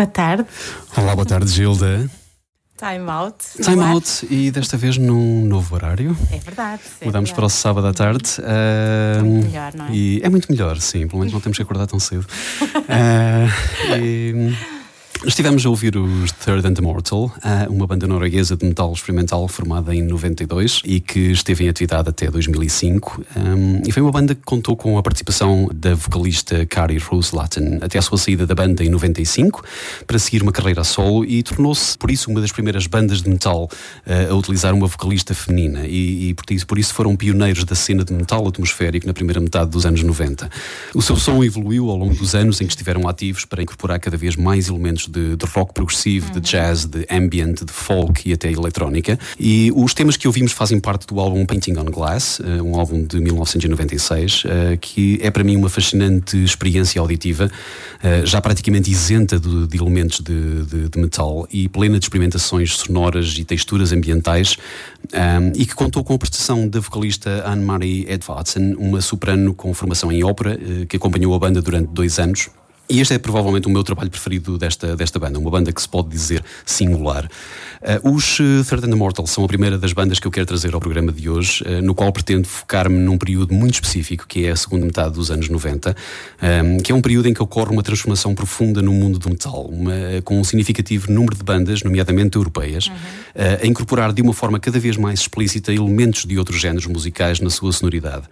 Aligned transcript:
Boa 0.00 0.06
tarde. 0.06 0.46
Olá, 0.96 1.14
boa 1.14 1.26
tarde, 1.26 1.50
Gilda. 1.52 2.10
Time 2.78 3.10
out. 3.10 3.36
Time 3.62 3.82
out 3.82 4.26
e 4.30 4.50
desta 4.50 4.78
vez 4.78 4.96
num 4.96 5.44
novo 5.44 5.74
horário. 5.74 6.16
É 6.32 6.38
verdade. 6.38 6.80
É 7.02 7.04
Mudamos 7.04 7.28
verdade. 7.28 7.34
para 7.34 7.44
o 7.44 7.48
sábado 7.50 7.86
à 7.86 7.92
tarde. 7.92 8.30
É 8.38 9.20
Uh, 9.20 9.24
muito 9.26 9.46
melhor, 9.48 9.74
não 9.74 9.84
é? 9.84 9.92
E 9.92 10.20
é 10.22 10.28
muito 10.30 10.50
melhor, 10.50 10.80
sim. 10.80 11.06
Pelo 11.06 11.18
menos 11.18 11.34
não 11.34 11.40
temos 11.42 11.58
que 11.58 11.62
acordar 11.62 11.86
tão 11.86 12.00
cedo. 12.00 12.26
Uh, 12.62 13.92
e, 14.00 14.56
Estivemos 15.22 15.66
a 15.66 15.68
ouvir 15.68 15.98
os 15.98 16.32
Third 16.32 16.66
and 16.66 16.72
Immortal, 16.78 17.24
uh, 17.26 17.70
uma 17.70 17.86
banda 17.86 18.06
norueguesa 18.06 18.56
de 18.56 18.64
metal 18.64 18.90
experimental 18.90 19.46
formada 19.48 19.94
em 19.94 20.02
92 20.02 20.80
e 20.82 20.98
que 20.98 21.30
esteve 21.30 21.64
em 21.64 21.68
atividade 21.68 22.08
até 22.08 22.30
2005. 22.30 23.22
Um, 23.36 23.82
e 23.86 23.92
foi 23.92 24.02
uma 24.02 24.10
banda 24.10 24.34
que 24.34 24.40
contou 24.40 24.74
com 24.74 24.96
a 24.96 25.02
participação 25.02 25.68
da 25.74 25.94
vocalista 25.94 26.64
Kari 26.64 26.96
Roslatten 26.96 27.80
até 27.82 27.98
a 27.98 28.02
sua 28.02 28.16
saída 28.16 28.46
da 28.46 28.54
banda 28.54 28.82
em 28.82 28.88
95 28.88 29.62
para 30.06 30.18
seguir 30.18 30.42
uma 30.42 30.52
carreira 30.52 30.82
solo 30.84 31.22
e 31.26 31.42
tornou-se, 31.42 31.98
por 31.98 32.10
isso, 32.10 32.30
uma 32.30 32.40
das 32.40 32.50
primeiras 32.50 32.86
bandas 32.86 33.20
de 33.20 33.28
metal 33.28 33.68
uh, 34.06 34.32
a 34.32 34.34
utilizar 34.34 34.72
uma 34.72 34.86
vocalista 34.86 35.34
feminina. 35.34 35.86
E, 35.86 36.30
e 36.30 36.64
por 36.64 36.78
isso 36.78 36.94
foram 36.94 37.14
pioneiros 37.14 37.64
da 37.64 37.74
cena 37.74 38.06
de 38.06 38.14
metal 38.14 38.48
atmosférico 38.48 39.06
na 39.06 39.12
primeira 39.12 39.38
metade 39.38 39.70
dos 39.70 39.84
anos 39.84 40.02
90. 40.02 40.48
O 40.94 41.02
seu 41.02 41.16
som 41.16 41.44
evoluiu 41.44 41.90
ao 41.90 41.96
longo 41.96 42.14
dos 42.14 42.34
anos 42.34 42.58
em 42.62 42.64
que 42.64 42.72
estiveram 42.72 43.06
ativos 43.06 43.44
para 43.44 43.62
incorporar 43.62 44.00
cada 44.00 44.16
vez 44.16 44.34
mais 44.34 44.70
elementos 44.70 45.09
de, 45.10 45.36
de 45.36 45.46
rock 45.46 45.74
progressivo, 45.74 46.30
de 46.32 46.40
jazz, 46.40 46.84
de 46.84 47.06
ambient, 47.10 47.64
de 47.64 47.72
folk 47.72 48.28
e 48.28 48.32
até 48.32 48.50
eletrónica. 48.50 49.18
E 49.38 49.72
os 49.74 49.94
temas 49.94 50.16
que 50.16 50.26
ouvimos 50.26 50.52
fazem 50.52 50.78
parte 50.78 51.06
do 51.06 51.20
álbum 51.20 51.44
Painting 51.44 51.76
on 51.76 51.84
Glass, 51.84 52.40
uh, 52.40 52.62
um 52.62 52.78
álbum 52.78 53.02
de 53.04 53.20
1996, 53.20 54.44
uh, 54.44 54.48
que 54.80 55.18
é 55.22 55.30
para 55.30 55.42
mim 55.42 55.56
uma 55.56 55.68
fascinante 55.68 56.36
experiência 56.42 57.00
auditiva, 57.00 57.50
uh, 58.02 58.26
já 58.26 58.40
praticamente 58.40 58.90
isenta 58.90 59.38
de, 59.38 59.66
de 59.66 59.76
elementos 59.76 60.20
de, 60.20 60.64
de, 60.64 60.88
de, 60.88 60.98
metal 60.98 61.46
e 61.50 61.68
plena 61.68 61.98
de 61.98 62.04
experimentações 62.04 62.76
sonoras 62.76 63.36
e 63.38 63.44
texturas 63.44 63.92
ambientais, 63.92 64.56
um, 65.12 65.52
e 65.54 65.66
que 65.66 65.74
contou 65.74 66.04
com 66.04 66.14
a 66.14 66.18
prestação 66.18 66.68
da 66.68 66.80
vocalista 66.80 67.44
Anne-Marie 67.46 68.06
Edvardsen, 68.08 68.74
uma 68.78 69.00
soprano 69.00 69.54
com 69.54 69.72
formação 69.74 70.12
em 70.12 70.22
ópera, 70.22 70.58
que 70.88 70.96
acompanhou 70.96 71.34
a 71.34 71.38
banda 71.38 71.60
durante 71.62 71.88
dois 71.88 72.18
anos. 72.18 72.50
E 72.90 73.00
este 73.00 73.14
é 73.14 73.18
provavelmente 73.18 73.68
o 73.68 73.70
meu 73.70 73.84
trabalho 73.84 74.10
preferido 74.10 74.58
desta, 74.58 74.96
desta 74.96 75.16
banda, 75.16 75.38
uma 75.38 75.48
banda 75.48 75.72
que 75.72 75.80
se 75.80 75.88
pode 75.88 76.08
dizer 76.08 76.44
singular. 76.66 77.30
Uh, 77.80 78.14
os 78.14 78.40
uh, 78.40 78.64
Third 78.68 78.84
and 78.84 78.90
Immortal 78.90 79.28
são 79.28 79.44
a 79.44 79.46
primeira 79.46 79.78
das 79.78 79.92
bandas 79.92 80.18
que 80.18 80.26
eu 80.26 80.30
quero 80.30 80.44
trazer 80.44 80.74
ao 80.74 80.80
programa 80.80 81.12
de 81.12 81.30
hoje, 81.30 81.62
uh, 81.62 81.80
no 81.80 81.94
qual 81.94 82.12
pretendo 82.12 82.48
focar-me 82.48 82.98
num 82.98 83.16
período 83.16 83.54
muito 83.54 83.74
específico, 83.74 84.26
que 84.26 84.44
é 84.44 84.50
a 84.50 84.56
segunda 84.56 84.84
metade 84.84 85.14
dos 85.14 85.30
anos 85.30 85.48
90, 85.48 85.94
um, 86.64 86.78
que 86.78 86.90
é 86.90 86.94
um 86.94 87.00
período 87.00 87.28
em 87.28 87.32
que 87.32 87.40
ocorre 87.40 87.70
uma 87.70 87.82
transformação 87.82 88.34
profunda 88.34 88.82
no 88.82 88.92
mundo 88.92 89.20
do 89.20 89.30
metal, 89.30 89.66
uma, 89.66 89.94
com 90.24 90.40
um 90.40 90.42
significativo 90.42 91.12
número 91.12 91.36
de 91.36 91.44
bandas, 91.44 91.84
nomeadamente 91.84 92.36
europeias, 92.36 92.88
uhum. 92.88 92.94
a 93.62 93.66
incorporar 93.66 94.12
de 94.12 94.20
uma 94.20 94.32
forma 94.32 94.58
cada 94.58 94.80
vez 94.80 94.96
mais 94.96 95.20
explícita 95.20 95.72
elementos 95.72 96.24
de 96.24 96.36
outros 96.38 96.60
géneros 96.60 96.86
musicais 96.86 97.38
na 97.38 97.50
sua 97.50 97.72
sonoridade, 97.72 98.24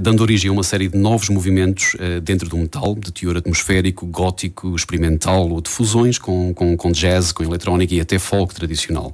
dando 0.00 0.20
origem 0.20 0.48
a 0.48 0.52
uma 0.52 0.62
série 0.62 0.88
de 0.88 0.96
novos 0.96 1.28
movimentos 1.28 1.96
dentro 2.22 2.48
do 2.48 2.56
metal, 2.56 2.94
de 2.94 3.12
teor 3.12 3.36
atmosférico, 3.36 3.79
gótico, 3.88 4.74
experimental 4.76 5.48
ou 5.48 5.60
de 5.60 5.70
fusões 5.70 6.18
com, 6.18 6.52
com, 6.54 6.76
com 6.76 6.92
jazz, 6.92 7.32
com 7.32 7.42
eletrónica 7.42 7.94
e 7.94 8.00
até 8.00 8.18
folk 8.18 8.54
tradicional. 8.54 9.12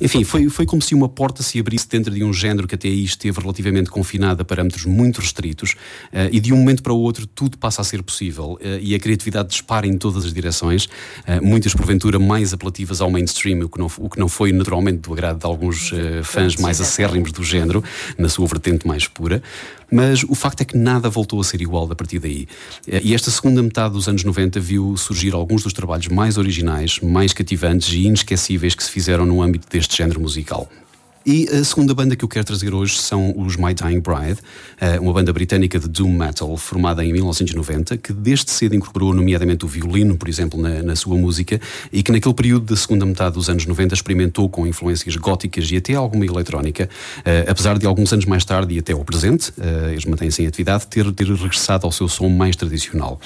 Enfim, 0.00 0.24
foi, 0.24 0.48
foi 0.48 0.66
como 0.66 0.82
se 0.82 0.94
uma 0.94 1.08
porta 1.08 1.42
se 1.42 1.58
abrisse 1.58 1.88
dentro 1.88 2.12
de 2.12 2.22
um 2.22 2.32
género 2.32 2.68
que 2.68 2.74
até 2.74 2.88
aí 2.88 3.04
esteve 3.04 3.40
relativamente 3.40 3.90
confinado 3.90 4.42
a 4.42 4.44
parâmetros 4.44 4.84
muito 4.84 5.20
restritos 5.20 5.72
uh, 6.12 6.28
e 6.30 6.40
de 6.40 6.52
um 6.52 6.56
momento 6.56 6.82
para 6.82 6.92
o 6.92 6.98
outro 6.98 7.26
tudo 7.26 7.56
passa 7.58 7.80
a 7.80 7.84
ser 7.84 8.02
possível 8.02 8.58
uh, 8.60 8.78
e 8.80 8.94
a 8.94 8.98
criatividade 8.98 9.48
dispara 9.48 9.86
em 9.86 9.96
todas 9.96 10.24
as 10.24 10.32
direções, 10.32 10.84
uh, 10.84 11.42
muitas 11.42 11.74
porventura 11.74 12.18
mais 12.18 12.52
apelativas 12.52 13.00
ao 13.00 13.10
mainstream, 13.10 13.64
o 13.64 13.68
que 13.68 13.78
não, 13.78 13.90
o 13.98 14.08
que 14.08 14.18
não 14.18 14.28
foi 14.28 14.52
naturalmente 14.52 14.98
do 14.98 15.12
agrado 15.12 15.38
de 15.38 15.46
alguns 15.46 15.92
fãs 16.22 16.56
mais 16.56 16.80
acérrimos 16.80 17.32
do 17.32 17.42
género, 17.42 17.82
na 18.18 18.28
sua 18.28 18.46
vertente 18.46 18.86
mais 18.86 19.06
pura. 19.06 19.42
Mas 19.90 20.22
o 20.24 20.34
facto 20.34 20.62
é 20.62 20.64
que 20.64 20.76
nada 20.76 21.10
voltou 21.10 21.38
a 21.38 21.44
ser 21.44 21.60
igual 21.60 21.90
a 21.90 21.94
partir 21.94 22.18
daí. 22.18 22.48
E 22.86 23.14
esta 23.14 23.30
segunda 23.30 23.62
metade 23.62 23.94
dos 24.02 24.08
anos 24.08 24.24
90 24.24 24.58
viu 24.58 24.96
surgir 24.96 25.32
alguns 25.32 25.62
dos 25.62 25.72
trabalhos 25.72 26.08
mais 26.08 26.36
originais, 26.36 26.98
mais 26.98 27.32
cativantes 27.32 27.92
e 27.92 28.00
inesquecíveis 28.00 28.74
que 28.74 28.82
se 28.82 28.90
fizeram 28.90 29.24
no 29.24 29.40
âmbito 29.40 29.68
deste 29.70 29.96
género 29.96 30.20
musical. 30.20 30.68
E 31.24 31.48
a 31.50 31.62
segunda 31.62 31.94
banda 31.94 32.16
que 32.16 32.24
eu 32.24 32.28
quero 32.28 32.44
trazer 32.44 32.74
hoje 32.74 32.98
são 32.98 33.32
os 33.38 33.56
My 33.56 33.72
Dying 33.72 34.00
Bride, 34.00 34.40
uma 35.00 35.12
banda 35.12 35.32
britânica 35.32 35.78
de 35.78 35.88
doom 35.88 36.12
metal 36.12 36.56
formada 36.56 37.04
em 37.04 37.12
1990, 37.12 37.96
que 37.96 38.12
desde 38.12 38.50
cedo 38.50 38.74
incorporou 38.74 39.14
nomeadamente 39.14 39.64
o 39.64 39.68
violino, 39.68 40.16
por 40.16 40.28
exemplo, 40.28 40.60
na, 40.60 40.82
na, 40.82 40.96
sua 40.96 41.16
música, 41.16 41.60
e 41.92 42.02
que 42.02 42.10
naquele 42.10 42.34
período 42.34 42.66
da 42.66 42.76
segunda 42.76 43.06
metade 43.06 43.34
dos 43.34 43.48
anos 43.48 43.64
90 43.64 43.94
experimentou 43.94 44.48
com 44.48 44.66
influências 44.66 45.14
góticas 45.14 45.70
e 45.70 45.76
até 45.76 45.94
alguma 45.94 46.26
eletrónica, 46.26 46.90
apesar 47.46 47.78
de 47.78 47.86
alguns 47.86 48.12
anos 48.12 48.24
mais 48.24 48.44
tarde 48.44 48.74
e 48.74 48.80
até 48.80 48.92
ao 48.92 49.04
presente, 49.04 49.52
eles 49.92 50.04
mantêm-se 50.04 50.42
em 50.42 50.48
atividade, 50.48 50.88
ter, 50.88 51.08
ter 51.12 51.28
regressado 51.28 51.86
ao 51.86 51.92
seu 51.92 52.08
som 52.08 52.28
mais 52.28 52.56
tradicional. 52.56 53.20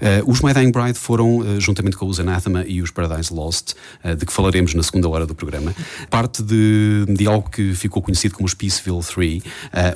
Uh, 0.00 0.30
os 0.30 0.40
My 0.40 0.54
Dying 0.54 0.70
Bride 0.70 0.98
foram, 0.98 1.38
uh, 1.38 1.60
juntamente 1.60 1.96
com 1.96 2.06
os 2.06 2.20
Anathema 2.20 2.64
e 2.66 2.80
os 2.80 2.90
Paradise 2.90 3.34
Lost, 3.34 3.72
uh, 4.04 4.14
de 4.14 4.24
que 4.24 4.32
falaremos 4.32 4.72
na 4.72 4.82
segunda 4.82 5.08
hora 5.08 5.26
do 5.26 5.34
programa, 5.34 5.74
parte 6.08 6.42
de, 6.42 7.04
de 7.08 7.26
algo 7.26 7.50
que 7.50 7.74
ficou 7.74 8.00
conhecido 8.00 8.34
como 8.34 8.46
os 8.46 8.54
Peaceville 8.54 9.02
3, 9.02 9.42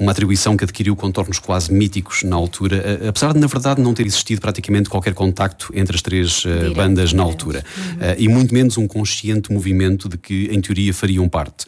uma 0.01 0.11
atribuição 0.11 0.57
que 0.57 0.65
adquiriu 0.65 0.97
contornos 0.97 1.39
quase 1.39 1.73
míticos 1.73 2.23
na 2.25 2.37
altura, 2.37 3.09
apesar 3.09 3.33
de, 3.33 3.39
na 3.39 3.47
verdade, 3.47 3.81
não 3.81 3.95
ter 3.95 4.07
existido 4.07 4.41
praticamente 4.41 4.89
qualquer 4.89 5.15
contacto 5.15 5.71
entre 5.75 5.95
as 5.95 6.03
três 6.03 6.45
bandas 6.75 7.13
na 7.13 7.23
altura, 7.23 7.65
uhum. 7.77 8.15
e 8.19 8.29
muito 8.29 8.53
menos 8.53 8.77
um 8.77 8.87
consciente 8.87 9.53
movimento 9.53 10.09
de 10.09 10.17
que, 10.17 10.49
em 10.53 10.61
teoria, 10.61 10.93
fariam 10.93 11.29
parte. 11.29 11.67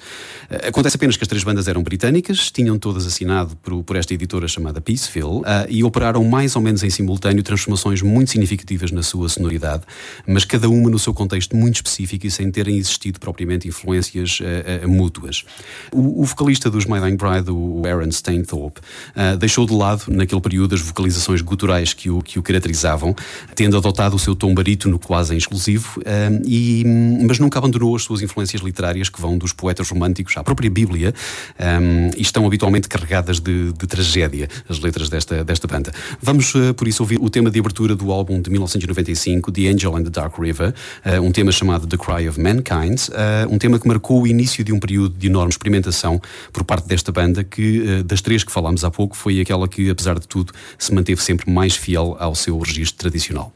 acontece 0.67 0.97
apenas 0.97 1.17
que 1.17 1.25
as 1.25 1.29
três 1.29 1.45
bandas 1.45 1.69
eram 1.69 1.83
britânicas, 1.83 2.50
tinham 2.50 2.79
todas 2.79 3.07
assinado 3.07 3.57
por, 3.57 3.83
por 3.83 3.97
esta 3.97 4.14
editora 4.14 4.49
chamada 4.49 4.81
Peaceville, 4.81 5.43
e 5.69 5.85
operaram 5.85 6.25
mais 6.25 6.57
ou 6.57 6.62
menos 6.62 6.83
em 6.83 6.91
simultâneo 6.91 7.43
transformações 7.43 8.03
muito 8.03 8.24
muito 8.25 8.31
significativas 8.31 8.90
na 8.90 9.02
sua 9.02 9.28
sonoridade, 9.28 9.83
mas 10.26 10.45
cada 10.45 10.69
uma 10.69 10.88
no 10.88 10.99
seu 10.99 11.12
contexto 11.12 11.54
muito 11.54 11.76
específico 11.76 12.26
e 12.26 12.31
sem 12.31 12.50
terem 12.50 12.76
existido 12.76 13.21
propriamente 13.21 13.69
influências 13.69 14.38
uh, 14.40 14.87
uh, 14.87 14.88
mútuas. 14.88 15.45
O, 15.93 16.23
o, 16.23 16.25
vocalista 16.25 16.71
dos 16.71 16.87
My 16.87 17.00
Dying 17.00 17.16
Bride, 17.16 17.50
o 17.50 17.83
Aaron 17.87 18.11
Stainthorpe, 18.11 18.81
uh, 18.81 19.37
deixou 19.37 19.66
de 19.66 19.75
lado, 19.75 20.04
naquele 20.09 20.40
período, 20.40 20.75
as 20.75 20.81
vocalizações 20.81 21.43
guturais 21.43 21.93
que 21.93 22.09
o, 22.09 22.23
que 22.23 22.38
o 22.38 22.43
caracterizavam, 22.43 23.14
tendo 23.54 23.76
adotado 23.76 24.16
o 24.16 24.19
seu 24.19 24.35
tom 24.35 24.54
barítono 24.54 24.99
quase 24.99 25.37
exclusivo, 25.37 26.00
e, 26.47 26.83
mas 27.26 27.38
nunca 27.38 27.59
abandonou 27.59 27.95
as 27.95 28.02
suas 28.02 28.23
influências 28.23 28.62
literárias, 28.62 29.09
que 29.09 29.21
vão 29.21 29.37
dos 29.37 29.52
poetas 29.52 29.88
românticos 29.88 30.37
à 30.37 30.45
própria 30.45 30.71
Bíblia, 30.71 31.14
um, 31.59 32.11
e 32.16 32.23
estão 32.23 32.47
habitualmente 32.47 32.88
carregadas 32.88 33.40
de, 33.40 33.73
de, 33.73 33.87
tragédia, 33.87 34.49
as 34.69 34.78
letras 34.78 35.09
desta, 35.09 35.45
desta 35.45 35.66
banda. 35.66 35.93
Vamos, 36.23 36.52
por 36.76 36.88
isso, 36.88 37.02
ouvir 37.02 37.19
o 37.21 37.28
tema 37.28 37.50
de 37.50 37.59
abertura 37.59 37.97
do 37.97 38.13
álbum 38.14 38.40
de 38.40 38.50
1995, 38.50 39.52
The 39.52 39.68
Angel 39.68 39.97
and 39.97 40.04
the 40.04 40.11
Dark 40.11 40.38
River, 40.38 40.75
uh, 41.04 41.21
um 41.21 41.30
tema 41.30 41.52
chamado 41.52 41.87
The 41.87 41.97
Cry 41.97 42.28
of 42.28 42.40
Mankind, 42.40 43.09
uh, 43.09 43.52
um 43.52 43.59
tema 43.59 43.78
que 43.78 43.87
marcou 43.87 44.23
o 44.23 44.26
início 44.26 44.64
de 44.64 44.73
um 44.73 44.78
período 44.78 45.16
de 45.18 45.26
enorme 45.26 45.50
experimentação 45.50 46.21
por 46.52 46.64
parte 46.64 46.87
desta 46.87 47.12
banda, 47.12 47.42
que 47.42 47.80
uh, 47.80 48.04
das 48.04 48.21
três 48.21 48.44
que 48.44 48.52
falámos 48.52 48.85
há 48.85 48.90
pouco, 48.90 49.16
foi 49.16 49.40
aquela 49.40 49.68
que, 49.68 49.90
apesar 49.90 50.18
de 50.18 50.26
tudo, 50.26 50.52
se 50.78 50.94
manteve 50.94 51.23
sempre 51.23 51.50
mais 51.50 51.76
fiel 51.76 52.16
ao 52.18 52.35
seu 52.35 52.59
registro 52.59 52.99
tradicional. 52.99 53.52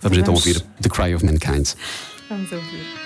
Vamos, 0.00 0.18
Vamos. 0.18 0.18
então 0.18 0.34
ouvir 0.34 0.60
The 0.80 0.88
Cry 0.88 1.14
of 1.14 1.24
Mankind. 1.24 1.68
Vamos 2.28 2.52
ouvir. 2.52 3.03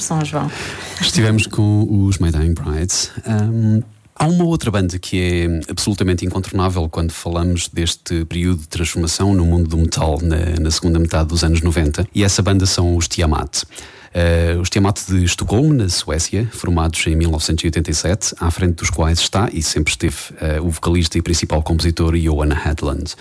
Bons 0.00 0.04
sons, 0.04 0.28
João. 0.28 0.50
Estivemos 1.00 1.46
com 1.46 2.06
os 2.06 2.18
My 2.18 2.30
Dying 2.30 2.54
Brides. 2.54 3.10
Um, 3.26 3.82
há 4.16 4.26
uma 4.26 4.44
outra 4.44 4.70
banda 4.70 4.98
que 4.98 5.20
é 5.20 5.70
absolutamente 5.70 6.24
incontornável 6.24 6.88
quando 6.88 7.12
falamos 7.12 7.68
deste 7.68 8.24
período 8.24 8.62
de 8.62 8.68
transformação 8.68 9.34
no 9.34 9.44
mundo 9.44 9.68
do 9.68 9.76
metal 9.76 10.18
na, 10.22 10.58
na 10.58 10.70
segunda 10.70 10.98
metade 10.98 11.28
dos 11.28 11.44
anos 11.44 11.60
90, 11.60 12.08
e 12.14 12.24
essa 12.24 12.40
banda 12.40 12.64
são 12.64 12.96
os 12.96 13.06
Tiamat. 13.08 13.64
Uh, 14.12 14.60
os 14.60 14.68
Tiamat 14.68 15.06
de 15.06 15.22
Estocolmo, 15.22 15.72
na 15.72 15.88
Suécia, 15.88 16.48
formados 16.50 17.06
em 17.06 17.14
1987, 17.14 18.34
à 18.40 18.50
frente 18.50 18.76
dos 18.76 18.90
quais 18.90 19.20
está 19.20 19.48
e 19.52 19.62
sempre 19.62 19.92
esteve 19.92 20.16
uh, 20.32 20.66
o 20.66 20.70
vocalista 20.70 21.16
e 21.18 21.22
principal 21.22 21.62
compositor 21.62 22.16
Johan 22.16 22.48
Hedlund. 22.52 23.14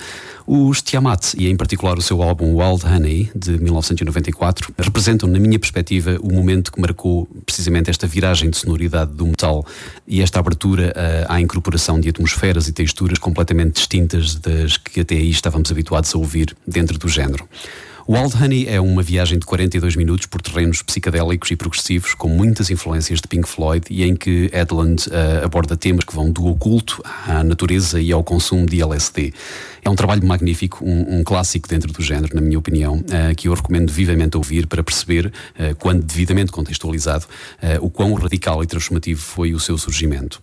Os 0.51 0.81
Tiamat, 0.81 1.35
e 1.37 1.47
em 1.47 1.55
particular 1.55 1.95
o 1.99 2.01
seu 2.01 2.23
álbum 2.23 2.55
Wild 2.55 2.83
Honey, 2.83 3.29
de 3.35 3.59
1994, 3.59 4.73
representam, 4.79 5.29
na 5.29 5.37
minha 5.37 5.59
perspectiva, 5.59 6.17
o 6.19 6.33
momento 6.33 6.71
que 6.71 6.81
marcou 6.81 7.29
precisamente 7.45 7.91
esta 7.91 8.07
viragem 8.07 8.49
de 8.49 8.57
sonoridade 8.57 9.13
do 9.13 9.27
metal 9.27 9.63
e 10.07 10.23
esta 10.23 10.39
abertura 10.39 10.91
uh, 10.97 11.31
à 11.31 11.39
incorporação 11.39 11.99
de 11.99 12.09
atmosferas 12.09 12.67
e 12.67 12.71
texturas 12.71 13.19
completamente 13.19 13.75
distintas 13.75 14.33
das 14.33 14.75
que 14.75 15.01
até 15.01 15.13
aí 15.13 15.29
estávamos 15.29 15.71
habituados 15.71 16.15
a 16.15 16.17
ouvir 16.17 16.57
dentro 16.65 16.97
do 16.97 17.07
género. 17.07 17.47
Wild 18.11 18.35
Honey 18.43 18.67
é 18.67 18.81
uma 18.81 19.03
viagem 19.03 19.37
de 19.37 19.45
42 19.45 19.95
minutos 19.95 20.25
por 20.25 20.41
terrenos 20.41 20.81
psicadélicos 20.81 21.51
e 21.51 21.55
progressivos, 21.55 22.15
com 22.15 22.27
muitas 22.27 22.71
influências 22.71 23.21
de 23.21 23.27
Pink 23.27 23.47
Floyd 23.47 23.85
e 23.87 24.03
em 24.03 24.15
que 24.15 24.49
Edland 24.51 25.07
uh, 25.09 25.45
aborda 25.45 25.77
temas 25.77 26.05
que 26.05 26.15
vão 26.15 26.31
do 26.31 26.47
oculto 26.47 27.03
à 27.05 27.43
natureza 27.43 28.01
e 28.01 28.11
ao 28.11 28.23
consumo 28.23 28.65
de 28.65 28.81
LSD. 28.81 29.31
É 29.89 29.91
um 29.91 29.95
trabalho 29.95 30.23
magnífico, 30.23 30.85
um, 30.85 31.17
um 31.17 31.23
clássico 31.23 31.67
dentro 31.67 31.91
do 31.91 32.03
género, 32.03 32.35
na 32.35 32.41
minha 32.41 32.59
opinião, 32.59 32.97
uh, 32.97 33.35
que 33.35 33.47
eu 33.47 33.53
recomendo 33.55 33.91
vivamente 33.91 34.37
ouvir 34.37 34.67
para 34.67 34.83
perceber, 34.83 35.25
uh, 35.25 35.75
quando 35.79 36.03
devidamente 36.03 36.51
contextualizado, 36.51 37.25
o 37.81 37.89
quão 37.89 38.13
radical 38.13 38.61
e 38.63 38.67
transformativo 38.67 39.19
foi 39.19 39.51
o 39.55 39.59
seu 39.59 39.79
surgimento. 39.79 40.41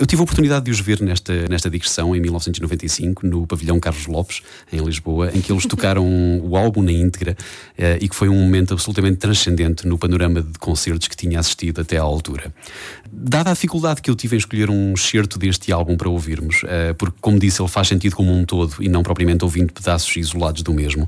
Eu 0.00 0.06
tive 0.06 0.22
a 0.22 0.24
oportunidade 0.24 0.64
de 0.64 0.70
os 0.70 0.80
ver 0.80 1.02
nesta, 1.02 1.46
nesta 1.46 1.68
digressão 1.68 2.16
em 2.16 2.20
1995, 2.20 3.26
no 3.26 3.46
Pavilhão 3.46 3.78
Carlos 3.78 4.06
Lopes, 4.06 4.40
em 4.72 4.82
Lisboa, 4.82 5.30
em 5.34 5.42
que 5.42 5.52
eles 5.52 5.66
tocaram 5.66 6.06
o 6.42 6.56
álbum 6.56 6.80
na 6.80 6.90
íntegra 6.90 7.36
uh, 7.78 7.98
e 8.00 8.08
que 8.08 8.16
foi 8.16 8.30
um 8.30 8.34
momento 8.34 8.72
absolutamente 8.72 9.18
transcendente 9.18 9.86
no 9.86 9.98
panorama 9.98 10.40
de 10.40 10.58
concertos 10.58 11.06
que 11.06 11.14
tinha 11.14 11.38
assistido 11.38 11.82
até 11.82 11.98
à 11.98 12.02
altura. 12.02 12.50
Dada 13.12 13.50
a 13.50 13.52
dificuldade 13.52 14.00
que 14.00 14.08
eu 14.08 14.14
tive 14.14 14.36
em 14.36 14.38
escolher 14.38 14.70
um 14.70 14.94
excerto 14.94 15.38
deste 15.38 15.70
álbum 15.70 15.98
para 15.98 16.08
ouvirmos, 16.08 16.62
uh, 16.62 16.94
porque, 16.96 17.18
como 17.20 17.38
disse, 17.38 17.60
ele 17.60 17.68
faz 17.68 17.88
sentido 17.88 18.16
como 18.16 18.32
um 18.32 18.46
todo 18.46 18.76
e 18.80 18.88
não 18.88 19.02
propriamente 19.02 19.44
ouvindo 19.44 19.70
pedaços 19.70 20.16
isolados 20.16 20.62
do 20.62 20.72
mesmo, 20.72 21.06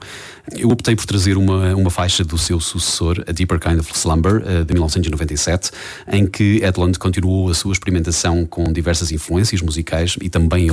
eu 0.55 0.68
optei 0.68 0.94
por 0.94 1.07
trazer 1.07 1.38
uma, 1.38 1.74
uma 1.74 1.88
faixa 1.88 2.24
do 2.24 2.37
seu 2.37 2.61
sucessor, 2.61 3.24
A 3.26 3.33
Deeper 3.33 3.59
Kind 3.59 3.78
of 3.78 3.90
Slumber, 3.94 4.42
uh, 4.42 4.64
de 4.66 4.74
1997, 4.74 5.70
em 6.09 6.26
que 6.26 6.62
Edlund 6.62 6.98
continuou 6.98 7.48
a 7.48 7.55
sua 7.55 7.72
experimentação 7.72 8.44
com 8.44 8.70
diversas 8.83 9.12
influências 9.12 9.62
musicais 9.62 10.16
e 10.21 10.29
também 10.29 10.68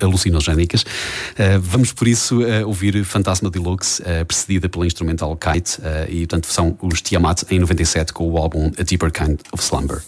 alucinogénicas. 0.00 0.82
Uh, 0.82 1.60
vamos, 1.60 1.92
por 1.92 2.06
isso, 2.06 2.40
ouvir 2.66 3.04
Fantasma 3.04 3.50
Deluxe, 3.50 4.02
precedida 4.26 4.68
pela 4.68 4.86
instrumental 4.86 5.36
Kite, 5.36 5.78
e, 6.08 6.26
portanto, 6.26 6.46
são 6.46 6.76
os 6.82 7.00
Tiamat 7.00 7.42
em 7.50 7.58
97 7.58 8.12
com 8.12 8.28
o 8.28 8.36
álbum 8.36 8.70
A 8.78 8.82
Deeper 8.82 9.10
Kind 9.10 9.40
of 9.52 9.62
Slumber. 9.62 10.02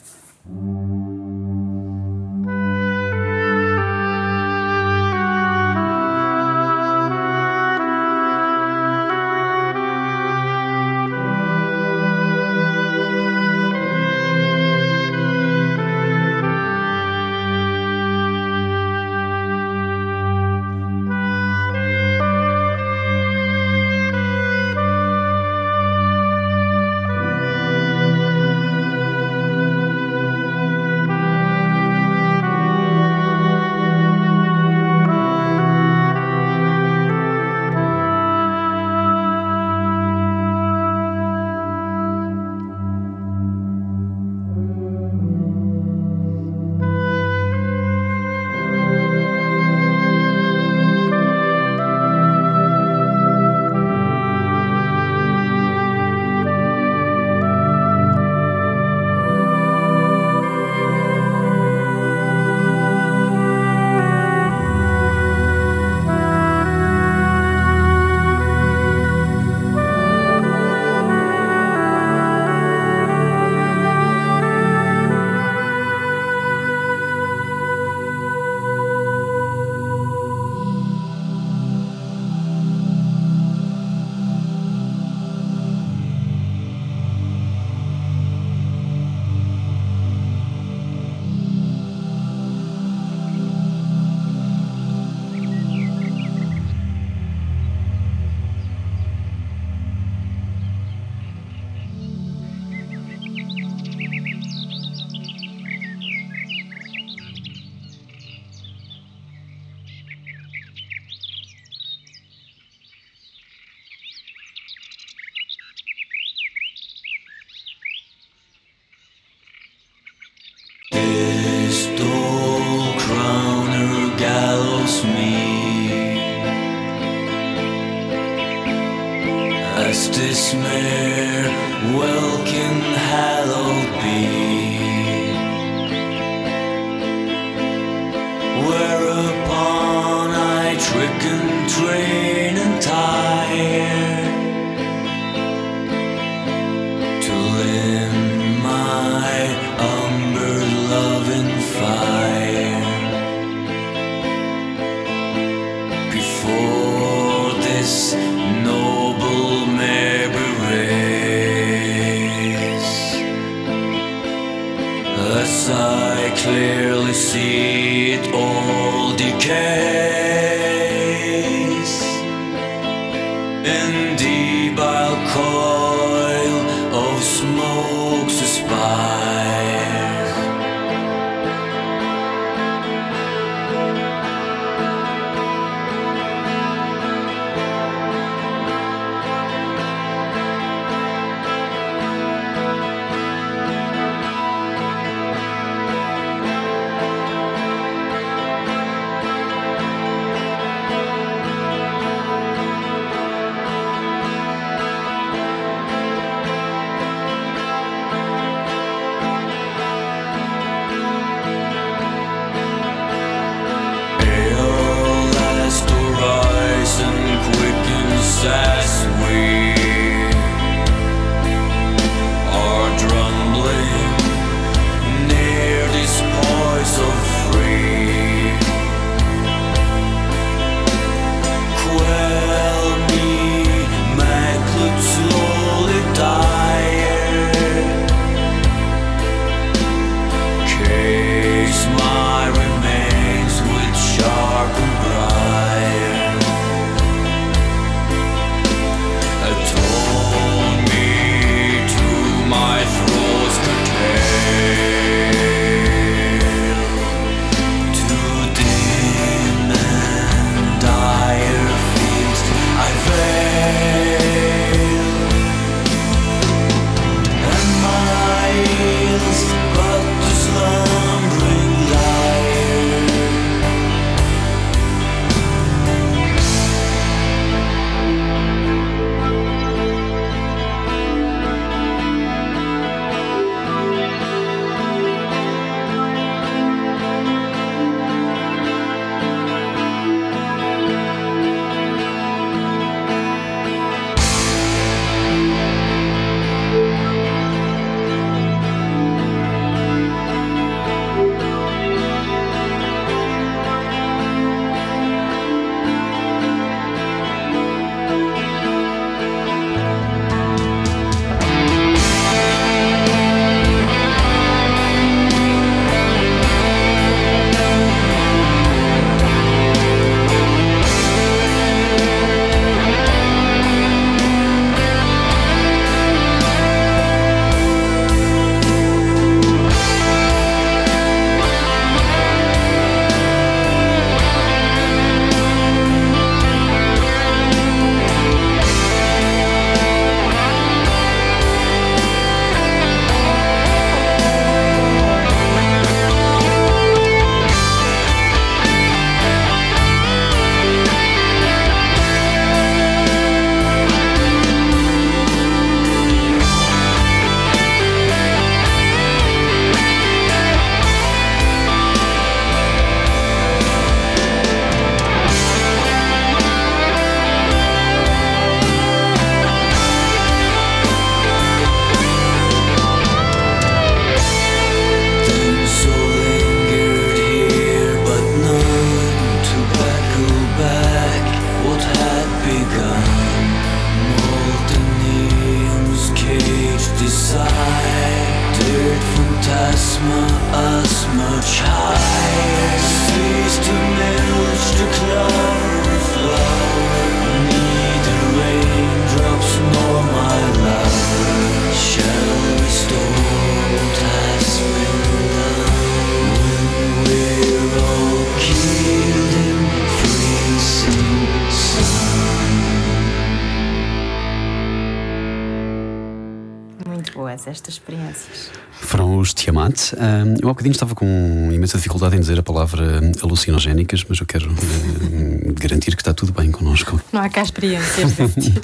Bocadinho 420.61 420.73
estava 420.73 420.95
com 420.95 421.49
imensa 421.51 421.79
dificuldade 421.79 422.17
em 422.17 422.21
dizer 422.21 422.39
a 422.39 422.43
palavra 422.43 423.01
alucinogénicas, 423.23 424.05
mas 424.07 424.21
eu 424.21 424.27
quero 424.27 424.51
hum, 424.51 425.55
garantir 425.59 425.97
que 425.97 426.03
está 426.03 426.13
tudo 426.13 426.33
bem 426.33 426.51
connosco. 426.51 427.01
Não 427.13 427.21
há 427.21 427.31
cá 427.31 427.43
experiências 427.43 428.13
desse 428.13 428.41
tipo. 428.41 428.61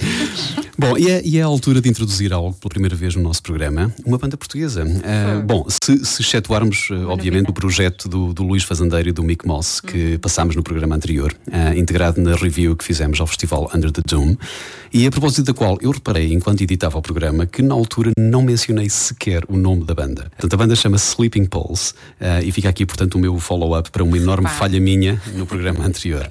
Bom, 0.78 0.96
e 0.98 1.10
é, 1.10 1.22
e 1.24 1.38
é 1.38 1.42
a 1.42 1.46
altura 1.46 1.80
de 1.80 1.88
introduzir 1.88 2.34
algo 2.34 2.52
pela 2.52 2.68
primeira 2.68 2.94
vez 2.94 3.14
no 3.14 3.22
nosso 3.22 3.42
programa, 3.42 3.92
uma 4.04 4.18
banda 4.18 4.36
portuguesa. 4.36 4.84
Ah, 5.04 5.40
bom, 5.40 5.66
se, 5.68 6.04
se 6.04 6.20
excetuarmos, 6.20 6.88
ah, 6.90 7.08
obviamente, 7.08 7.48
o 7.48 7.52
projeto 7.52 8.08
do, 8.08 8.34
do 8.34 8.42
Luís 8.42 8.62
Fazendeiro 8.62 9.08
e 9.08 9.12
do 9.12 9.22
Mick 9.22 9.46
Moss, 9.46 9.80
que 9.80 10.18
passámos 10.18 10.54
no 10.54 10.62
programa 10.62 10.94
anterior, 10.94 11.34
ah, 11.50 11.74
integrado 11.74 12.20
na 12.20 12.34
review 12.34 12.76
que 12.76 12.84
fizemos 12.84 13.18
ao 13.20 13.26
festival 13.26 13.70
Under 13.74 13.90
the 13.90 14.02
Dome, 14.06 14.38
e 14.92 15.06
a 15.06 15.10
propósito 15.10 15.44
da 15.44 15.54
qual 15.54 15.78
eu 15.80 15.90
reparei, 15.90 16.32
enquanto 16.32 16.60
editava 16.60 16.98
o 16.98 17.02
programa, 17.02 17.46
que 17.46 17.62
na 17.62 17.74
altura 17.74 18.12
não 18.18 18.42
mencionei 18.42 18.90
sequer 18.90 19.44
o 19.48 19.56
nome 19.56 19.84
da 19.84 19.94
banda. 19.94 20.30
Portanto, 20.30 20.54
a 20.54 20.56
banda 20.58 20.76
chama 20.76 20.96
Sleeping 20.96 21.46
Pulse, 21.46 21.94
ah, 22.20 22.42
e 22.42 22.52
fica 22.52 22.68
aqui, 22.68 22.84
portanto, 22.84 23.14
o 23.14 23.18
meu 23.18 23.38
follow-up 23.38 23.90
para 23.90 24.04
uma 24.04 24.18
enorme 24.18 24.48
falha 24.48 24.78
minha 24.78 25.20
no 25.34 25.46
programa 25.46 25.86
anterior. 25.86 26.28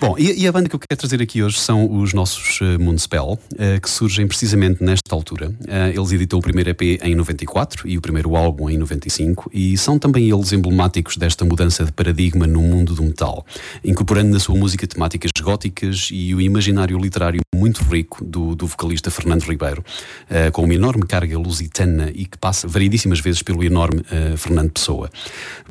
Bom, 0.00 0.16
e, 0.18 0.44
e 0.44 0.48
a 0.48 0.52
banda 0.52 0.66
que 0.66 0.74
eu 0.74 0.80
quero 0.80 0.98
trazer 0.98 1.20
aqui 1.20 1.42
hoje 1.42 1.58
são 1.58 2.00
os 2.00 2.14
nossos 2.14 2.58
uh, 2.62 2.80
Moonspell, 2.80 3.38
uh, 3.52 3.69
que 3.78 3.90
surgem 3.90 4.26
precisamente 4.26 4.82
nesta 4.82 5.14
altura. 5.14 5.48
Uh, 5.48 5.98
eles 5.98 6.12
editam 6.12 6.38
o 6.38 6.42
primeiro 6.42 6.70
EP 6.70 7.00
em 7.02 7.14
94 7.14 7.86
e 7.86 7.98
o 7.98 8.00
primeiro 8.00 8.34
álbum 8.36 8.70
em 8.70 8.78
95, 8.78 9.50
e 9.52 9.76
são 9.76 9.98
também 9.98 10.30
eles 10.30 10.52
emblemáticos 10.52 11.16
desta 11.16 11.44
mudança 11.44 11.84
de 11.84 11.92
paradigma 11.92 12.46
no 12.46 12.62
mundo 12.62 12.94
do 12.94 13.02
metal, 13.02 13.44
incorporando 13.84 14.30
na 14.30 14.38
sua 14.38 14.56
música 14.56 14.86
temáticas 14.86 15.30
góticas 15.40 16.08
e 16.10 16.34
o 16.34 16.40
imaginário 16.40 16.98
literário 16.98 17.40
muito 17.54 17.82
rico 17.82 18.24
do, 18.24 18.54
do 18.54 18.66
vocalista 18.66 19.10
Fernando 19.10 19.42
Ribeiro, 19.42 19.84
uh, 20.30 20.50
com 20.52 20.64
uma 20.64 20.74
enorme 20.74 21.04
carga 21.06 21.38
lusitana 21.38 22.10
e 22.14 22.24
que 22.24 22.38
passa 22.38 22.66
variedíssimas 22.66 23.20
vezes 23.20 23.42
pelo 23.42 23.62
enorme 23.62 24.02
Fernando 24.36 24.70
Pessoa. 24.70 25.10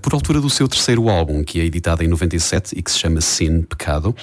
Por 0.02 0.14
altura 0.14 0.40
do 0.40 0.50
seu 0.50 0.68
terceiro 0.68 1.10
álbum, 1.10 1.44
que 1.44 1.60
é 1.60 1.66
editado 1.66 2.04
em 2.04 2.08
97 2.08 2.78
e 2.78 2.82
que 2.82 2.92
se 2.92 3.00
chama 3.00 3.22
Sin, 3.22 3.62
Pecado, 3.62 4.16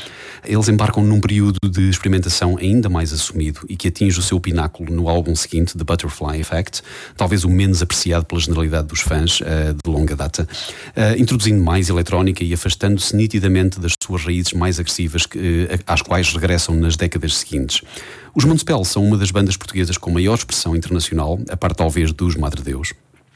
eles 0.44 0.68
embarcam 0.68 1.02
num 1.02 1.20
período 1.20 1.58
de 1.68 1.88
experimentação 1.88 2.56
ainda 2.56 2.88
mais 2.88 3.12
assumido 3.12 3.60
e 3.68 3.76
que 3.76 3.88
atinge 3.88 4.18
o 4.18 4.22
seu 4.22 4.38
pináculo 4.40 4.92
no 4.92 5.08
álbum 5.08 5.34
seguinte, 5.34 5.76
The 5.76 5.84
Butterfly 5.84 6.40
Effect, 6.40 6.82
talvez 7.16 7.44
o 7.44 7.50
menos 7.50 7.82
apreciado 7.82 8.24
pela 8.24 8.40
generalidade 8.40 8.88
dos 8.88 9.00
fãs 9.00 9.40
uh, 9.40 9.74
de 9.74 9.90
longa 9.90 10.16
data, 10.16 10.48
uh, 10.96 11.20
introduzindo 11.20 11.62
mais 11.62 11.88
eletrónica 11.88 12.44
e 12.44 12.52
afastando-se 12.52 13.14
nitidamente 13.14 13.80
das 13.80 13.92
suas 14.02 14.24
raízes 14.24 14.52
mais 14.52 14.78
agressivas 14.78 15.26
que, 15.26 15.38
uh, 15.38 15.82
às 15.86 16.02
quais 16.02 16.32
regressam 16.32 16.74
nas 16.74 16.96
décadas 16.96 17.36
seguintes. 17.36 17.82
Os 18.34 18.44
Municipal 18.44 18.84
são 18.84 19.04
uma 19.04 19.16
das 19.16 19.30
bandas 19.30 19.56
portuguesas 19.56 19.96
com 19.96 20.10
maior 20.10 20.34
expressão 20.34 20.76
internacional, 20.76 21.38
a 21.48 21.56
par 21.56 21.74
talvez 21.74 22.12
dos 22.12 22.36
Madre 22.36 22.62
Deus 22.62 22.92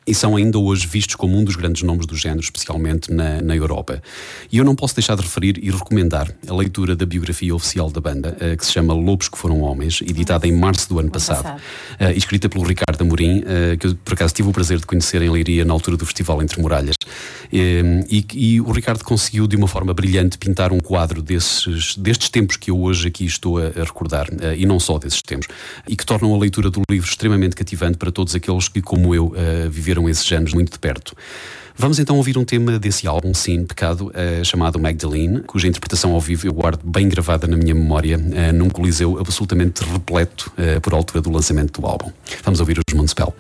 e 0.07 0.15
são 0.15 0.37
ainda 0.37 0.59
hoje 0.59 0.87
vistos 0.87 1.15
como 1.15 1.37
um 1.37 1.45
dos 1.45 1.57
grandes 1.57 1.83
nomes 1.83 2.07
do 2.07 2.17
género, 2.17 2.41
especialmente 2.41 3.13
na, 3.13 3.41
na 3.41 3.55
Europa. 3.55 4.03
E 4.51 4.59
eu 4.59 4.65
não 4.65 4.75
posso 4.75 4.95
deixar 4.95 5.17
de 5.17 5.23
referir 5.23 5.59
e 5.63 5.71
recomendar 5.71 6.33
a 6.49 6.55
leitura 6.55 6.97
da 6.97 7.07
biografia 7.07 7.55
oficial 7.55 7.91
da 7.91 8.01
banda, 8.01 8.37
eh, 8.41 8.57
que 8.57 8.65
se 8.65 8.73
chama 8.73 8.93
Lobos 8.95 9.29
que 9.29 9.39
Foram 9.39 9.61
Homens, 9.61 10.01
editada 10.03 10.47
em 10.47 10.53
março 10.53 10.89
do 10.89 10.99
ano 10.99 11.11
passado, 11.11 11.61
eh, 11.99 12.13
escrita 12.15 12.49
pelo 12.49 12.65
Ricardo 12.65 13.01
Amorim, 13.03 13.43
eh, 13.47 13.77
que 13.77 13.87
eu 13.87 13.95
por 13.97 14.15
acaso 14.15 14.35
tive 14.35 14.49
o 14.49 14.53
prazer 14.53 14.79
de 14.79 14.87
conhecer 14.87 15.23
em 15.23 15.31
Leiria 15.31 15.65
na 15.65 15.73
altura 15.73 15.97
do 15.97 16.07
Festival 16.07 16.43
Entre 16.43 16.61
Muralhas. 16.61 16.95
E, 17.53 18.25
e 18.33 18.61
o 18.61 18.71
Ricardo 18.71 19.05
conseguiu, 19.05 19.47
de 19.47 19.57
uma 19.57 19.67
forma 19.67 19.93
brilhante, 19.93 20.39
pintar 20.39 20.73
um 20.73 20.79
quadro 20.79 21.21
desses, 21.23 21.97
destes 21.97 22.29
tempos 22.29 22.57
que 22.57 22.71
eu 22.71 22.81
hoje 22.81 23.09
aqui 23.09 23.25
estou 23.25 23.59
a, 23.59 23.67
a 23.67 23.85
recordar, 23.85 24.29
e 24.57 24.65
não 24.65 24.79
só 24.79 24.99
desses 24.99 25.21
tempos, 25.23 25.49
e 25.89 25.97
que 25.97 26.07
tornam 26.07 26.35
a 26.35 26.39
leitura 26.39 26.71
do 26.71 26.83
livro 26.89 27.09
extremamente 27.09 27.57
cativante 27.57 27.99
para 27.99 28.11
todos 28.11 28.35
aqueles 28.35 28.69
que, 28.69 28.81
como 28.81 29.15
eu, 29.15 29.33
eh, 29.37 29.69
viveram 29.91 30.09
esses 30.09 30.31
anos 30.33 30.55
muito 30.55 30.73
de 30.73 30.79
perto. 30.79 31.17
Vamos 31.77 31.99
então 31.99 32.17
ouvir 32.17 32.37
um 32.37 32.45
tema 32.45 32.79
desse 32.79 33.07
álbum, 33.07 33.33
Sim, 33.33 33.65
Pecado, 33.65 34.11
eh, 34.15 34.45
chamado 34.45 34.79
Magdalene, 34.79 35.41
cuja 35.41 35.67
interpretação 35.67 36.13
ao 36.13 36.21
vivo 36.21 36.47
eu 36.47 36.53
guardo 36.53 36.83
bem 36.85 37.09
gravada 37.09 37.47
na 37.47 37.57
minha 37.57 37.75
memória, 37.75 38.21
eh, 38.35 38.53
num 38.53 38.69
coliseu 38.69 39.19
absolutamente 39.19 39.83
repleto 39.83 40.53
eh, 40.59 40.79
por 40.79 40.93
altura 40.93 41.23
do 41.23 41.31
lançamento 41.31 41.81
do 41.81 41.87
álbum. 41.87 42.13
Vamos 42.45 42.61
ouvir 42.61 42.79
os 42.79 42.95
Municipal. 42.95 43.35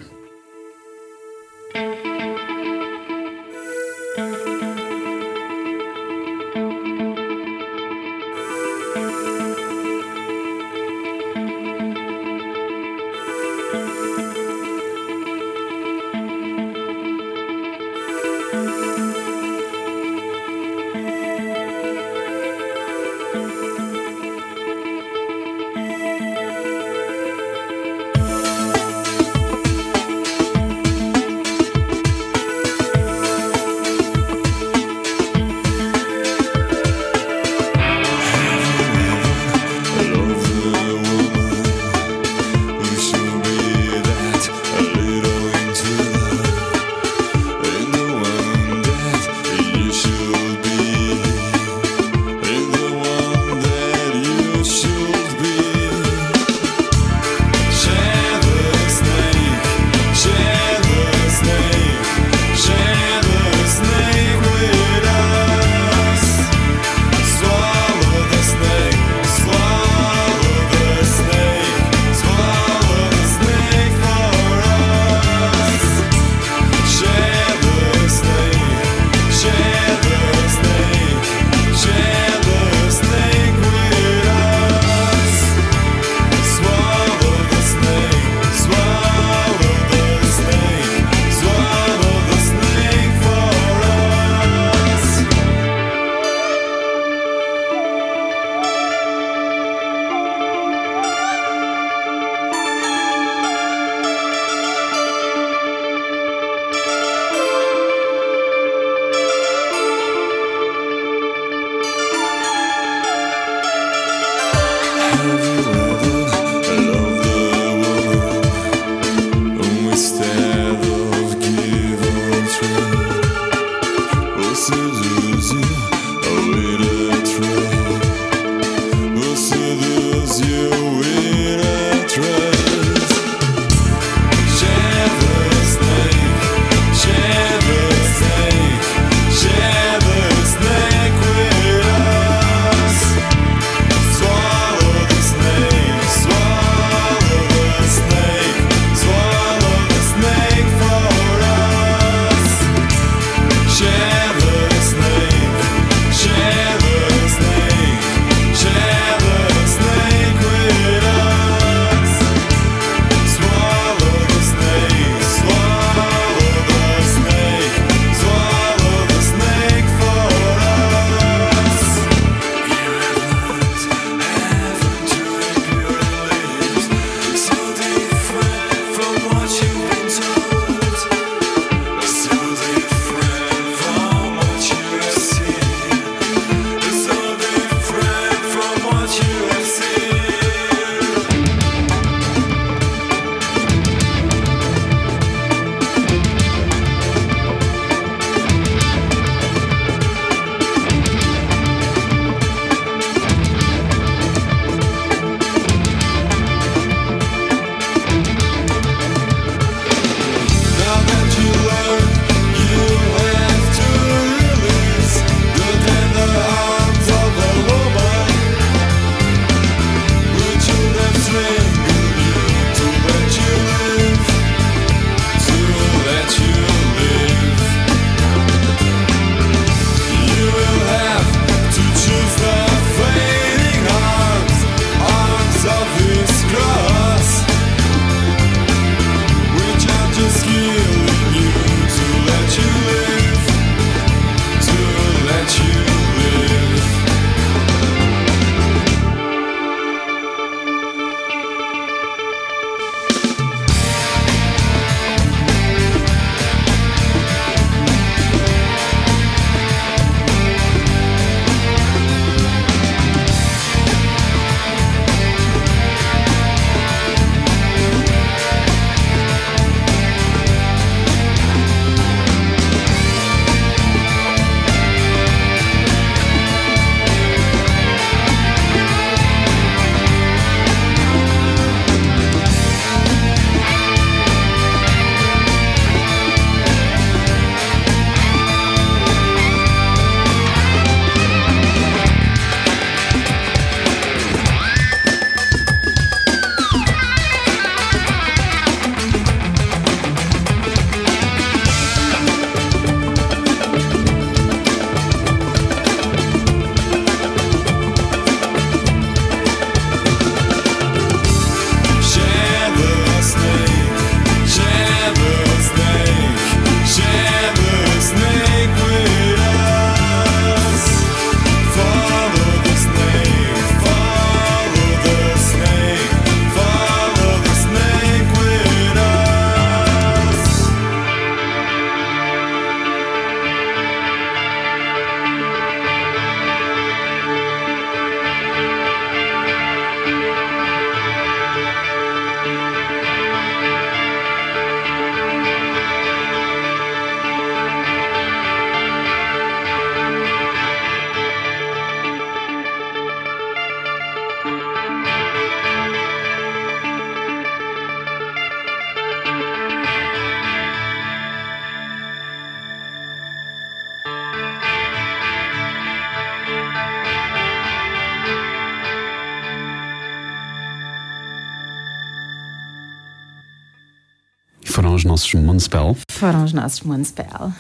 Foram 374.80 374.94
os 374.94 375.04
nossos 375.04 375.34
Moonspell. 375.34 375.94
Foram 376.10 376.42
os 376.42 376.54
nossos 376.54 376.80
Moonspell. 376.80 377.52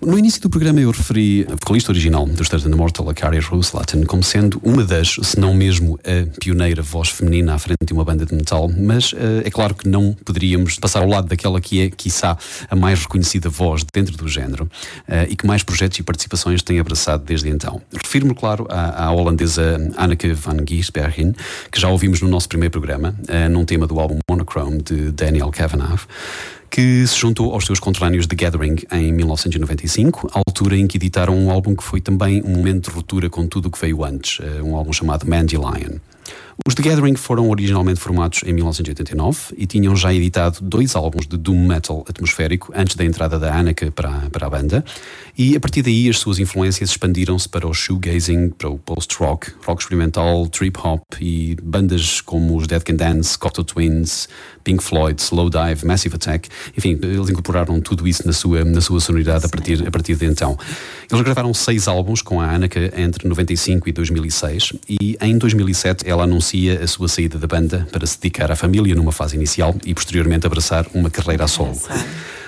No 0.00 0.18
início 0.18 0.40
do 0.42 0.50
programa 0.50 0.80
eu 0.80 0.90
referi 0.90 1.46
a 1.48 1.54
vocalista 1.54 1.90
original 1.90 2.26
dos 2.26 2.42
Stars 2.42 2.66
and 2.66 2.76
Mortal, 2.76 3.08
a 3.08 3.14
Carrie 3.14 3.40
Ruslatten, 3.40 4.04
como 4.04 4.22
sendo 4.22 4.60
uma 4.62 4.84
das, 4.84 5.16
se 5.22 5.38
não 5.38 5.54
mesmo 5.54 5.98
a 6.04 6.38
pioneira 6.38 6.82
voz 6.82 7.08
feminina 7.08 7.54
à 7.54 7.58
frente 7.58 7.86
de 7.86 7.92
uma 7.92 8.04
banda 8.04 8.26
de 8.26 8.34
metal, 8.34 8.68
mas 8.68 9.12
uh, 9.12 9.40
é 9.44 9.50
claro 9.50 9.74
que 9.74 9.88
não 9.88 10.12
poderíamos 10.12 10.78
passar 10.78 11.00
ao 11.00 11.08
lado 11.08 11.28
daquela 11.28 11.60
que 11.60 11.80
é, 11.80 11.90
quiçá, 11.90 12.36
a 12.68 12.76
mais 12.76 13.00
reconhecida 13.00 13.48
voz 13.48 13.82
dentro 13.94 14.16
do 14.16 14.28
género 14.28 14.64
uh, 14.64 15.26
e 15.28 15.36
que 15.36 15.46
mais 15.46 15.62
projetos 15.62 15.98
e 15.98 16.02
participações 16.02 16.62
tem 16.62 16.78
abraçado 16.78 17.24
desde 17.24 17.48
então. 17.48 17.80
Refiro-me, 17.92 18.34
claro, 18.34 18.66
à, 18.68 19.06
à, 19.06 19.12
holandesa 19.12 19.78
Anneke 19.96 20.32
van 20.34 20.58
Giesbergen, 20.68 21.34
que 21.72 21.80
já 21.80 21.88
ouvimos 21.88 22.20
no 22.20 22.28
nosso 22.28 22.48
primeiro 22.48 22.72
programa, 22.72 23.14
uh, 23.20 23.48
num 23.48 23.64
tema 23.64 23.86
do 23.86 23.98
álbum 23.98 24.18
Monochrome 24.28 24.82
de 24.82 25.12
Daniel 25.12 25.50
Kavanagh 25.50 26.00
que 26.74 27.06
se 27.06 27.16
juntou 27.16 27.52
aos 27.52 27.66
seus 27.66 27.78
conterrâneos 27.78 28.26
The 28.26 28.34
Gathering 28.34 28.78
em 28.90 29.12
1995, 29.12 30.28
altura 30.34 30.76
em 30.76 30.88
que 30.88 30.96
editaram 30.96 31.38
um 31.38 31.48
álbum 31.48 31.76
que 31.76 31.84
foi 31.84 32.00
também 32.00 32.42
um 32.44 32.50
momento 32.50 32.90
de 32.90 32.96
ruptura 32.96 33.30
com 33.30 33.46
tudo 33.46 33.66
o 33.66 33.70
que 33.70 33.80
veio 33.80 34.04
antes, 34.04 34.40
eh, 34.40 34.60
um 34.60 34.74
álbum 34.74 34.92
chamado 34.92 35.24
Mandy 35.24 35.54
Lion. 35.56 36.00
Os 36.66 36.74
The 36.74 36.82
Gathering 36.82 37.16
foram 37.16 37.50
originalmente 37.50 37.98
formados 37.98 38.42
em 38.44 38.52
1989 38.52 39.54
e 39.58 39.66
tinham 39.66 39.94
já 39.96 40.14
editado 40.14 40.58
dois 40.62 40.94
álbuns 40.94 41.26
de 41.26 41.36
doom 41.36 41.66
metal 41.66 42.04
atmosférico 42.08 42.72
antes 42.74 42.94
da 42.94 43.04
entrada 43.04 43.38
da 43.38 43.58
Annika 43.58 43.90
para, 43.90 44.30
para 44.30 44.46
a 44.46 44.50
banda, 44.50 44.84
e 45.36 45.56
a 45.56 45.60
partir 45.60 45.82
daí 45.82 46.08
as 46.08 46.18
suas 46.18 46.38
influências 46.38 46.90
expandiram-se 46.90 47.48
para 47.48 47.66
o 47.66 47.74
shoegazing, 47.74 48.50
para 48.50 48.68
o 48.68 48.78
post-rock, 48.78 49.52
rock 49.66 49.82
experimental, 49.82 50.46
trip-hop 50.46 51.02
e 51.20 51.56
bandas 51.60 52.20
como 52.20 52.56
os 52.56 52.68
Dead 52.68 52.82
Can 52.82 52.96
Dance, 52.96 53.36
Cocteau 53.36 53.64
Twins, 53.64 54.28
Pink 54.62 54.82
Floyd, 54.82 55.20
Slowdive, 55.20 55.84
Massive 55.84 56.14
Attack, 56.14 56.48
enfim, 56.76 56.98
eles 57.02 57.28
incorporaram 57.28 57.80
tudo 57.80 58.06
isso 58.06 58.24
na 58.26 58.32
sua, 58.32 58.64
na 58.64 58.80
sua 58.80 59.00
sonoridade 59.00 59.44
a 59.44 59.48
partir, 59.48 59.86
a 59.86 59.90
partir 59.90 60.14
de 60.14 60.24
então. 60.24 60.56
Eles 61.10 61.22
gravaram 61.22 61.52
seis 61.52 61.88
álbuns 61.88 62.22
com 62.22 62.40
a 62.40 62.54
Annika 62.54 62.92
entre 62.96 63.28
95 63.28 63.88
e 63.88 63.92
2006 63.92 64.72
e 64.88 65.18
em 65.20 65.36
2007 65.36 66.08
ela 66.08 66.26
anuncia 66.44 66.84
a 66.84 66.86
sua 66.86 67.08
saída 67.08 67.38
da 67.38 67.46
banda 67.46 67.88
para 67.90 68.06
se 68.06 68.18
dedicar 68.20 68.52
à 68.52 68.56
família 68.56 68.94
numa 68.94 69.12
fase 69.12 69.34
inicial 69.34 69.74
e 69.84 69.94
posteriormente 69.94 70.46
abraçar 70.46 70.86
uma 70.92 71.08
carreira 71.08 71.44
a 71.44 71.48
solo. 71.48 71.74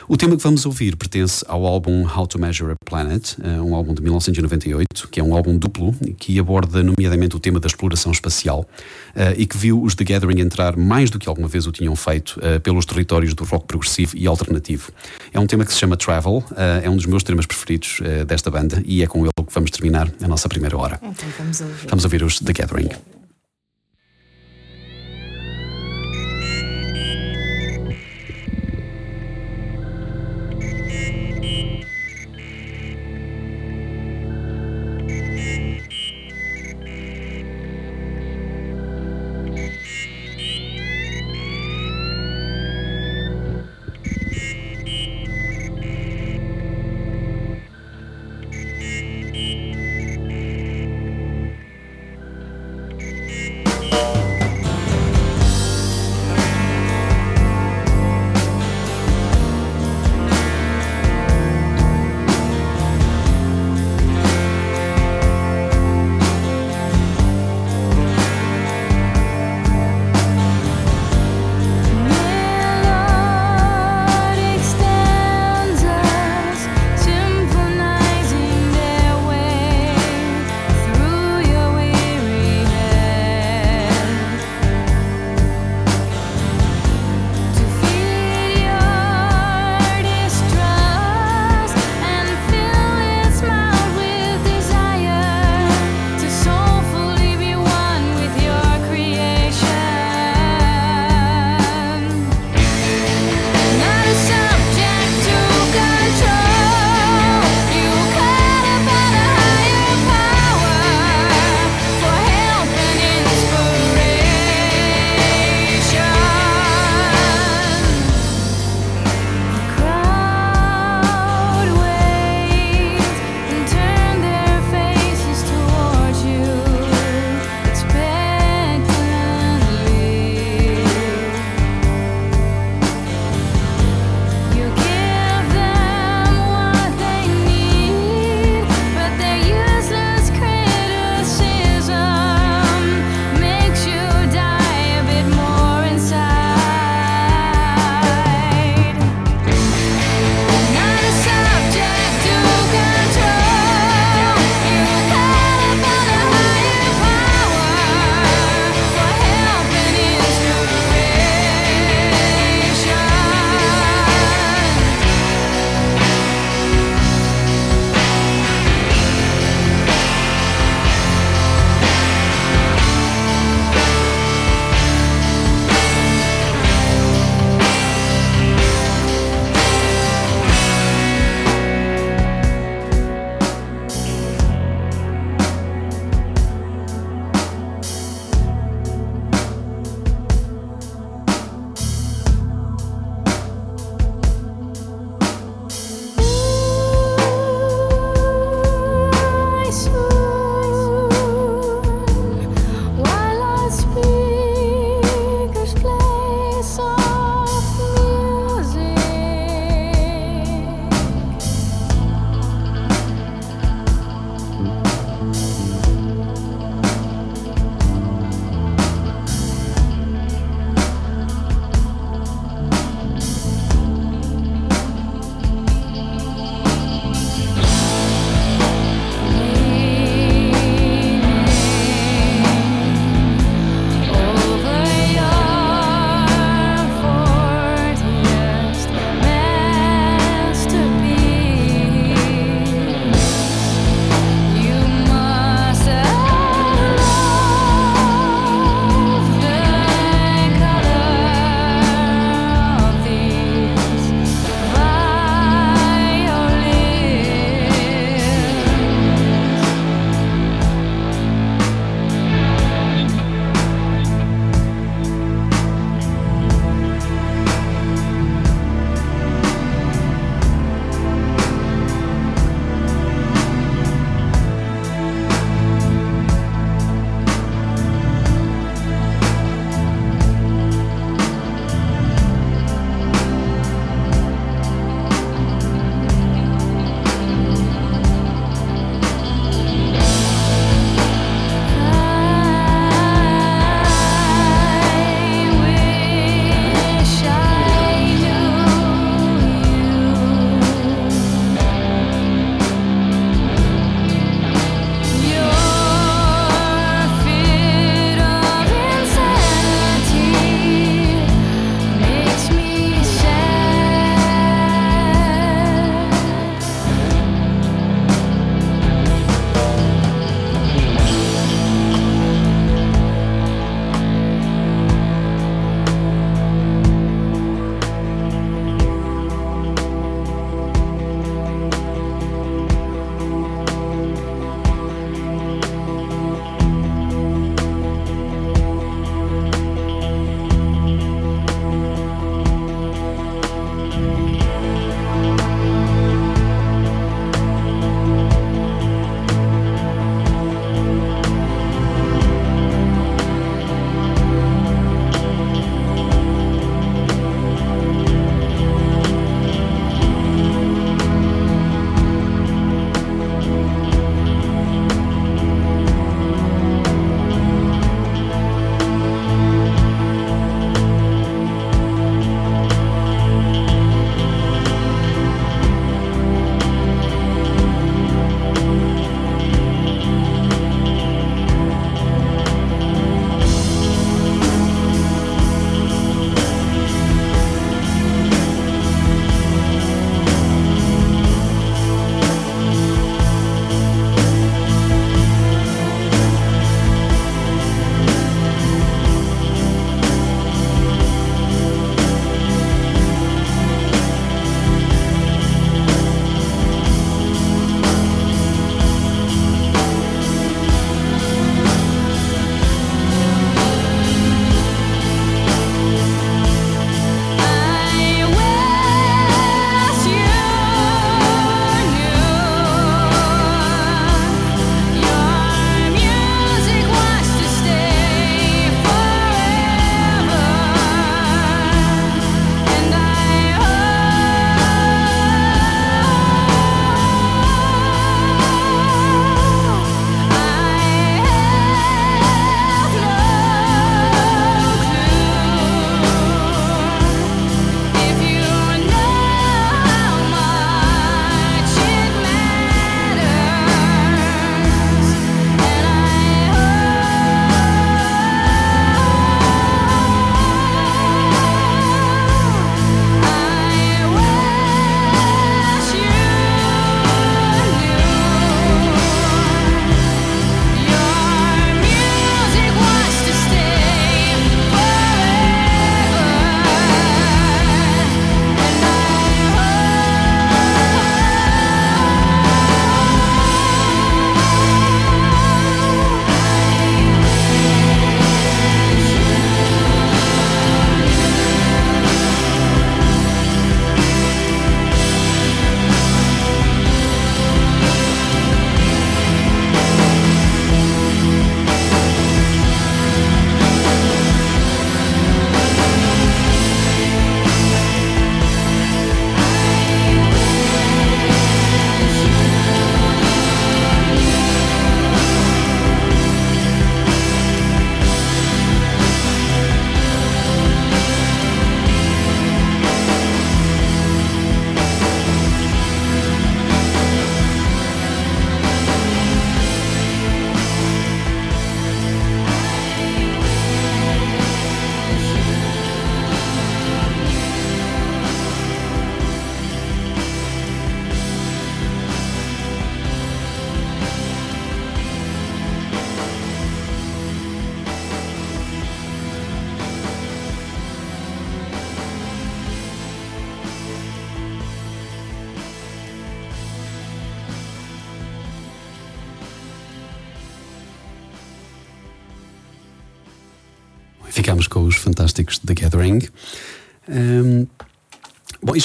O 0.06 0.16
tema 0.16 0.36
que 0.36 0.42
vamos 0.42 0.64
ouvir 0.66 0.94
pertence 0.96 1.44
ao 1.48 1.66
álbum 1.66 2.06
How 2.06 2.26
to 2.28 2.38
Measure 2.38 2.72
a 2.72 2.76
Planet, 2.84 3.34
eh, 3.42 3.60
um 3.60 3.74
álbum 3.74 3.92
de 3.92 4.00
1998, 4.02 5.08
que 5.10 5.18
é 5.18 5.24
um 5.24 5.34
álbum 5.34 5.58
duplo 5.58 5.92
que 6.16 6.38
aborda 6.38 6.80
nomeadamente 6.80 7.34
o 7.34 7.40
tema 7.40 7.58
da 7.58 7.66
exploração 7.66 8.12
espacial 8.12 8.68
eh, 9.16 9.34
e 9.38 9.46
que 9.46 9.56
viu 9.56 9.82
os 9.82 9.96
The 9.96 10.04
Gathering 10.04 10.40
entrar 10.40 10.76
mais 10.76 11.10
do 11.10 11.18
que 11.18 11.28
alguma 11.28 11.48
vez 11.48 11.66
o 11.66 11.72
tinham 11.72 11.96
feito 11.96 12.38
eh, 12.40 12.60
pelos 12.60 12.84
territórios 12.84 13.34
do 13.34 13.42
rock 13.42 13.66
progressivo 13.66 14.16
e 14.16 14.28
alternativo. 14.28 14.92
É 15.32 15.40
um 15.40 15.46
tema 15.46 15.64
que 15.64 15.72
se 15.72 15.78
chama 15.78 15.96
Travel, 15.96 16.44
é 16.82 16.88
um 16.88 16.96
dos 16.96 17.06
meus 17.06 17.24
temas 17.24 17.46
preferidos 17.46 17.98
desta 18.28 18.50
banda 18.50 18.80
e 18.86 19.02
é 19.02 19.06
com 19.08 19.22
ele 19.22 19.32
que 19.44 19.52
vamos 19.52 19.70
terminar 19.70 20.08
a 20.22 20.28
nossa 20.28 20.48
primeira 20.48 20.76
hora. 20.76 21.00
Então 21.02 21.28
vamos 21.36 21.60
ouvir. 21.60 21.88
Vamos 21.88 22.04
ouvir 22.04 22.22
os 22.22 22.38
The 22.38 22.52
Gathering. 22.52 22.90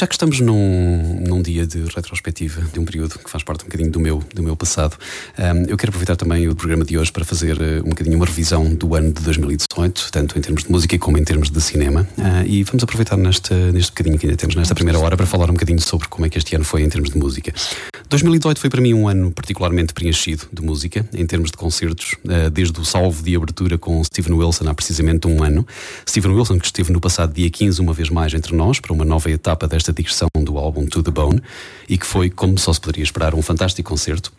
Já 0.01 0.07
que 0.07 0.15
estamos 0.15 0.39
num, 0.39 1.19
num 1.21 1.43
dia 1.43 1.67
de 1.67 1.83
retrospectiva 1.95 2.63
de 2.73 2.79
um 2.79 2.85
período 2.85 3.19
que 3.19 3.29
faz 3.29 3.43
parte 3.43 3.61
um 3.61 3.65
bocadinho 3.65 3.91
do 3.91 3.99
meu, 3.99 4.23
do 4.33 4.41
meu 4.41 4.55
passado, 4.55 4.97
um, 5.37 5.69
eu 5.69 5.77
quero 5.77 5.91
aproveitar 5.91 6.15
também 6.15 6.47
o 6.47 6.55
programa 6.55 6.83
de 6.83 6.97
hoje 6.97 7.11
para 7.11 7.23
fazer 7.23 7.55
uh, 7.55 7.85
um 7.85 7.89
bocadinho 7.89 8.15
uma 8.15 8.25
revisão 8.25 8.73
do 8.73 8.95
ano 8.95 9.13
de 9.13 9.21
2018, 9.21 10.09
tanto 10.11 10.39
em 10.39 10.41
termos 10.41 10.63
de 10.63 10.71
música 10.71 10.97
como 10.97 11.19
em 11.19 11.23
termos 11.23 11.51
de 11.51 11.61
cinema. 11.61 12.07
Uh, 12.17 12.47
e 12.47 12.63
vamos 12.63 12.81
aproveitar 12.83 13.15
neste, 13.15 13.53
neste 13.53 13.91
bocadinho 13.91 14.17
que 14.17 14.25
ainda 14.25 14.37
temos 14.37 14.55
nesta 14.55 14.73
primeira 14.73 14.97
hora 14.97 15.15
para 15.15 15.27
falar 15.27 15.51
um 15.51 15.53
bocadinho 15.53 15.79
sobre 15.79 16.07
como 16.07 16.25
é 16.25 16.29
que 16.29 16.37
este 16.39 16.55
ano 16.55 16.65
foi 16.65 16.81
em 16.81 16.89
termos 16.89 17.11
de 17.11 17.19
música. 17.19 17.53
2018 18.11 18.59
foi 18.59 18.69
para 18.69 18.81
mim 18.81 18.93
um 18.93 19.07
ano 19.07 19.31
particularmente 19.31 19.93
preenchido 19.93 20.45
de 20.51 20.61
música, 20.61 21.07
em 21.13 21.25
termos 21.25 21.49
de 21.49 21.55
concertos, 21.55 22.17
uh, 22.25 22.49
desde 22.49 22.77
o 22.77 22.83
salvo 22.83 23.23
de 23.23 23.33
abertura 23.37 23.77
com 23.77 24.03
Steven 24.03 24.33
Wilson 24.33 24.67
há 24.67 24.73
precisamente 24.73 25.29
um 25.29 25.41
ano. 25.41 25.65
Steven 26.05 26.33
Wilson, 26.33 26.59
que 26.59 26.65
esteve 26.65 26.91
no 26.91 26.99
passado 26.99 27.33
dia 27.33 27.49
15, 27.49 27.79
uma 27.79 27.93
vez 27.93 28.09
mais 28.09 28.33
entre 28.33 28.53
nós, 28.53 28.81
para 28.81 28.91
uma 28.91 29.05
nova 29.05 29.31
etapa 29.31 29.65
desta 29.65 29.93
digressão 29.93 30.27
do 30.43 30.57
álbum 30.57 30.85
To 30.87 31.01
The 31.01 31.09
Bone, 31.09 31.41
e 31.87 31.97
que 31.97 32.05
foi, 32.05 32.29
como 32.29 32.59
só 32.59 32.73
se 32.73 32.81
poderia 32.81 33.03
esperar, 33.03 33.33
um 33.33 33.41
fantástico 33.41 33.89
concerto 33.89 34.33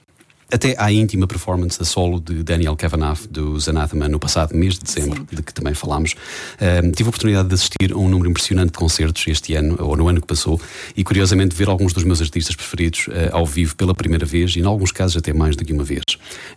até 0.53 0.75
à 0.79 0.93
íntima 0.93 1.27
performance 1.27 1.81
a 1.81 1.85
solo 1.85 2.21
de 2.21 2.43
Daniel 2.43 2.77
Kavanagh 2.77 3.27
dos 3.31 3.69
Anathema 3.69 4.07
no 4.07 4.19
passado 4.19 4.55
mês 4.55 4.75
de 4.75 4.81
dezembro, 4.81 5.27
Sim. 5.31 5.37
de 5.37 5.43
que 5.43 5.55
também 5.55 5.73
falámos. 5.73 6.13
Uh, 6.13 6.93
tive 6.93 7.09
a 7.09 7.09
oportunidade 7.09 7.49
de 7.49 7.55
assistir 7.55 7.93
a 7.93 7.97
um 7.97 8.09
número 8.09 8.29
impressionante 8.29 8.73
de 8.73 8.79
concertos 8.79 9.27
este 9.27 9.55
ano, 9.55 9.77
ou 9.81 9.97
no 9.97 10.09
ano 10.09 10.21
que 10.21 10.27
passou, 10.27 10.61
e 10.95 11.03
curiosamente 11.03 11.57
ver 11.57 11.69
alguns 11.69 11.95
dos 11.95 12.05
meus 12.05 12.21
artistas 12.21 12.55
preferidos 12.55 13.07
uh, 13.09 13.31
ao 13.33 13.47
vivo 13.47 13.75
pela 13.77 13.95
primeira 13.95 14.27
vez 14.27 14.55
e, 14.55 14.61
em 14.61 14.65
alguns 14.65 14.93
casos, 14.93 15.17
até 15.17 15.33
mais 15.33 15.57
do 15.57 15.65
que 15.65 15.73
uma 15.73 15.85
vez. 15.85 16.03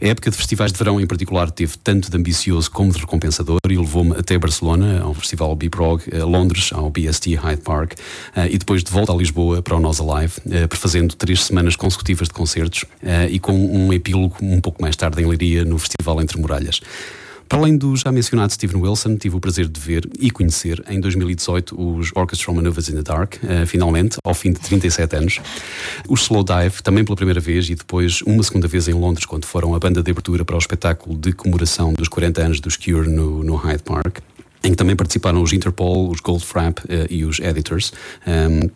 A 0.01 0.07
época 0.07 0.29
de 0.29 0.35
festivais 0.35 0.73
de 0.73 0.77
verão, 0.77 0.99
em 0.99 1.07
particular, 1.07 1.49
teve 1.49 1.77
tanto 1.77 2.11
de 2.11 2.17
ambicioso 2.17 2.69
como 2.69 2.91
de 2.91 2.99
recompensador 2.99 3.59
e 3.69 3.77
levou-me 3.77 4.11
até 4.17 4.37
Barcelona, 4.37 5.01
ao 5.01 5.13
Festival 5.13 5.55
B-Prog, 5.55 6.01
a 6.13 6.25
Londres, 6.25 6.71
ao 6.73 6.89
BST 6.89 7.33
Hyde 7.35 7.61
Park, 7.61 7.93
uh, 7.93 8.45
e 8.49 8.57
depois 8.57 8.83
de 8.83 8.91
volta 8.91 9.13
a 9.13 9.15
Lisboa 9.15 9.61
para 9.61 9.77
o 9.77 9.79
Nós 9.79 10.01
Alive, 10.01 10.33
prefazendo 10.67 11.15
três 11.15 11.45
semanas 11.45 11.75
consecutivas 11.75 12.27
de 12.27 12.33
concertos 12.33 12.85
e 13.29 13.39
com 13.39 13.53
um 13.53 13.84
um 13.85 13.93
epílogo 13.93 14.35
um 14.41 14.59
pouco 14.59 14.81
mais 14.81 14.95
tarde 14.95 15.21
em 15.21 15.25
Leiria, 15.25 15.63
no 15.63 15.77
Festival 15.77 16.21
Entre 16.21 16.39
Muralhas. 16.39 16.81
Para 17.47 17.59
além 17.59 17.77
do 17.77 17.95
já 17.95 18.11
mencionado 18.11 18.51
Steven 18.51 18.81
Wilson, 18.81 19.17
tive 19.17 19.35
o 19.35 19.39
prazer 19.39 19.67
de 19.67 19.79
ver 19.79 20.09
e 20.19 20.31
conhecer 20.31 20.83
em 20.89 20.99
2018 20.99 21.79
os 21.79 22.11
Orchestral 22.15 22.55
Maneuvers 22.55 22.89
in 22.89 22.95
the 22.95 23.03
Dark, 23.03 23.35
uh, 23.35 23.67
finalmente, 23.67 24.17
ao 24.23 24.33
fim 24.33 24.51
de 24.51 24.59
37 24.59 25.15
anos. 25.15 25.39
Os 26.09 26.23
Slow 26.23 26.43
Dive, 26.43 26.81
também 26.81 27.05
pela 27.05 27.15
primeira 27.15 27.39
vez, 27.39 27.69
e 27.69 27.75
depois 27.75 28.21
uma 28.23 28.41
segunda 28.41 28.67
vez 28.67 28.87
em 28.87 28.93
Londres, 28.93 29.25
quando 29.25 29.45
foram 29.45 29.75
a 29.75 29.79
banda 29.79 30.01
de 30.01 30.09
abertura 30.09 30.43
para 30.43 30.55
o 30.55 30.59
espetáculo 30.59 31.15
de 31.15 31.33
comemoração 31.33 31.93
dos 31.93 32.07
40 32.07 32.41
anos 32.41 32.59
dos 32.59 32.75
Cure 32.77 33.07
no, 33.07 33.43
no 33.43 33.55
Hyde 33.55 33.83
Park 33.83 34.19
em 34.63 34.71
que 34.71 34.77
também 34.77 34.95
participaram 34.95 35.43
os 35.43 35.53
Interpol, 35.53 36.09
os 36.09 36.19
Goldfrapp 36.19 36.81
uh, 36.81 37.05
e 37.07 37.23
os 37.23 37.39
Editors. 37.39 37.93
Um, 38.25 38.67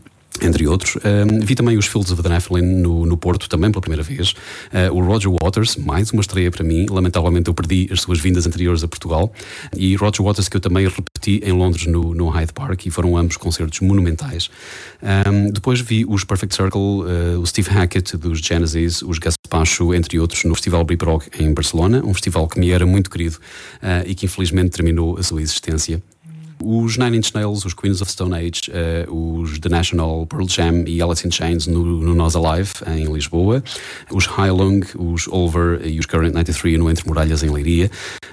entre 0.42 0.68
outros. 0.68 0.98
Um, 0.98 1.40
vi 1.40 1.56
também 1.56 1.78
os 1.78 1.86
Fields 1.86 2.12
of 2.12 2.22
the 2.22 2.30
Nephilim 2.30 2.82
no, 2.82 3.06
no 3.06 3.18
Porto, 3.18 3.50
também 3.50 3.72
pela 3.72 3.82
primeira 3.82 4.04
vez. 4.04 4.32
Uh, 4.74 4.94
o 4.94 5.02
Roger 5.02 5.32
Waters, 5.32 5.76
mais 5.76 6.12
uma 6.12 6.22
estreia 6.22 6.52
para 6.52 6.64
mim. 6.64 6.86
Lamentavelmente 6.90 7.48
eu 7.48 7.54
perdi 7.54 7.90
as 7.92 8.02
suas 8.02 8.20
vindas 8.20 8.46
anteriores 8.48 8.84
a 8.84 8.88
Portugal. 8.88 9.32
E 9.76 9.96
Roger 9.96 10.24
Waters, 10.24 10.50
que 10.50 10.58
eu 10.58 10.62
também 10.62 10.88
repeti 10.88 11.42
em 11.44 11.52
Londres 11.52 11.86
no, 11.86 12.14
no 12.14 12.30
Hyde 12.30 12.54
Park, 12.54 12.86
e 12.86 12.92
foram 12.92 13.18
ambos 13.18 13.38
concertos 13.38 13.80
monumentais. 13.82 14.50
Um, 15.02 15.52
depois 15.52 15.80
vi 15.82 16.06
os 16.08 16.24
Perfect 16.24 16.56
Circle, 16.56 16.80
uh, 16.80 17.40
o 17.40 17.46
Steve 17.46 17.70
Hackett 17.70 18.18
dos 18.18 18.40
Genesis, 18.40 19.02
os 19.02 19.20
Gaspacho, 19.20 19.94
entre 19.94 20.20
outros, 20.20 20.44
no 20.44 20.54
Festival 20.56 20.84
Biprog 20.84 21.26
em 21.40 21.54
Barcelona, 21.54 22.02
um 22.06 22.14
festival 22.14 22.48
que 22.48 22.60
me 22.60 22.72
era 22.72 22.86
muito 22.86 23.10
querido 23.10 23.38
uh, 23.38 24.06
e 24.06 24.16
que 24.16 24.26
infelizmente 24.26 24.72
terminou 24.72 25.18
a 25.18 25.24
sua 25.24 25.42
existência. 25.42 26.02
Os 26.64 26.98
Nine 26.98 27.18
Inch 27.18 27.34
Nails, 27.34 27.66
os 27.66 27.74
Queens 27.74 28.02
of 28.02 28.12
Stone 28.12 28.36
Age, 28.36 28.70
uh, 28.70 29.42
os 29.42 29.60
The 29.60 29.70
National, 29.70 30.26
Pearl 30.28 30.48
Jam 30.48 30.84
e 30.86 31.02
Alice 31.02 31.26
in 31.26 31.32
Chains 31.32 31.68
no, 31.68 31.84
no 31.84 32.14
Nós 32.14 32.36
Alive, 32.36 32.72
em 32.88 33.12
Lisboa, 33.12 33.64
os 34.12 34.26
High 34.26 34.52
Long, 34.52 34.82
os 34.98 35.28
Over 35.28 35.82
e 35.86 36.00
os 36.00 36.06
Current 36.06 36.34
93 36.34 36.78
no 36.78 36.90
Entre 36.90 37.08
Muralhas, 37.08 37.44
em 37.44 37.50
Leiria. 37.50 37.90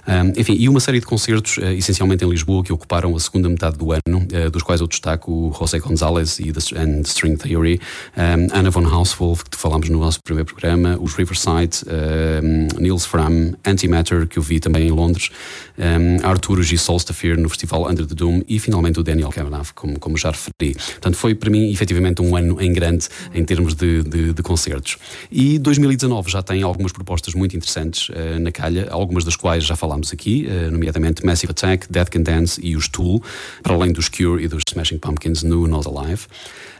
Um, 0.06 0.40
enfim, 0.40 0.54
e 0.54 0.68
uma 0.68 0.80
série 0.80 1.00
de 1.00 1.06
concertos, 1.06 1.56
uh, 1.58 1.66
essencialmente 1.66 2.24
em 2.24 2.28
Lisboa, 2.28 2.62
que 2.62 2.72
ocuparam 2.72 3.14
a 3.14 3.20
segunda 3.20 3.48
metade 3.48 3.76
do 3.76 3.92
ano, 3.92 4.18
uh, 4.18 4.50
dos 4.50 4.62
quais 4.62 4.80
eu 4.80 4.86
destaco 4.86 5.32
o 5.32 5.52
José 5.52 5.78
González 5.78 6.38
e 6.38 6.52
The, 6.52 6.80
and 6.80 7.02
the 7.02 7.08
String 7.08 7.36
Theory, 7.36 7.80
um, 8.16 8.56
Anna 8.56 8.70
von 8.70 8.86
Hauswolf, 8.86 9.44
que 9.50 9.56
falámos 9.56 9.88
no 9.88 9.98
nosso 9.98 10.20
primeiro 10.22 10.46
programa, 10.46 10.98
os 11.00 11.14
Riverside, 11.14 11.78
um, 11.86 12.80
Niels 12.80 13.04
Fram, 13.04 13.54
Antimatter, 13.64 14.26
que 14.26 14.38
eu 14.38 14.42
vi 14.42 14.60
também 14.60 14.88
em 14.88 14.90
Londres, 14.90 15.30
um, 15.78 16.26
Arturo 16.26 16.62
G. 16.62 16.78
Solstafir 16.78 17.38
no 17.38 17.48
Festival 17.48 17.88
Under 17.88 18.06
the 18.06 18.15
Doom 18.16 18.42
e 18.48 18.58
finalmente 18.58 18.98
o 18.98 19.02
Daniel 19.02 19.30
Kavanagh, 19.30 19.68
como, 19.74 19.98
como 19.98 20.16
já 20.16 20.30
referi. 20.30 20.74
Portanto, 20.74 21.16
foi 21.16 21.34
para 21.34 21.50
mim 21.50 21.70
efetivamente 21.70 22.22
um 22.22 22.34
ano 22.34 22.60
em 22.60 22.72
grande 22.72 23.08
em 23.34 23.44
termos 23.44 23.74
de, 23.74 24.02
de, 24.02 24.32
de 24.32 24.42
concertos. 24.42 24.96
E 25.30 25.58
2019 25.58 26.30
já 26.30 26.42
tem 26.42 26.62
algumas 26.62 26.92
propostas 26.92 27.34
muito 27.34 27.56
interessantes 27.56 28.08
uh, 28.08 28.40
na 28.40 28.50
calha, 28.50 28.88
algumas 28.90 29.24
das 29.24 29.36
quais 29.36 29.64
já 29.64 29.76
falámos 29.76 30.12
aqui, 30.12 30.48
uh, 30.48 30.70
nomeadamente 30.70 31.24
Massive 31.24 31.50
Attack, 31.52 31.86
Dead 31.90 32.08
Can 32.08 32.22
Dance 32.22 32.60
e 32.62 32.76
os 32.76 32.88
Tool, 32.88 33.22
para 33.62 33.74
além 33.74 33.92
dos 33.92 34.08
Cure 34.08 34.42
e 34.42 34.48
dos 34.48 34.62
Smashing 34.68 34.98
Pumpkins 34.98 35.42
no 35.42 35.66
Nós 35.66 35.86
Alive. 35.86 36.22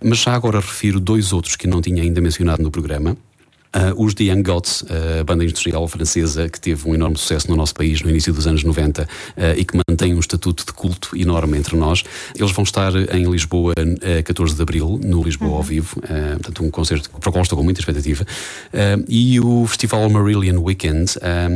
Mas 0.03 0.18
já 0.18 0.34
agora 0.34 0.61
refiro 0.61 1.01
dois 1.01 1.32
outros 1.32 1.57
que 1.57 1.66
não 1.66 1.80
tinha 1.80 2.03
ainda 2.03 2.20
mencionado 2.20 2.62
no 2.62 2.70
programa. 2.70 3.16
Uh, 3.77 4.03
os 4.03 4.14
The 4.14 4.24
Young 4.24 4.43
Gods, 4.43 4.85
a 4.89 5.20
uh, 5.20 5.24
banda 5.24 5.45
industrial 5.45 5.87
francesa 5.87 6.49
que 6.49 6.59
teve 6.59 6.89
um 6.89 6.95
enorme 6.95 7.18
sucesso 7.18 7.51
no 7.51 7.57
nosso 7.57 7.74
país 7.74 8.01
no 8.01 8.09
início 8.09 8.33
dos 8.33 8.47
anos 8.47 8.64
90 8.64 9.03
uh, 9.03 9.07
e 9.55 9.66
que 9.66 9.79
mantém 9.87 10.14
um 10.14 10.18
estatuto 10.18 10.64
de 10.64 10.72
culto 10.72 11.14
enorme 11.14 11.59
entre 11.59 11.77
nós. 11.77 12.03
Eles 12.35 12.53
vão 12.53 12.62
estar 12.64 12.95
em 13.14 13.31
Lisboa 13.31 13.74
a 14.18 14.22
14 14.22 14.55
de 14.55 14.62
abril, 14.62 14.99
no 15.05 15.22
Lisboa 15.22 15.51
uhum. 15.51 15.57
ao 15.57 15.62
vivo, 15.62 16.01
portanto, 16.01 16.64
um 16.64 16.70
concerto 16.70 17.11
para 17.11 17.29
o 17.29 17.33
qual 17.33 17.43
estou 17.43 17.59
com 17.59 17.64
muita 17.64 17.81
expectativa. 17.81 18.24
E 19.09 19.39
o 19.41 19.66
Festival 19.66 20.09
Marillion 20.09 20.59
Weekend, 20.59 21.12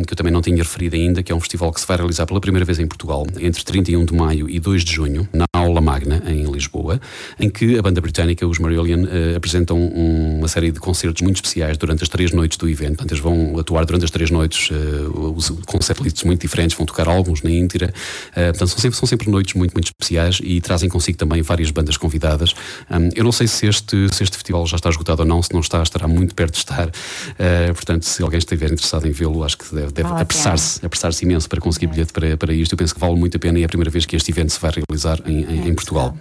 que 0.06 0.12
eu 0.12 0.16
também 0.16 0.32
não 0.32 0.42
tinha 0.42 0.58
referido 0.58 0.96
ainda, 0.96 1.22
que 1.22 1.32
é 1.32 1.34
um 1.34 1.40
festival 1.40 1.72
que 1.72 1.80
se 1.80 1.86
vai 1.86 1.96
realizar 1.96 2.26
pela 2.26 2.40
primeira 2.40 2.64
vez 2.64 2.78
em 2.78 2.86
Portugal 2.86 3.26
entre 3.38 3.64
31 3.64 4.04
de 4.04 4.14
maio 4.14 4.48
e 4.48 4.58
2 4.60 4.84
de 4.84 4.92
junho, 4.92 5.28
na 5.32 5.44
Aula 5.54 5.80
Magna, 5.80 6.22
em 6.26 6.44
Lisboa, 6.50 7.00
em 7.38 7.48
que 7.48 7.78
a 7.78 7.82
banda 7.82 8.00
britânica, 8.00 8.46
os 8.46 8.58
Marillion, 8.58 9.06
apresentam 9.36 9.78
um, 9.78 10.38
uma 10.38 10.48
série 10.48 10.70
de 10.70 10.80
concertos 10.80 11.22
muito 11.22 11.36
especiais 11.36 11.78
durante 11.78 12.02
as 12.02 12.09
três 12.10 12.32
noites 12.32 12.58
do 12.58 12.68
evento. 12.68 12.96
Portanto, 12.96 13.12
eles 13.12 13.22
vão 13.22 13.58
atuar 13.58 13.84
durante 13.84 14.04
as 14.04 14.10
três 14.10 14.30
noites 14.30 14.70
uh, 14.70 15.64
com 15.66 15.80
setlists 15.80 16.24
muito 16.24 16.40
diferentes, 16.40 16.76
vão 16.76 16.86
tocar 16.86 17.08
álbuns 17.08 17.42
na 17.42 17.50
íntegra. 17.50 17.92
Uh, 18.30 18.32
portanto, 18.32 18.68
são 18.68 18.78
sempre, 18.78 18.98
são 18.98 19.06
sempre 19.06 19.30
noites 19.30 19.54
muito, 19.54 19.72
muito 19.72 19.86
especiais 19.86 20.38
e 20.42 20.60
trazem 20.60 20.88
consigo 20.88 21.16
também 21.16 21.42
várias 21.42 21.70
bandas 21.70 21.96
convidadas. 21.96 22.54
Um, 22.90 23.08
eu 23.14 23.24
não 23.24 23.32
sei 23.32 23.46
se 23.46 23.66
este, 23.66 24.08
se 24.12 24.22
este 24.22 24.36
festival 24.36 24.66
já 24.66 24.76
está 24.76 24.88
esgotado 24.88 25.22
ou 25.22 25.28
não, 25.28 25.42
se 25.42 25.52
não 25.52 25.60
está, 25.60 25.82
estará 25.82 26.08
muito 26.08 26.34
perto 26.34 26.54
de 26.54 26.58
estar. 26.58 26.88
Uh, 26.88 27.74
portanto, 27.74 28.04
se 28.04 28.22
alguém 28.22 28.38
estiver 28.38 28.72
interessado 28.72 29.06
em 29.06 29.12
vê-lo, 29.12 29.44
acho 29.44 29.58
que 29.58 29.74
deve, 29.74 29.92
deve 29.92 30.08
apressar-se 30.08 30.84
apressar 30.84 31.10
imenso 31.22 31.48
para 31.48 31.60
conseguir 31.60 31.86
bilhete 31.86 32.12
para, 32.12 32.36
para 32.36 32.52
isto. 32.52 32.72
Eu 32.72 32.78
penso 32.78 32.94
que 32.94 33.00
vale 33.00 33.16
muito 33.16 33.36
a 33.36 33.40
pena 33.40 33.58
e 33.58 33.62
é 33.62 33.64
a 33.64 33.68
primeira 33.68 33.90
vez 33.90 34.06
que 34.06 34.16
este 34.16 34.30
evento 34.30 34.50
se 34.50 34.60
vai 34.60 34.70
realizar 34.70 35.20
em, 35.26 35.42
em, 35.44 35.68
em 35.68 35.74
Portugal. 35.74 36.16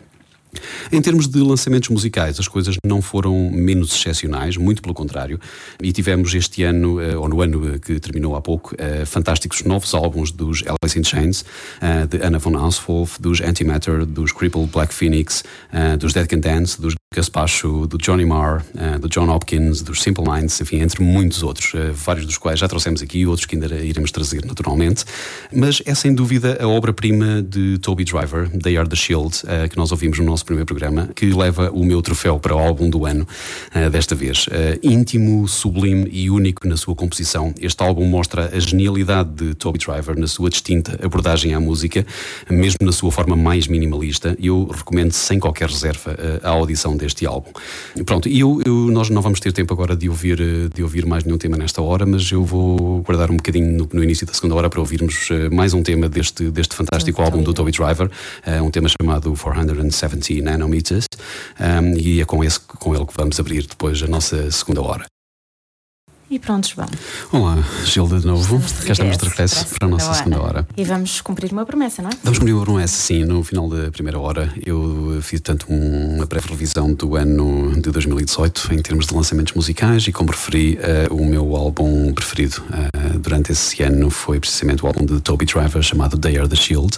Em 0.91 1.01
termos 1.01 1.27
de 1.27 1.39
lançamentos 1.39 1.89
musicais, 1.89 2.39
as 2.39 2.47
coisas 2.47 2.75
não 2.83 3.01
foram 3.01 3.51
menos 3.51 3.93
excepcionais, 3.93 4.57
muito 4.57 4.81
pelo 4.81 4.93
contrário. 4.93 5.39
E 5.81 5.91
tivemos 5.91 6.33
este 6.33 6.63
ano, 6.63 6.99
eh, 6.99 7.15
ou 7.15 7.29
no 7.29 7.41
ano 7.41 7.75
eh, 7.75 7.79
que 7.79 7.99
terminou 7.99 8.35
há 8.35 8.41
pouco, 8.41 8.75
eh, 8.77 9.05
fantásticos 9.05 9.63
novos 9.63 9.93
álbuns 9.93 10.31
dos 10.31 10.63
Alice 10.65 10.97
in 10.97 11.03
Chains, 11.03 11.45
de 12.09 12.21
Anna 12.23 12.39
von 12.39 12.57
Auswolf, 12.57 13.19
dos 13.19 13.41
Antimatter, 13.41 14.05
dos 14.05 14.31
Crippled 14.31 14.69
Black 14.71 14.93
Phoenix, 14.93 15.43
dos 15.99 16.13
Dead 16.13 16.27
Can 16.27 16.39
Dance, 16.39 16.79
dos 16.81 16.95
Gaspacho, 17.13 17.87
do 17.87 17.97
Johnny 17.97 18.25
Marr, 18.25 18.63
do 18.99 19.07
John 19.07 19.29
Hopkins, 19.29 19.81
dos 19.81 20.01
Simple 20.01 20.23
Minds, 20.23 20.59
enfim, 20.61 20.81
entre 20.81 21.03
muitos 21.03 21.41
outros, 21.43 21.73
vários 21.93 22.25
dos 22.25 22.37
quais 22.37 22.59
já 22.59 22.67
trouxemos 22.67 23.01
aqui, 23.01 23.25
outros 23.25 23.45
que 23.45 23.55
ainda 23.55 23.67
iremos 23.83 24.11
trazer 24.11 24.45
naturalmente. 24.45 25.05
Mas 25.53 25.81
é 25.85 25.95
sem 25.95 26.13
dúvida 26.13 26.57
a 26.61 26.67
obra-prima 26.67 27.41
de 27.41 27.77
Toby 27.79 28.03
Driver, 28.03 28.49
They 28.49 28.77
Are 28.77 28.87
the 28.87 28.95
Shield, 28.95 29.41
que 29.69 29.77
nós 29.77 29.91
ouvimos 29.91 30.19
no 30.19 30.25
nosso 30.25 30.38
nosso 30.39 30.45
primeiro 30.45 30.65
programa, 30.65 31.09
que 31.13 31.25
leva 31.25 31.69
o 31.71 31.83
meu 31.83 32.01
troféu 32.01 32.39
para 32.39 32.55
o 32.55 32.59
álbum 32.59 32.89
do 32.89 33.05
ano, 33.05 33.27
uh, 33.75 33.89
desta 33.89 34.15
vez. 34.15 34.47
Uh, 34.47 34.79
íntimo, 34.81 35.47
sublime 35.47 36.07
e 36.11 36.29
único 36.29 36.67
na 36.67 36.77
sua 36.77 36.95
composição. 36.95 37.53
Este 37.59 37.83
álbum 37.83 38.05
mostra 38.05 38.49
a 38.55 38.59
genialidade 38.59 39.29
de 39.31 39.53
Toby 39.53 39.79
Driver 39.79 40.17
na 40.17 40.27
sua 40.27 40.49
distinta 40.49 40.97
abordagem 41.03 41.53
à 41.53 41.59
música, 41.59 42.05
mesmo 42.49 42.77
na 42.81 42.91
sua 42.91 43.11
forma 43.11 43.35
mais 43.35 43.67
minimalista, 43.67 44.37
eu 44.41 44.65
recomendo 44.65 45.11
sem 45.11 45.39
qualquer 45.39 45.67
reserva 45.67 46.11
uh, 46.11 46.47
a 46.47 46.49
audição 46.51 46.95
deste 46.95 47.25
álbum. 47.25 47.51
Pronto, 48.05 48.29
e 48.29 48.39
eu, 48.39 48.61
eu, 48.65 48.73
nós 48.91 49.09
não 49.09 49.21
vamos 49.21 49.41
ter 49.41 49.51
tempo 49.51 49.73
agora 49.73 49.95
de 49.95 50.07
ouvir, 50.07 50.37
de 50.73 50.81
ouvir 50.81 51.05
mais 51.05 51.25
nenhum 51.25 51.37
tema 51.37 51.57
nesta 51.57 51.81
hora, 51.81 52.05
mas 52.05 52.31
eu 52.31 52.45
vou 52.45 53.01
guardar 53.01 53.29
um 53.29 53.35
bocadinho 53.35 53.77
no, 53.77 53.89
no 53.91 54.03
início 54.03 54.25
da 54.25 54.33
segunda 54.33 54.55
hora 54.55 54.69
para 54.69 54.79
ouvirmos 54.79 55.29
mais 55.51 55.73
um 55.73 55.83
tema 55.83 56.07
deste, 56.07 56.49
deste 56.49 56.75
fantástico 56.75 57.21
álbum 57.21 57.43
do 57.43 57.53
Toby 57.53 57.71
Driver, 57.71 58.09
um 58.63 58.71
tema 58.71 58.87
chamado 59.01 59.33
470 59.33 60.28
20 60.29 60.41
nanometers, 60.43 61.05
um, 61.59 61.97
e 61.97 62.21
é 62.21 62.25
com, 62.25 62.43
esse, 62.43 62.59
com 62.59 62.95
ele 62.95 63.05
que 63.05 63.13
vamos 63.15 63.39
abrir 63.39 63.65
depois 63.65 64.01
a 64.03 64.07
nossa 64.07 64.51
segunda 64.51 64.81
hora. 64.81 65.05
E 66.31 66.37
pronto, 66.37 66.69
João. 66.69 66.87
Olá, 67.31 67.57
Gilda 67.85 68.19
de 68.19 68.27
novo. 68.27 68.57
Estamos 68.57 68.67
de 68.67 68.85
Cá 68.85 68.91
estamos 68.91 69.17
de 69.17 69.25
regresso 69.29 69.65
para 69.79 69.87
a 69.87 69.89
nossa 69.89 70.13
segunda 70.13 70.39
hora. 70.39 70.67
E 70.77 70.83
vamos 70.83 71.21
cumprir 71.21 71.51
uma 71.51 71.65
promessa, 71.65 72.03
não 72.03 72.11
é? 72.11 72.13
Vamos 72.23 72.37
cumprir 72.37 72.53
uma 72.53 72.63
promessa, 72.63 72.95
sim. 72.95 73.25
No 73.25 73.43
final 73.43 73.67
da 73.67 73.89
primeira 73.89 74.19
hora, 74.19 74.53
eu 74.63 75.17
fiz 75.23 75.41
tanto 75.41 75.65
uma 75.67 76.27
breve 76.27 76.47
revisão 76.47 76.93
do 76.93 77.15
ano 77.15 77.73
de 77.81 77.89
2018 77.89 78.75
em 78.75 78.77
termos 78.77 79.07
de 79.07 79.15
lançamentos 79.15 79.55
musicais 79.55 80.07
e 80.07 80.11
como 80.11 80.29
referi, 80.29 80.77
uh, 81.09 81.15
o 81.15 81.25
meu 81.25 81.55
álbum 81.55 82.13
preferido 82.13 82.61
uh, 82.69 83.17
durante 83.17 83.51
esse 83.51 83.81
ano 83.81 84.11
foi 84.11 84.39
precisamente 84.39 84.83
o 84.83 84.87
álbum 84.87 85.03
de 85.03 85.19
Toby 85.21 85.47
Driver 85.47 85.81
chamado 85.81 86.15
They 86.15 86.37
Are 86.37 86.47
the 86.47 86.55
Shield, 86.55 86.95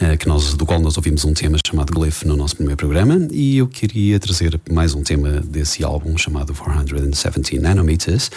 uh, 0.00 0.16
que 0.16 0.26
nós, 0.26 0.54
do 0.54 0.64
qual 0.64 0.80
nós 0.80 0.96
ouvimos 0.96 1.26
um 1.26 1.34
tema 1.34 1.58
chamado 1.66 1.92
Glyph 1.92 2.22
no 2.22 2.34
nosso 2.34 2.56
primeiro 2.56 2.78
programa. 2.78 3.28
E 3.30 3.58
eu 3.58 3.68
queria 3.68 4.18
trazer 4.18 4.58
mais 4.72 4.94
um 4.94 5.02
tema 5.02 5.42
desse 5.42 5.84
álbum 5.84 6.16
chamado 6.16 6.54
470 6.54 7.60
Nanometers 7.60 8.30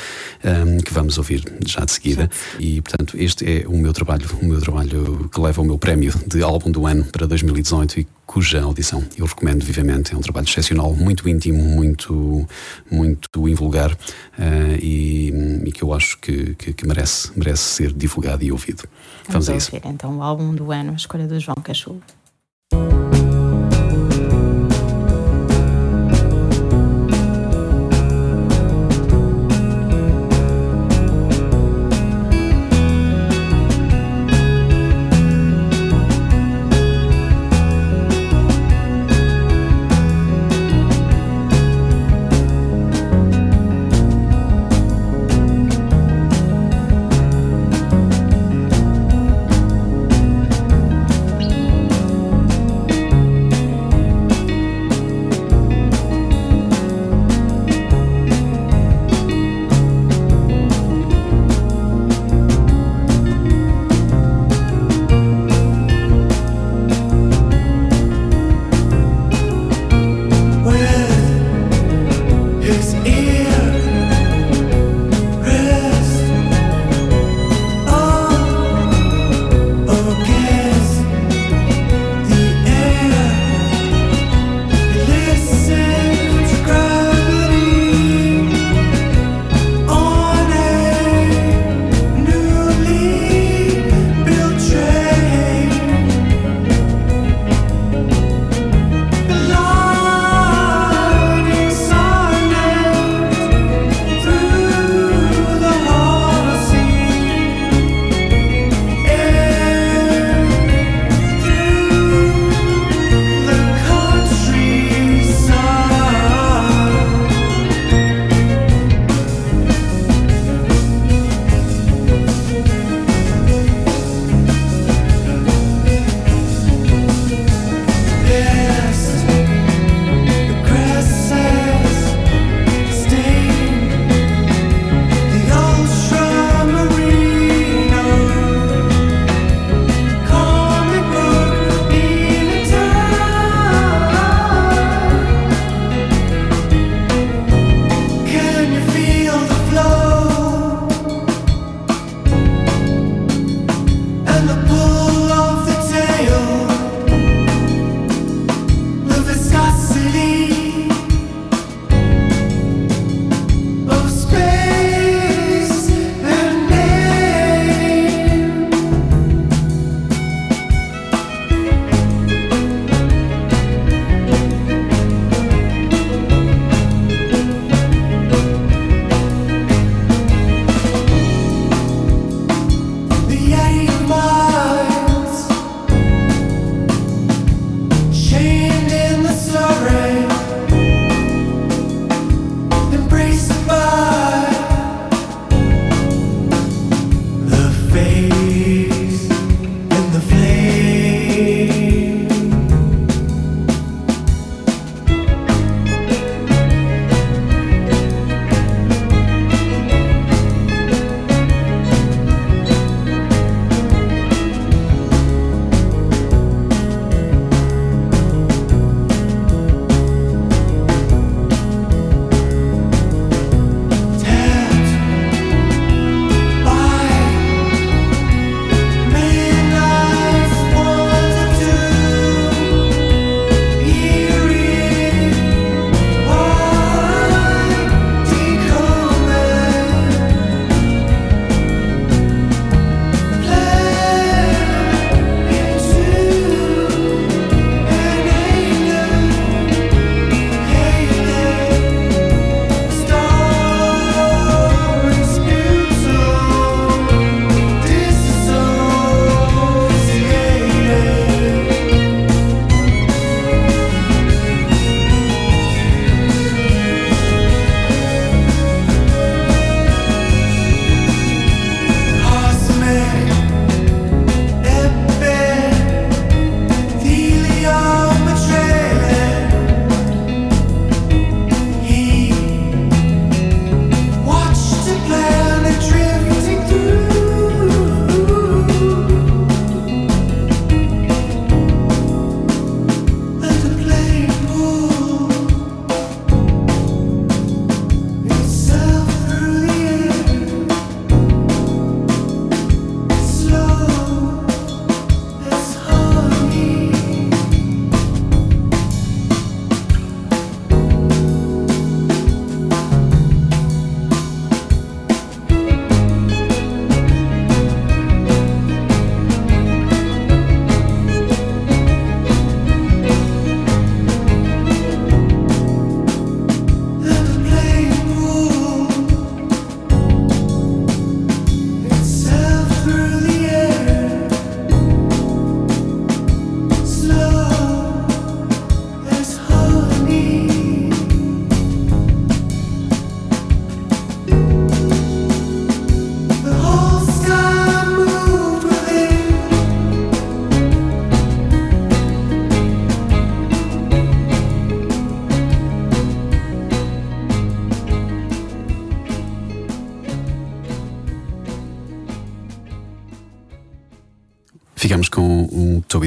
um, 0.43 0.77
que 0.77 0.93
vamos 0.93 1.17
ouvir 1.17 1.43
já 1.65 1.83
de 1.85 1.91
seguida. 1.91 2.29
E, 2.59 2.81
portanto, 2.81 3.17
este 3.17 3.61
é 3.61 3.67
o 3.67 3.77
meu 3.77 3.93
trabalho, 3.93 4.27
o 4.41 4.45
meu 4.45 4.59
trabalho 4.59 5.29
que 5.29 5.39
leva 5.39 5.61
o 5.61 5.65
meu 5.65 5.77
prémio 5.77 6.13
de 6.27 6.41
álbum 6.41 6.71
do 6.71 6.85
ano 6.85 7.05
para 7.05 7.25
2018 7.25 7.99
e 7.99 8.07
cuja 8.25 8.61
audição 8.61 9.03
eu 9.17 9.25
recomendo 9.25 9.63
vivamente. 9.63 10.13
É 10.13 10.17
um 10.17 10.21
trabalho 10.21 10.45
excepcional, 10.45 10.93
muito 10.95 11.27
íntimo, 11.27 11.63
muito, 11.63 12.47
muito 12.89 13.47
invulgar 13.47 13.91
uh, 13.91 14.75
e, 14.81 15.29
e, 15.65 15.71
que 15.71 15.83
eu 15.83 15.93
acho 15.93 16.17
que, 16.19 16.55
que, 16.55 16.73
que, 16.73 16.87
merece, 16.87 17.31
merece 17.35 17.63
ser 17.63 17.93
divulgado 17.93 18.43
e 18.43 18.51
ouvido. 18.51 18.83
Vamos, 19.27 19.47
vamos 19.47 19.49
a 19.49 19.53
ouvir, 19.53 19.77
isso. 19.77 19.87
então 19.93 20.17
o 20.17 20.23
álbum 20.23 20.53
do 20.53 20.71
ano, 20.71 20.91
a 20.91 20.95
escolha 20.95 21.27
do 21.27 21.39
João 21.39 21.57
Cachorro. 21.63 22.01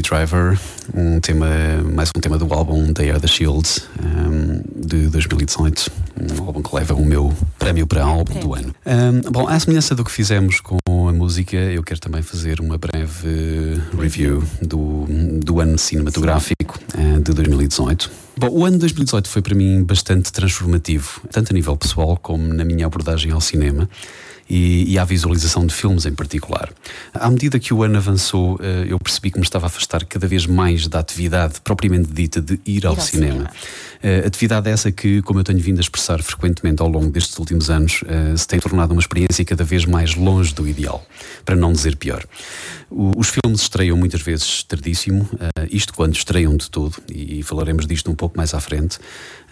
Driver, 0.08 0.56
um 0.94 1.18
tema, 1.18 1.48
mais 1.92 2.10
um 2.16 2.20
tema 2.20 2.38
do 2.38 2.52
álbum 2.54 2.92
They 2.92 3.10
Are 3.10 3.18
the 3.18 3.26
Shield 3.26 3.68
um, 4.00 4.86
de 4.86 5.08
2018, 5.08 5.90
um 6.38 6.44
álbum 6.44 6.62
que 6.62 6.76
leva 6.76 6.94
o 6.94 7.04
meu 7.04 7.34
prémio 7.58 7.88
para 7.88 8.04
álbum 8.04 8.38
do 8.38 8.54
ano. 8.54 8.72
Um, 8.86 9.32
bom, 9.32 9.48
à 9.48 9.58
semelhança 9.58 9.96
do 9.96 10.04
que 10.04 10.12
fizemos 10.12 10.60
com 10.60 10.78
a 10.86 11.12
música, 11.12 11.56
eu 11.56 11.82
quero 11.82 11.98
também 11.98 12.22
fazer 12.22 12.60
uma 12.60 12.78
breve 12.78 13.82
review 13.98 14.44
do, 14.62 15.06
do 15.42 15.60
ano 15.60 15.76
cinematográfico 15.76 16.78
uh, 16.94 17.20
de 17.20 17.32
2018. 17.32 18.25
Bom, 18.38 18.48
o 18.50 18.64
ano 18.66 18.74
de 18.74 18.80
2018 18.80 19.30
foi 19.30 19.40
para 19.40 19.54
mim 19.54 19.82
bastante 19.82 20.30
transformativo, 20.30 21.22
tanto 21.30 21.52
a 21.52 21.54
nível 21.54 21.74
pessoal 21.74 22.18
como 22.18 22.52
na 22.52 22.66
minha 22.66 22.84
abordagem 22.84 23.32
ao 23.32 23.40
cinema 23.40 23.88
e, 24.48 24.92
e 24.92 24.98
à 24.98 25.04
visualização 25.04 25.66
de 25.66 25.74
filmes 25.74 26.06
em 26.06 26.14
particular. 26.14 26.70
À 27.12 27.28
medida 27.30 27.58
que 27.58 27.74
o 27.74 27.82
ano 27.82 27.96
avançou, 27.96 28.58
eh, 28.62 28.86
eu 28.88 28.98
percebi 28.98 29.30
que 29.30 29.38
me 29.38 29.44
estava 29.44 29.66
a 29.66 29.68
afastar 29.68 30.04
cada 30.04 30.26
vez 30.26 30.46
mais 30.46 30.86
da 30.86 31.00
atividade 31.00 31.60
propriamente 31.62 32.12
dita 32.12 32.40
de 32.40 32.54
ir, 32.64 32.78
ir 32.78 32.86
ao, 32.86 32.94
ao, 32.94 33.00
cinema. 33.00 33.32
cinema. 33.32 33.50
Uh, 33.96 34.26
atividade 34.26 34.68
essa 34.68 34.92
que, 34.92 35.20
como 35.22 35.40
eu 35.40 35.44
tenho 35.44 35.58
vindo 35.58 35.78
a 35.78 35.80
expressar 35.80 36.22
frequentemente 36.22 36.80
ao 36.80 36.88
longo 36.88 37.10
destes 37.10 37.36
últimos 37.38 37.70
anos, 37.70 38.02
uh, 38.02 38.36
se 38.36 38.46
tem 38.46 38.60
tornado 38.60 38.92
uma 38.92 39.00
experiência 39.00 39.44
cada 39.44 39.64
vez 39.64 39.84
mais 39.84 40.14
longe 40.14 40.54
do 40.54 40.68
ideal, 40.68 41.04
para 41.44 41.56
não 41.56 41.72
dizer 41.72 41.96
pior. 41.96 42.24
Os 42.88 43.28
filmes 43.30 43.62
estreiam 43.62 43.96
muitas 43.96 44.22
vezes 44.22 44.62
tardíssimo, 44.62 45.28
isto 45.70 45.92
quando 45.92 46.14
estreiam 46.14 46.56
de 46.56 46.70
todo, 46.70 46.96
e, 47.12 47.42
falaremos 47.42 47.84
disto 47.84 48.08
um 48.12 48.14
pouco 48.14 48.25
mais 48.36 48.54
à 48.54 48.60
frente. 48.60 48.98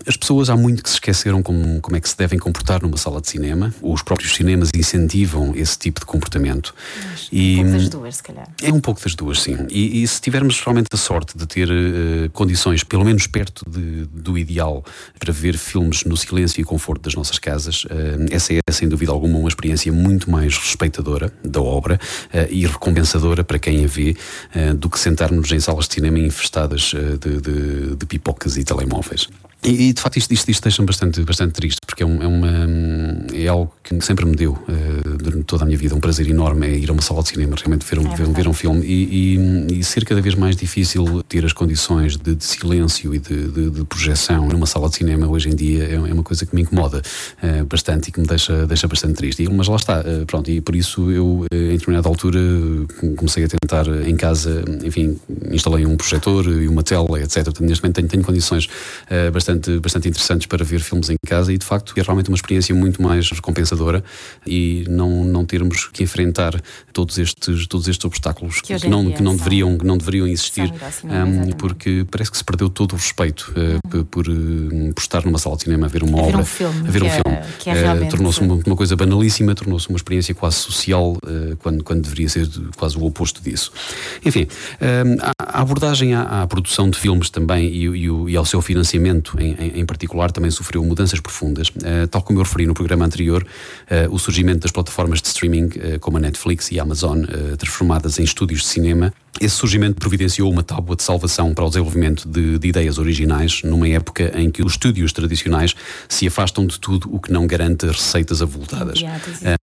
As 0.06 0.16
pessoas 0.16 0.50
há 0.50 0.56
muito 0.56 0.82
que 0.82 0.88
se 0.88 0.96
esqueceram 0.96 1.42
como, 1.42 1.80
como 1.80 1.96
é 1.96 2.00
que 2.00 2.08
se 2.08 2.16
devem 2.16 2.38
comportar 2.38 2.82
numa 2.82 2.96
sala 2.96 3.20
de 3.20 3.28
cinema. 3.28 3.74
Os 3.80 4.02
próprios 4.02 4.34
cinemas 4.34 4.70
incentivam 4.74 5.52
esse 5.56 5.78
tipo 5.78 6.00
de 6.00 6.06
comportamento. 6.06 6.74
Mas, 7.10 7.28
e, 7.32 7.54
um 7.54 7.62
pouco 7.62 7.72
das 7.72 7.88
duas, 7.88 8.16
se 8.16 8.22
calhar. 8.22 8.48
É 8.62 8.72
um 8.72 8.80
pouco 8.80 9.02
das 9.02 9.14
duas, 9.14 9.42
sim. 9.42 9.56
E, 9.70 10.02
e 10.02 10.08
se 10.08 10.20
tivermos 10.20 10.60
realmente 10.60 10.88
a 10.92 10.96
sorte 10.96 11.38
de 11.38 11.46
ter 11.46 11.68
uh, 11.70 12.30
condições, 12.32 12.84
pelo 12.84 13.04
menos 13.04 13.26
perto 13.26 13.64
de, 13.68 14.04
do 14.12 14.36
ideal, 14.36 14.84
para 15.18 15.32
ver 15.32 15.56
filmes 15.56 16.04
no 16.04 16.16
silêncio 16.16 16.60
e 16.60 16.64
conforto 16.64 17.02
das 17.02 17.14
nossas 17.14 17.38
casas, 17.38 17.84
uh, 17.84 17.88
essa 18.30 18.52
é, 18.52 18.60
sem 18.70 18.88
dúvida 18.88 19.10
alguma, 19.10 19.38
uma 19.38 19.48
experiência 19.48 19.90
muito 19.90 20.30
mais 20.30 20.58
respeitadora 20.58 21.32
da 21.42 21.62
obra 21.62 21.98
uh, 22.26 22.46
e 22.50 22.66
recompensadora 22.66 23.42
para 23.42 23.58
quem 23.58 23.84
a 23.84 23.88
vê 23.88 24.16
do 24.76 24.88
que 24.90 24.98
sentar-nos 24.98 25.50
em 25.52 25.60
salas 25.60 25.88
de 25.88 25.94
cinema 25.94 26.18
infestadas 26.18 26.92
de, 27.20 27.40
de, 27.40 27.96
de 27.96 28.06
pipocas 28.06 28.56
e 28.56 28.64
telemóveis. 28.64 29.28
E, 29.64 29.88
e, 29.88 29.92
de 29.94 30.00
facto 30.00 30.18
isto, 30.18 30.30
isto, 30.32 30.50
isto 30.50 30.62
deixa-me 30.62 30.86
bastante, 30.86 31.22
bastante 31.22 31.52
triste, 31.52 31.80
porque 31.86 32.02
é, 32.02 32.06
um, 32.06 32.22
é, 32.22 32.26
uma, 32.26 33.26
é 33.32 33.48
algo 33.48 33.72
que 33.82 33.98
sempre 34.02 34.26
me 34.26 34.36
deu 34.36 34.52
uh, 34.52 35.16
durante 35.16 35.44
toda 35.44 35.62
a 35.62 35.66
minha 35.66 35.78
vida, 35.78 35.94
um 35.94 36.00
prazer 36.00 36.28
enorme 36.28 36.66
é 36.66 36.76
ir 36.76 36.90
a 36.90 36.92
uma 36.92 37.00
sala 37.00 37.22
de 37.22 37.30
cinema, 37.30 37.56
realmente 37.56 37.86
ver 37.86 37.98
um, 37.98 38.12
é 38.12 38.14
ver, 38.14 38.28
ver, 38.28 38.48
um 38.48 38.52
filme 38.52 38.84
e, 38.84 39.36
e, 39.36 39.78
e, 39.78 39.84
ser 39.84 40.04
cada 40.04 40.20
vez 40.20 40.34
mais 40.34 40.54
difícil 40.54 41.22
ter 41.22 41.46
as 41.46 41.54
condições 41.54 42.18
de, 42.18 42.34
de 42.34 42.44
silêncio 42.44 43.14
e 43.14 43.18
de, 43.18 43.48
de, 43.48 43.70
de, 43.70 43.84
projeção 43.84 44.46
numa 44.48 44.66
sala 44.66 44.90
de 44.90 44.96
cinema 44.96 45.26
hoje 45.26 45.48
em 45.48 45.56
dia 45.56 45.84
é, 45.84 45.94
é 45.94 46.12
uma 46.12 46.22
coisa 46.22 46.44
que 46.44 46.54
me 46.54 46.60
incomoda 46.60 47.00
uh, 47.42 47.64
bastante 47.64 48.08
e 48.08 48.12
que 48.12 48.20
me 48.20 48.26
deixa, 48.26 48.66
deixa 48.66 48.86
bastante 48.86 49.14
triste. 49.14 49.48
mas 49.50 49.66
lá 49.66 49.76
está, 49.76 50.00
uh, 50.00 50.26
pronto, 50.26 50.50
e 50.50 50.60
por 50.60 50.76
isso 50.76 51.10
eu, 51.10 51.46
em 51.50 51.72
determinada 51.72 52.06
altura, 52.06 52.38
comecei 53.16 53.44
a 53.44 53.48
tentar 53.48 53.86
em 54.06 54.14
casa, 54.14 54.62
enfim, 54.84 55.18
instalei 55.50 55.86
um 55.86 55.96
projetor 55.96 56.46
e 56.46 56.68
uma 56.68 56.82
tela, 56.82 57.18
etc. 57.20 57.44
Portanto, 57.44 57.64
neste 57.64 57.82
momento 57.82 57.96
tenho, 57.96 58.08
tenho 58.08 58.22
condições 58.22 58.68
bastante 59.32 59.53
bastante, 59.54 59.78
bastante 59.78 60.08
interessantes 60.08 60.46
para 60.46 60.64
ver 60.64 60.80
filmes 60.80 61.10
em 61.10 61.16
casa 61.26 61.52
e 61.52 61.58
de 61.58 61.64
facto 61.64 61.94
é 61.96 62.02
realmente 62.02 62.28
uma 62.28 62.36
experiência 62.36 62.74
muito 62.74 63.02
mais 63.02 63.30
recompensadora 63.30 64.02
e 64.46 64.84
não, 64.88 65.24
não 65.24 65.44
termos 65.44 65.86
que 65.86 66.02
enfrentar 66.02 66.60
todos 66.92 67.18
estes, 67.18 67.66
todos 67.66 67.88
estes 67.88 68.04
obstáculos 68.04 68.60
que, 68.60 68.74
que 68.76 68.88
não, 68.88 69.10
que 69.10 69.22
não, 69.22 69.36
deveriam, 69.36 69.78
que 69.78 69.86
não 69.86 69.96
deveriam 69.96 70.26
existir 70.26 70.72
um, 71.04 71.52
porque 71.52 72.04
parece 72.10 72.30
que 72.30 72.36
se 72.38 72.44
perdeu 72.44 72.68
todo 72.68 72.92
o 72.92 72.96
respeito 72.96 73.52
uh, 73.56 73.96
uhum. 73.96 74.04
por, 74.04 74.28
uh, 74.28 74.94
por, 74.94 75.00
estar 75.00 75.24
numa 75.24 75.38
sala 75.38 75.56
de 75.56 75.64
cinema 75.64 75.86
a 75.86 75.88
ver 75.88 76.02
uma 76.02 76.18
a 76.18 76.22
obra, 76.22 76.36
ver 76.36 76.42
um 76.42 76.44
filme, 76.44 76.88
a 76.88 76.90
ver 76.90 77.02
um 77.02 77.06
é, 77.06 77.10
filme. 77.10 77.38
É 77.66 77.92
uh, 77.92 78.08
tornou-se 78.08 78.40
uma, 78.40 78.54
uma, 78.66 78.76
coisa 78.76 78.96
banalíssima, 78.96 79.54
tornou-se 79.54 79.88
uma 79.88 79.96
experiência 79.96 80.34
quase 80.34 80.56
social 80.56 81.16
quando, 81.58 81.82
quando 81.82 82.02
deveria 82.02 82.28
ser 82.28 82.48
quase 82.76 82.96
o 82.96 83.04
oposto 83.04 83.42
disso. 83.42 83.72
Enfim, 84.24 84.46
a, 85.20 85.58
a 85.58 85.62
abordagem 85.62 86.14
à, 86.14 86.42
à, 86.42 86.46
produção 86.46 86.90
de 86.90 86.98
filmes 86.98 87.30
também 87.30 87.66
e, 87.66 87.86
e, 87.86 88.32
e 88.32 88.36
ao 88.36 88.44
seu 88.44 88.60
financiamento 88.60 89.36
em, 89.44 89.80
em, 89.80 89.86
particular, 89.86 90.30
também 90.30 90.50
sofreu 90.50 90.84
mudanças 90.84 91.20
profundas. 91.20 91.68
Uh, 91.68 92.06
tal 92.10 92.22
como 92.22 92.38
eu 92.38 92.42
referi 92.42 92.66
no 92.66 92.74
programa 92.74 93.04
anterior, 93.04 93.44
uh, 93.44 94.14
o 94.14 94.18
surgimento 94.18 94.60
das 94.60 94.70
plataformas 94.70 95.20
de 95.20 95.28
streaming, 95.28 95.66
uh, 95.66 95.98
como 96.00 96.16
a 96.16 96.20
Netflix 96.20 96.70
e 96.70 96.78
a 96.78 96.82
Amazon, 96.82 97.24
transformadas 97.58 98.18
em 98.18 98.24
estúdios 98.24 98.60
de 98.60 98.66
cinema, 98.66 99.12
esse 99.40 99.56
surgimento 99.56 99.96
providenciou 99.96 100.50
uma 100.50 100.62
tábua 100.62 100.94
de 100.94 101.02
salvação 101.02 101.52
para 101.52 101.64
o 101.64 101.68
desenvolvimento 101.68 102.28
de, 102.28 102.58
de, 102.58 102.68
ideias 102.68 102.98
originais, 102.98 103.62
numa 103.64 103.88
época 103.88 104.32
em 104.38 104.48
que 104.48 104.62
os 104.62 104.72
estúdios 104.72 105.12
tradicionais 105.12 105.74
se 106.08 106.26
afastam 106.26 106.66
de 106.66 106.78
tudo 106.78 107.12
o 107.12 107.18
que 107.18 107.32
não 107.32 107.46
garante 107.46 107.86
receitas 107.86 108.40
avultadas. 108.40 109.00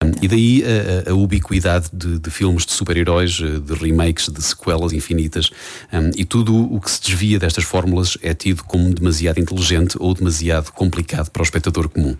e 0.21 0.27
daí 0.27 0.63
a, 1.07 1.11
a 1.11 1.13
ubiquidade 1.13 1.87
de, 1.93 2.19
de, 2.19 2.29
filmes 2.29 2.65
de 2.65 2.71
super-heróis, 2.73 3.31
de 3.31 3.73
remakes, 3.73 4.29
de 4.29 4.41
sequelas 4.41 4.93
infinitas, 4.93 5.51
um, 5.93 6.11
e 6.15 6.25
tudo 6.25 6.55
o 6.73 6.79
que 6.79 6.89
se 6.89 7.01
desvia 7.01 7.37
destas 7.37 7.63
fórmulas 7.63 8.17
é 8.21 8.33
tido 8.33 8.63
como 8.63 8.93
demasiado 8.93 9.39
inteligente 9.39 9.95
ou 9.99 10.13
demasiado 10.13 10.71
complicado 10.71 11.29
para 11.29 11.41
o 11.41 11.43
espectador 11.43 11.87
comum. 11.89 12.15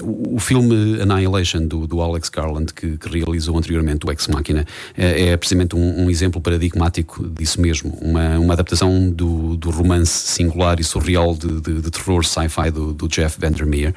O, 0.00 0.36
o 0.36 0.38
filme 0.38 1.00
Annihilation, 1.00 1.66
do, 1.66 1.86
do 1.86 2.00
Alex 2.00 2.28
Garland, 2.28 2.72
que, 2.72 2.96
que, 2.96 3.08
realizou 3.08 3.56
anteriormente 3.58 4.06
o 4.06 4.10
Ex 4.10 4.26
Machina, 4.28 4.64
é, 4.96 5.28
é 5.28 5.36
precisamente 5.36 5.76
um, 5.76 6.04
um 6.04 6.10
exemplo 6.10 6.40
paradigmático 6.40 7.28
disso 7.28 7.60
mesmo. 7.60 7.90
Uma, 8.00 8.38
uma 8.38 8.54
adaptação 8.54 9.10
do, 9.10 9.56
do 9.56 9.70
romance 9.70 10.28
singular 10.28 10.80
e 10.80 10.84
surreal 10.84 11.34
de, 11.34 11.60
de, 11.60 11.80
de 11.82 11.90
terror 11.90 12.24
sci-fi 12.24 12.70
do, 12.70 12.94
do, 12.94 13.08
Jeff 13.08 13.38
Vandermeer. 13.40 13.94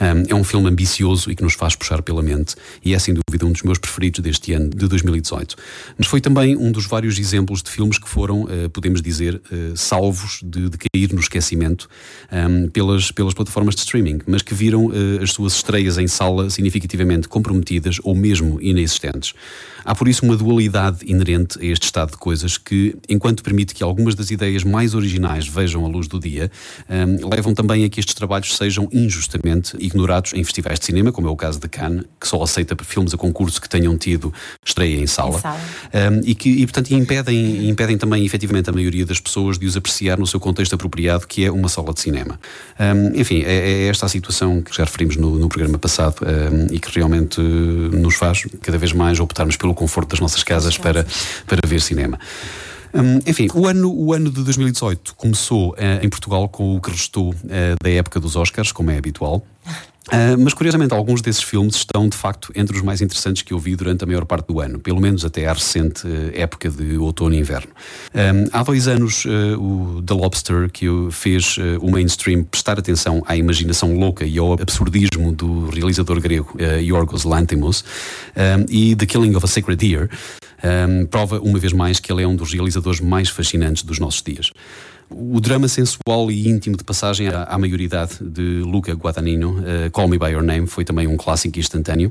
Um, 0.00 0.24
é 0.28 0.34
um 0.34 0.44
filme 0.44 0.68
ambicioso 0.68 1.30
e 1.30 1.36
que 1.36 1.42
nos 1.42 1.54
faz 1.54 1.74
puxar 1.74 2.02
pela 2.02 2.22
mente 2.22 2.56
e 2.84 2.94
é 2.94 2.98
sem 2.98 3.14
dúvida 3.14 3.46
um 3.46 3.52
dos 3.52 3.62
meus 3.62 3.78
preferidos 3.78 4.20
deste 4.20 4.52
ano, 4.52 4.68
de 4.68 4.86
2018. 4.86 5.56
Mas 5.96 6.06
foi 6.06 6.20
também 6.20 6.56
um 6.56 6.70
dos 6.70 6.86
vários 6.86 7.18
exemplos 7.18 7.62
de 7.62 7.70
filmes 7.70 7.98
que 7.98 8.08
foram, 8.08 8.42
uh, 8.42 8.68
podemos 8.72 9.00
dizer, 9.00 9.36
uh, 9.50 9.76
salvos 9.76 10.40
de, 10.42 10.68
de, 10.68 10.78
cair 10.78 11.12
no 11.12 11.20
esquecimento 11.20 11.88
um, 12.30 12.68
pelas, 12.68 13.10
pelas 13.10 13.34
plataformas 13.34 13.74
de 13.74 13.80
streaming, 13.80 14.20
mas 14.26 14.42
que 14.42 14.54
viram 14.54 14.86
uh, 14.86 15.22
as 15.22 15.32
suas 15.32 15.54
estreias 15.54 15.98
em 15.98 16.06
sala 16.06 16.50
significativamente 16.50 17.28
comprometidas 17.28 17.98
ou 18.02 18.14
mesmo 18.14 18.60
inexistentes. 18.60 19.34
Há 19.84 19.94
por 19.94 20.08
isso 20.08 20.24
uma 20.24 20.34
dualidade 20.34 21.04
inerente 21.06 21.58
a 21.60 21.64
este 21.64 21.84
estado 21.84 22.12
de 22.12 22.16
coisas 22.16 22.56
que, 22.56 22.96
enquanto 23.06 23.42
permite 23.42 23.74
que 23.74 23.82
algumas 23.82 24.14
das 24.14 24.30
ideias 24.30 24.64
mais 24.64 24.94
originais 24.94 25.46
vejam 25.46 25.84
a 25.84 25.88
luz 25.88 26.08
do 26.08 26.18
dia, 26.18 26.50
um, 26.88 27.28
levam 27.28 27.52
também 27.52 27.84
a 27.84 27.88
que 27.90 28.00
estes 28.00 28.14
trabalhos 28.14 28.56
sejam 28.56 28.88
injustamente 28.90 29.76
ignorados 29.78 30.32
em 30.32 30.42
festivais 30.42 30.78
de 30.78 30.86
cinema, 30.86 31.12
como 31.12 31.28
é 31.28 31.30
o 31.30 31.36
caso 31.36 31.60
de 31.60 31.68
Cannes, 31.68 32.04
que 32.18 32.26
só 32.26 32.42
aceita 32.42 32.73
filmes 32.82 33.12
a 33.12 33.16
concurso 33.16 33.60
que 33.60 33.68
tenham 33.68 33.96
tido 33.96 34.32
estreia 34.64 35.00
em 35.00 35.06
sala, 35.06 35.36
em 35.36 35.40
sala. 35.40 35.60
Um, 35.92 36.20
e 36.24 36.34
que, 36.34 36.48
e, 36.48 36.66
portanto, 36.66 36.90
impedem, 36.92 37.68
impedem 37.68 37.98
também 37.98 38.24
efetivamente 38.24 38.70
a 38.70 38.72
maioria 38.72 39.04
das 39.04 39.20
pessoas 39.20 39.58
de 39.58 39.66
os 39.66 39.76
apreciar 39.76 40.18
no 40.18 40.26
seu 40.26 40.40
contexto 40.40 40.74
apropriado, 40.74 41.26
que 41.26 41.44
é 41.44 41.50
uma 41.50 41.68
sala 41.68 41.92
de 41.92 42.00
cinema. 42.00 42.40
Um, 42.80 43.20
enfim, 43.20 43.42
é, 43.42 43.84
é, 43.84 43.86
esta 43.88 44.06
a 44.06 44.08
situação 44.08 44.62
que 44.62 44.74
já 44.74 44.84
referimos 44.84 45.16
no, 45.16 45.38
no 45.38 45.48
programa 45.48 45.78
passado 45.78 46.16
e 46.70 46.78
que 46.78 46.90
realmente 46.90 47.40
nos 47.40 48.16
faz 48.16 48.44
cada 48.60 48.78
vez 48.78 48.92
mais 48.92 49.20
optarmos 49.20 49.56
pelo 49.56 49.74
conforto 49.74 50.10
das 50.10 50.20
nossas 50.20 50.42
casas 50.42 50.76
para, 50.76 51.06
para 51.46 51.66
ver 51.66 51.80
cinema. 51.80 52.18
Um, 52.94 53.18
enfim, 53.26 53.48
o 53.52 53.66
ano, 53.66 53.92
o 53.92 54.12
ano 54.12 54.30
de 54.30 54.44
2018 54.44 55.16
começou 55.16 55.72
uh, 55.72 55.76
em 56.00 56.08
Portugal 56.08 56.48
com 56.48 56.76
o 56.76 56.80
que 56.80 56.90
restou 56.90 57.30
uh, 57.30 57.36
da 57.82 57.90
época 57.90 58.20
dos 58.20 58.36
Oscars, 58.36 58.70
como 58.70 58.92
é 58.92 58.96
habitual. 58.96 59.44
Uh, 60.08 60.36
mas 60.38 60.52
curiosamente, 60.52 60.92
alguns 60.92 61.22
desses 61.22 61.42
filmes 61.42 61.76
estão 61.76 62.08
de 62.08 62.16
facto 62.16 62.52
entre 62.54 62.76
os 62.76 62.82
mais 62.82 63.00
interessantes 63.00 63.42
que 63.42 63.54
eu 63.54 63.58
vi 63.58 63.74
durante 63.74 64.04
a 64.04 64.06
maior 64.06 64.26
parte 64.26 64.46
do 64.46 64.60
ano, 64.60 64.78
pelo 64.78 65.00
menos 65.00 65.24
até 65.24 65.46
à 65.46 65.52
recente 65.52 66.06
uh, 66.06 66.30
época 66.34 66.68
de 66.68 66.98
outono 66.98 67.34
e 67.34 67.38
inverno. 67.38 67.72
Um, 68.14 68.44
há 68.52 68.62
dois 68.62 68.86
anos, 68.86 69.24
uh, 69.24 69.58
o 69.58 70.02
The 70.02 70.14
Lobster, 70.14 70.70
que 70.70 70.86
fez 71.10 71.56
o 71.80 71.90
mainstream 71.90 72.44
prestar 72.44 72.78
atenção 72.78 73.22
à 73.26 73.36
imaginação 73.36 73.96
louca 73.96 74.26
e 74.26 74.38
ao 74.38 74.52
absurdismo 74.52 75.32
do 75.32 75.70
realizador 75.70 76.20
grego 76.20 76.56
Yorgos 76.80 77.24
Lanthimos, 77.24 77.84
um, 78.36 78.66
e 78.68 78.94
The 78.94 79.06
Killing 79.06 79.34
of 79.34 79.44
a 79.44 79.48
Sacred 79.48 79.76
Deer, 79.76 80.10
um, 80.64 81.06
prova 81.06 81.40
uma 81.40 81.58
vez 81.58 81.72
mais 81.72 82.00
que 82.00 82.12
ele 82.12 82.22
é 82.22 82.26
um 82.26 82.36
dos 82.36 82.52
realizadores 82.52 83.00
mais 83.00 83.28
fascinantes 83.28 83.82
dos 83.82 83.98
nossos 83.98 84.22
dias. 84.22 84.50
O 85.16 85.40
drama 85.40 85.68
sensual 85.68 86.28
e 86.28 86.48
íntimo 86.48 86.76
de 86.76 86.82
passagem 86.82 87.28
à, 87.28 87.44
à 87.44 87.56
maioridade 87.56 88.18
de 88.20 88.62
Luca 88.64 88.92
Guadagnino, 88.92 89.60
uh, 89.60 89.90
Call 89.92 90.08
Me 90.08 90.18
By 90.18 90.30
Your 90.30 90.42
Name, 90.42 90.66
foi 90.66 90.84
também 90.84 91.06
um 91.06 91.16
clássico 91.16 91.56
instantâneo. 91.56 92.10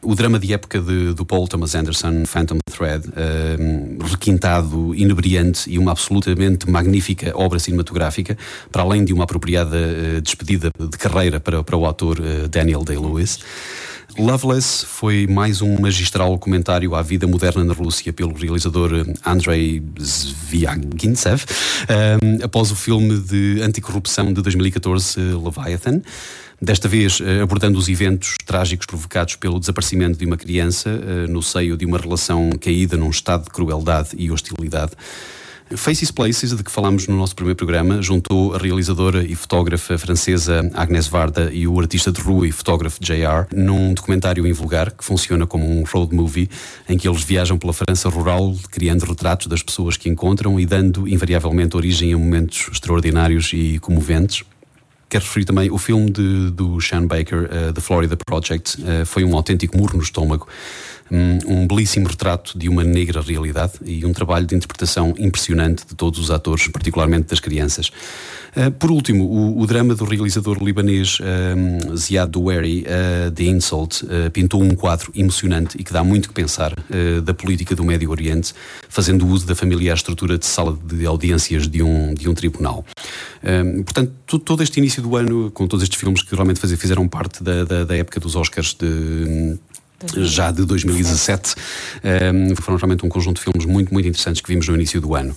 O 0.00 0.14
drama 0.14 0.38
de 0.38 0.52
época 0.54 0.80
de, 0.80 1.12
do 1.12 1.26
Paul 1.26 1.46
Thomas 1.46 1.74
Anderson, 1.74 2.24
Phantom 2.24 2.58
Thread, 2.70 3.08
uh, 3.08 4.04
requintado, 4.04 4.94
inebriante 4.94 5.68
e 5.68 5.78
uma 5.78 5.90
absolutamente 5.90 6.70
magnífica 6.70 7.32
obra 7.34 7.58
cinematográfica, 7.58 8.38
para 8.72 8.82
além 8.82 9.04
de 9.04 9.12
uma 9.12 9.24
apropriada 9.24 9.76
uh, 9.76 10.20
despedida 10.22 10.70
de 10.78 10.96
carreira 10.96 11.40
para, 11.40 11.62
para 11.62 11.76
o 11.76 11.84
ator 11.84 12.18
uh, 12.18 12.48
Daniel 12.48 12.82
Day-Lewis. 12.82 13.40
Loveless 14.18 14.84
foi 14.84 15.28
mais 15.28 15.62
um 15.62 15.80
magistral 15.80 16.36
comentário 16.38 16.94
à 16.96 17.02
vida 17.02 17.24
moderna 17.26 17.62
na 17.62 17.72
Rússia 17.72 18.12
pelo 18.12 18.34
realizador 18.34 19.06
Andrei 19.24 19.80
Zvyagintsev, 20.00 21.44
um, 21.88 22.44
após 22.44 22.72
o 22.72 22.76
filme 22.76 23.16
de 23.20 23.62
anticorrupção 23.62 24.32
de 24.32 24.42
2014, 24.42 25.20
Leviathan. 25.20 26.02
Desta 26.60 26.88
vez 26.88 27.20
eh, 27.20 27.40
abordando 27.40 27.78
os 27.78 27.88
eventos 27.88 28.34
trágicos 28.44 28.84
provocados 28.84 29.36
pelo 29.36 29.60
desaparecimento 29.60 30.18
de 30.18 30.26
uma 30.26 30.36
criança 30.36 30.90
eh, 30.90 31.28
no 31.28 31.40
seio 31.40 31.76
de 31.76 31.86
uma 31.86 31.98
relação 31.98 32.50
caída 32.60 32.96
num 32.96 33.10
estado 33.10 33.44
de 33.44 33.50
crueldade 33.50 34.10
e 34.18 34.28
hostilidade. 34.32 34.90
Faces 35.76 36.10
Places, 36.10 36.56
de 36.56 36.62
que 36.62 36.70
falámos 36.70 37.06
no 37.06 37.16
nosso 37.16 37.34
primeiro 37.34 37.56
programa, 37.56 38.00
juntou 38.00 38.54
a 38.54 38.58
realizadora 38.58 39.22
e 39.22 39.34
fotógrafa 39.34 39.98
francesa 39.98 40.70
Agnès 40.72 41.06
Varda 41.06 41.50
e 41.52 41.66
o 41.66 41.78
artista 41.78 42.10
de 42.10 42.20
rua 42.20 42.48
e 42.48 42.52
fotógrafo 42.52 42.98
JR 43.02 43.46
num 43.54 43.92
documentário 43.92 44.46
em 44.46 44.52
vulgar 44.52 44.90
que 44.90 45.04
funciona 45.04 45.46
como 45.46 45.68
um 45.68 45.84
road 45.84 46.14
movie 46.14 46.48
em 46.88 46.96
que 46.96 47.06
eles 47.06 47.22
viajam 47.22 47.58
pela 47.58 47.74
França 47.74 48.08
rural, 48.08 48.56
criando 48.70 49.04
retratos 49.04 49.46
das 49.46 49.62
pessoas 49.62 49.96
que 49.96 50.08
encontram 50.08 50.58
e 50.58 50.64
dando 50.64 51.06
invariavelmente 51.06 51.76
origem 51.76 52.14
a 52.14 52.18
momentos 52.18 52.68
extraordinários 52.72 53.50
e 53.52 53.78
comoventes. 53.78 54.44
Quero 55.08 55.24
referir 55.24 55.46
também 55.46 55.70
o 55.70 55.78
filme 55.78 56.10
de, 56.10 56.50
do 56.50 56.78
Sean 56.80 57.06
Baker, 57.06 57.44
uh, 57.44 57.72
The 57.72 57.80
Florida 57.80 58.16
Project, 58.16 58.78
uh, 58.80 59.06
foi 59.06 59.24
um 59.24 59.34
autêntico 59.34 59.76
murro 59.76 59.96
no 59.96 60.02
estômago 60.02 60.46
um, 61.10 61.66
belíssimo 61.66 62.06
retrato 62.06 62.58
de 62.58 62.68
uma 62.68 62.84
negra 62.84 63.20
realidade 63.20 63.74
e 63.84 64.04
um 64.04 64.12
trabalho 64.12 64.46
de 64.46 64.54
interpretação 64.54 65.14
impressionante 65.18 65.86
de 65.86 65.94
todos 65.94 66.18
os 66.18 66.30
atores, 66.30 66.68
particularmente 66.68 67.28
das 67.28 67.40
crianças. 67.40 67.90
Uh, 68.56 68.70
por 68.72 68.90
último, 68.90 69.24
o, 69.24 69.60
o, 69.60 69.66
drama 69.66 69.94
do 69.94 70.04
realizador 70.04 70.62
libanês 70.62 71.18
um, 71.20 71.96
Ziad 71.96 72.30
Doueri, 72.30 72.84
uh, 72.86 73.30
The 73.30 73.44
Insult, 73.44 74.02
uh, 74.02 74.30
pintou 74.30 74.62
um 74.62 74.74
quadro 74.74 75.12
emocionante 75.14 75.76
e 75.78 75.84
que 75.84 75.92
dá 75.92 76.02
muito 76.02 76.28
que 76.28 76.34
pensar 76.34 76.72
uh, 76.72 77.20
da 77.22 77.34
política 77.34 77.74
do 77.74 77.84
Médio 77.84 78.10
Oriente, 78.10 78.54
fazendo 78.88 79.26
uso 79.26 79.46
da 79.46 79.54
familiar 79.54 79.94
estrutura 79.94 80.38
de 80.38 80.46
sala 80.46 80.76
de 80.82 81.06
audiências 81.06 81.68
de 81.68 81.82
um, 81.82 82.14
de 82.14 82.28
um 82.28 82.34
tribunal. 82.34 82.84
portanto, 83.84 84.38
todo 84.38 84.62
este 84.62 84.78
início 84.78 85.02
do 85.02 85.16
ano, 85.16 85.50
com 85.50 85.66
todos 85.66 85.82
estes 85.82 85.98
filmes 85.98 86.22
que 86.22 86.34
realmente 86.34 86.60
fizeram 86.76 87.06
parte 87.08 87.42
da, 87.42 87.64
da, 87.64 87.84
da 87.84 87.96
época 87.96 88.20
dos 88.20 88.34
Oscars 88.36 88.74
de 88.74 89.58
já 90.16 90.50
de 90.50 90.64
2017. 90.64 91.54
Um, 92.32 92.56
foram 92.56 92.78
realmente 92.78 93.04
um 93.04 93.08
conjunto 93.08 93.36
de 93.36 93.42
filmes 93.42 93.64
muito, 93.64 93.92
muito 93.92 94.08
interessantes 94.08 94.40
que 94.40 94.48
vimos 94.48 94.68
no 94.68 94.74
início 94.74 95.00
do 95.00 95.14
ano. 95.14 95.36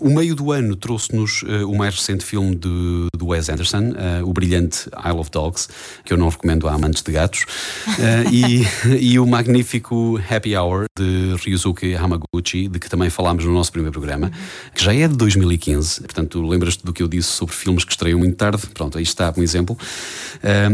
O 0.00 0.10
meio 0.10 0.34
do 0.34 0.50
ano 0.50 0.74
trouxe-nos 0.74 1.42
uh, 1.42 1.70
o 1.70 1.76
mais 1.76 1.94
recente 1.94 2.24
filme 2.24 2.56
de, 2.56 3.06
de 3.16 3.24
Wes 3.24 3.48
Anderson, 3.48 3.90
uh, 3.90 4.28
o 4.28 4.32
brilhante 4.32 4.88
Isle 5.06 5.18
of 5.18 5.30
Dogs, 5.30 5.68
que 6.04 6.12
eu 6.12 6.16
não 6.16 6.28
recomendo 6.28 6.66
a 6.68 6.74
amantes 6.74 7.02
de 7.02 7.12
gatos, 7.12 7.44
uh, 7.86 8.32
e, 8.32 8.66
e, 9.00 9.18
o 9.18 9.26
magnífico 9.26 10.20
Happy 10.28 10.56
Hour 10.56 10.86
de 10.98 11.36
Ryusuke 11.44 11.94
Hamaguchi, 11.94 12.66
de 12.66 12.78
que 12.80 12.90
também 12.90 13.10
falámos 13.10 13.44
no 13.44 13.52
nosso 13.52 13.70
primeiro 13.70 13.92
programa, 13.92 14.32
que 14.74 14.82
já 14.82 14.92
é 14.92 15.06
de 15.06 15.16
2015. 15.16 16.00
Portanto, 16.00 16.42
lembras-te 16.42 16.84
do 16.84 16.92
que 16.92 17.02
eu 17.02 17.06
disse 17.06 17.28
sobre 17.28 17.54
filmes 17.54 17.84
que 17.84 17.92
estreiam 17.92 18.18
muito 18.18 18.36
tarde? 18.36 18.66
Pronto, 18.74 18.98
aí 18.98 19.04
está 19.04 19.32
um 19.36 19.42
exemplo. 19.42 19.78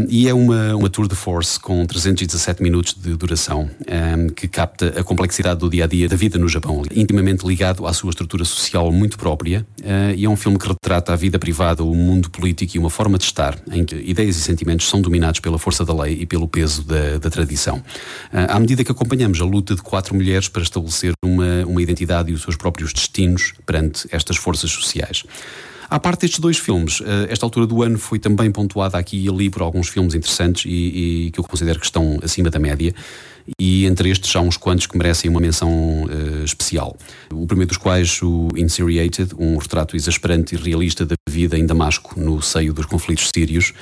e 0.09 0.27
é 0.27 0.33
uma, 0.33 0.75
uma 0.75 0.89
tour 0.89 1.07
de 1.07 1.15
force 1.15 1.59
com 1.59 1.85
317 1.85 2.63
minutos 2.63 2.95
de 2.95 3.15
duração, 3.15 3.28
um, 3.35 4.29
que 4.29 4.47
capta 4.47 4.99
a 4.99 5.03
complexidade 5.03 5.59
do 5.59 5.69
dia 5.69 5.85
a 5.85 5.87
dia 5.87 6.07
da 6.07 6.15
vida 6.15 6.37
no 6.37 6.47
Japão, 6.47 6.83
intimamente 6.91 7.45
ligado 7.45 7.85
à 7.85 7.93
sua 7.93 8.09
estrutura 8.09 8.45
social 8.45 8.91
muito 8.91 9.17
própria 9.17 9.65
uh, 9.81 10.13
e 10.15 10.25
é 10.25 10.29
um 10.29 10.35
filme 10.35 10.57
que 10.57 10.67
retrata 10.67 11.13
a 11.13 11.15
vida 11.15 11.37
privada, 11.37 11.83
o 11.83 11.95
mundo 11.95 12.29
político 12.29 12.77
e 12.77 12.79
uma 12.79 12.89
forma 12.89 13.17
de 13.17 13.25
estar 13.25 13.57
em 13.71 13.83
que 13.83 13.95
ideias 13.95 14.37
e 14.37 14.41
sentimentos 14.41 14.87
são 14.87 15.01
dominados 15.01 15.39
pela 15.39 15.59
força 15.59 15.83
da 15.85 15.93
lei 15.93 16.19
e 16.21 16.25
pelo 16.25 16.47
peso 16.47 16.83
da, 16.83 17.17
da 17.17 17.29
tradição. 17.29 17.77
Uh, 17.77 18.49
à 18.49 18.59
medida 18.59 18.83
que 18.83 18.91
acompanhamos 18.91 19.39
a 19.41 19.45
luta 19.45 19.75
de 19.75 19.81
quatro 19.81 20.15
mulheres 20.15 20.47
para 20.47 20.61
estabelecer 20.61 21.13
uma, 21.23 21.65
uma 21.65 21.81
identidade 21.81 22.31
e 22.31 22.33
os 22.33 22.41
seus 22.41 22.55
próprios 22.55 22.93
destinos 22.93 23.53
perante 23.65 24.07
estas 24.11 24.37
forças 24.37 24.71
sociais. 24.71 25.23
À 25.89 25.99
parte 25.99 26.21
destes 26.21 26.39
dois 26.39 26.57
filmes, 26.57 27.01
eh, 27.01 27.27
esta 27.31 27.45
altura 27.45 27.65
do 27.65 27.81
ano 27.81 27.97
foi 27.97 28.19
também 28.19 28.51
pontuada 28.51 28.97
aqui 28.97 29.25
e 29.25 29.27
ali 29.27 29.49
por 29.49 29.63
alguns 29.63 29.87
filmes 29.87 30.13
interessantes 30.13 30.65
e, 30.65 31.25
e 31.27 31.31
que 31.31 31.39
eu 31.39 31.43
considero 31.43 31.79
que 31.79 31.85
estão 31.85 32.19
acima 32.21 32.49
da 32.49 32.59
média 32.59 32.93
e 33.57 33.85
entre 33.85 34.09
estes 34.09 34.35
há 34.35 34.41
uns 34.41 34.57
quantos 34.57 34.85
que 34.85 34.97
merecem 34.97 35.29
uma 35.29 35.39
menção 35.39 35.69
uh, 36.03 36.43
especial. 36.43 36.95
O 37.31 37.47
primeiro 37.47 37.69
dos 37.69 37.77
quais, 37.77 38.21
o 38.21 38.49
Inseriated, 38.55 39.33
um 39.37 39.57
retrato 39.57 39.95
exasperante 39.95 40.55
e 40.55 40.57
realista 40.57 41.05
da 41.05 41.15
vida 41.27 41.57
em 41.57 41.65
Damasco, 41.65 42.19
no 42.19 42.41
seio 42.41 42.73
dos 42.73 42.85
conflitos 42.85 43.29
sírios. 43.33 43.73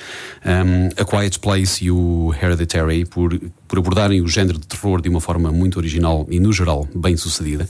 Um, 0.46 0.90
a 1.02 1.06
Quiet 1.06 1.40
Place 1.40 1.84
e 1.84 1.92
o 1.92 2.34
Hereditary, 2.34 3.06
por, 3.06 3.38
por 3.68 3.80
abordarem 3.80 4.22
o 4.22 4.28
género 4.28 4.58
de 4.58 4.68
terror 4.68 5.02
de 5.02 5.10
uma 5.10 5.20
forma 5.20 5.52
muito 5.52 5.78
original 5.78 6.26
e, 6.30 6.40
no 6.40 6.54
geral, 6.54 6.88
bem 6.96 7.18
sucedida. 7.18 7.68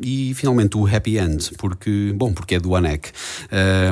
E 0.00 0.32
finalmente 0.34 0.76
o 0.76 0.86
Happy 0.86 1.18
End, 1.18 1.50
porque, 1.58 2.12
bom, 2.14 2.32
porque 2.32 2.56
é 2.56 2.60
do 2.60 2.74
Anek. 2.74 3.10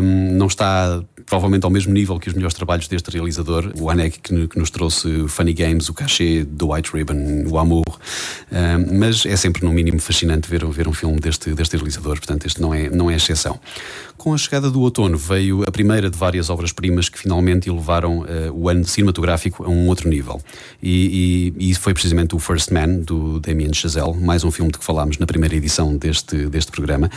Um, 0.00 0.36
não 0.36 0.46
está 0.46 1.02
provavelmente 1.26 1.64
ao 1.64 1.70
mesmo 1.70 1.92
nível 1.92 2.18
que 2.20 2.28
os 2.28 2.34
melhores 2.34 2.54
trabalhos 2.54 2.86
deste 2.86 3.11
realizador, 3.11 3.72
o 3.78 3.90
Anek 3.90 4.20
que, 4.20 4.48
que 4.48 4.59
nos 4.59 4.70
trouxe 4.70 5.26
Funny 5.28 5.52
Games, 5.52 5.89
o 5.89 5.94
Cachê, 5.94 6.44
do 6.44 6.72
White 6.72 6.93
Ribbon, 6.94 7.44
o 7.48 7.59
Amour. 7.59 7.98
Um, 8.52 8.98
mas 8.98 9.26
é 9.26 9.36
sempre 9.36 9.64
no 9.64 9.72
mínimo 9.72 9.98
fascinante 9.98 10.48
ver, 10.48 10.64
ver 10.66 10.86
um 10.86 10.93
filme 10.93 11.18
deste, 11.18 11.52
deste 11.52 11.76
realizador, 11.76 12.16
portanto 12.16 12.47
este 12.47 12.60
não 12.60 12.72
é, 12.72 12.89
não 12.89 13.10
é 13.10 13.16
exceção. 13.16 13.59
Com 14.27 14.35
a 14.35 14.39
chegada 14.39 14.69
do 14.73 14.81
outono 14.81 15.16
veio 15.16 15.62
a 15.62 15.70
primeira 15.70 16.11
de 16.11 16.19
várias 16.19 16.51
obras-primas 16.51 17.09
que 17.09 17.16
finalmente 17.16 17.69
elevaram 17.69 18.23
uh, 18.23 18.27
o 18.53 18.69
ano 18.69 18.85
cinematográfico 18.85 19.62
a 19.62 19.69
um 19.69 19.86
outro 19.86 20.09
nível. 20.09 20.43
E, 20.82 21.53
e, 21.57 21.65
e, 21.65 21.70
isso 21.70 21.78
foi 21.78 21.94
precisamente 21.94 22.35
o 22.35 22.40
First 22.40 22.73
Man, 22.73 23.03
do 23.05 23.39
Damien 23.39 23.73
Chazelle, 23.73 24.16
mais 24.16 24.43
um 24.43 24.51
filme 24.51 24.73
de 24.73 24.81
que 24.81 24.85
falámos 24.85 25.19
na 25.19 25.27
primeira 25.27 25.55
edição 25.55 25.97
deste, 25.97 26.48
deste 26.48 26.73
programa, 26.73 27.09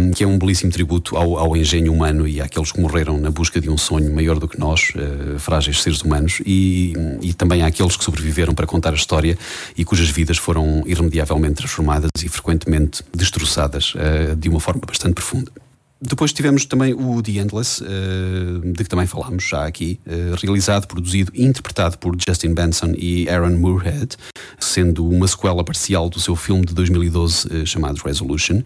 um, 0.00 0.10
que 0.10 0.24
é 0.24 0.26
um 0.26 0.38
belíssimo 0.38 0.72
tributo 0.72 1.18
ao, 1.18 1.36
ao, 1.36 1.54
engenho 1.54 1.92
humano 1.92 2.26
e 2.26 2.40
àqueles 2.40 2.72
que 2.72 2.80
morreram 2.80 3.18
na 3.18 3.30
busca 3.30 3.60
de 3.60 3.68
um 3.68 3.76
sonho 3.76 4.10
maior 4.14 4.38
do 4.38 4.48
que 4.48 4.58
nós, 4.58 4.90
uh, 4.94 5.38
frágeis 5.38 5.82
seres 5.82 6.00
humanos, 6.00 6.40
e, 6.46 6.94
e 7.20 7.34
também 7.34 7.62
àqueles 7.62 7.94
que 7.94 8.04
sobreviveram 8.04 8.54
para 8.54 8.66
contar 8.66 8.92
a 8.92 8.96
história 8.96 9.36
e 9.76 9.84
cujas 9.84 10.08
vidas 10.08 10.38
foram 10.38 10.82
irremediavelmente 10.86 11.56
transformadas 11.56 12.08
e 12.24 12.26
frequentemente 12.26 13.04
destroçadas 13.14 13.92
uh, 13.96 14.34
de 14.34 14.48
uma 14.48 14.60
forma 14.60 14.80
bastante 14.86 15.12
profunda. 15.12 15.52
Depois 16.00 16.32
tivemos 16.32 16.64
também 16.64 16.94
o 16.94 17.20
The 17.20 17.32
Endless, 17.32 17.82
uh, 17.82 18.72
de 18.72 18.84
que 18.84 18.88
também 18.88 19.06
falámos 19.06 19.42
já 19.42 19.66
aqui, 19.66 19.98
uh, 20.06 20.36
realizado, 20.36 20.86
produzido 20.86 21.32
e 21.34 21.44
interpretado 21.44 21.98
por 21.98 22.16
Justin 22.16 22.54
Benson 22.54 22.94
e 22.96 23.28
Aaron 23.28 23.56
Moorhead, 23.56 24.16
sendo 24.60 25.08
uma 25.08 25.26
sequela 25.26 25.64
parcial 25.64 26.08
do 26.08 26.20
seu 26.20 26.36
filme 26.36 26.64
de 26.64 26.72
2012 26.72 27.48
uh, 27.48 27.62
eh, 27.62 27.66
chamado 27.66 28.00
Resolution. 28.04 28.62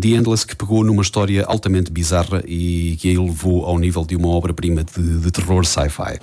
The 0.00 0.08
Endless 0.08 0.46
que 0.46 0.54
pegou 0.54 0.84
numa 0.84 1.02
história 1.02 1.44
altamente 1.44 1.90
bizarra 1.90 2.42
e 2.46 2.96
que 3.00 3.08
a 3.08 3.12
elevou 3.14 3.64
ao 3.64 3.76
nível 3.78 4.04
de 4.04 4.14
uma 4.14 4.28
obra-prima 4.28 4.84
de, 4.84 5.18
de 5.18 5.30
terror 5.32 5.66
sci-fi. 5.66 6.20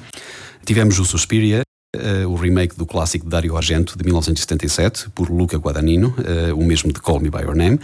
Tivemos 0.66 0.98
o 0.98 1.06
Suspiria, 1.06 1.62
Uh, 1.96 2.28
o 2.30 2.36
remake 2.36 2.76
do 2.76 2.86
clássico 2.86 3.24
de 3.24 3.32
Dario 3.32 3.56
Argento 3.56 3.98
de 3.98 4.04
1977 4.04 5.10
por 5.12 5.30
Luca 5.30 5.58
Guadagnino, 5.58 6.14
uh, 6.20 6.54
o 6.54 6.62
mesmo 6.62 6.92
de 6.92 7.00
Call 7.00 7.22
Me 7.22 7.30
By 7.30 7.44
Your 7.44 7.56
Name. 7.56 7.80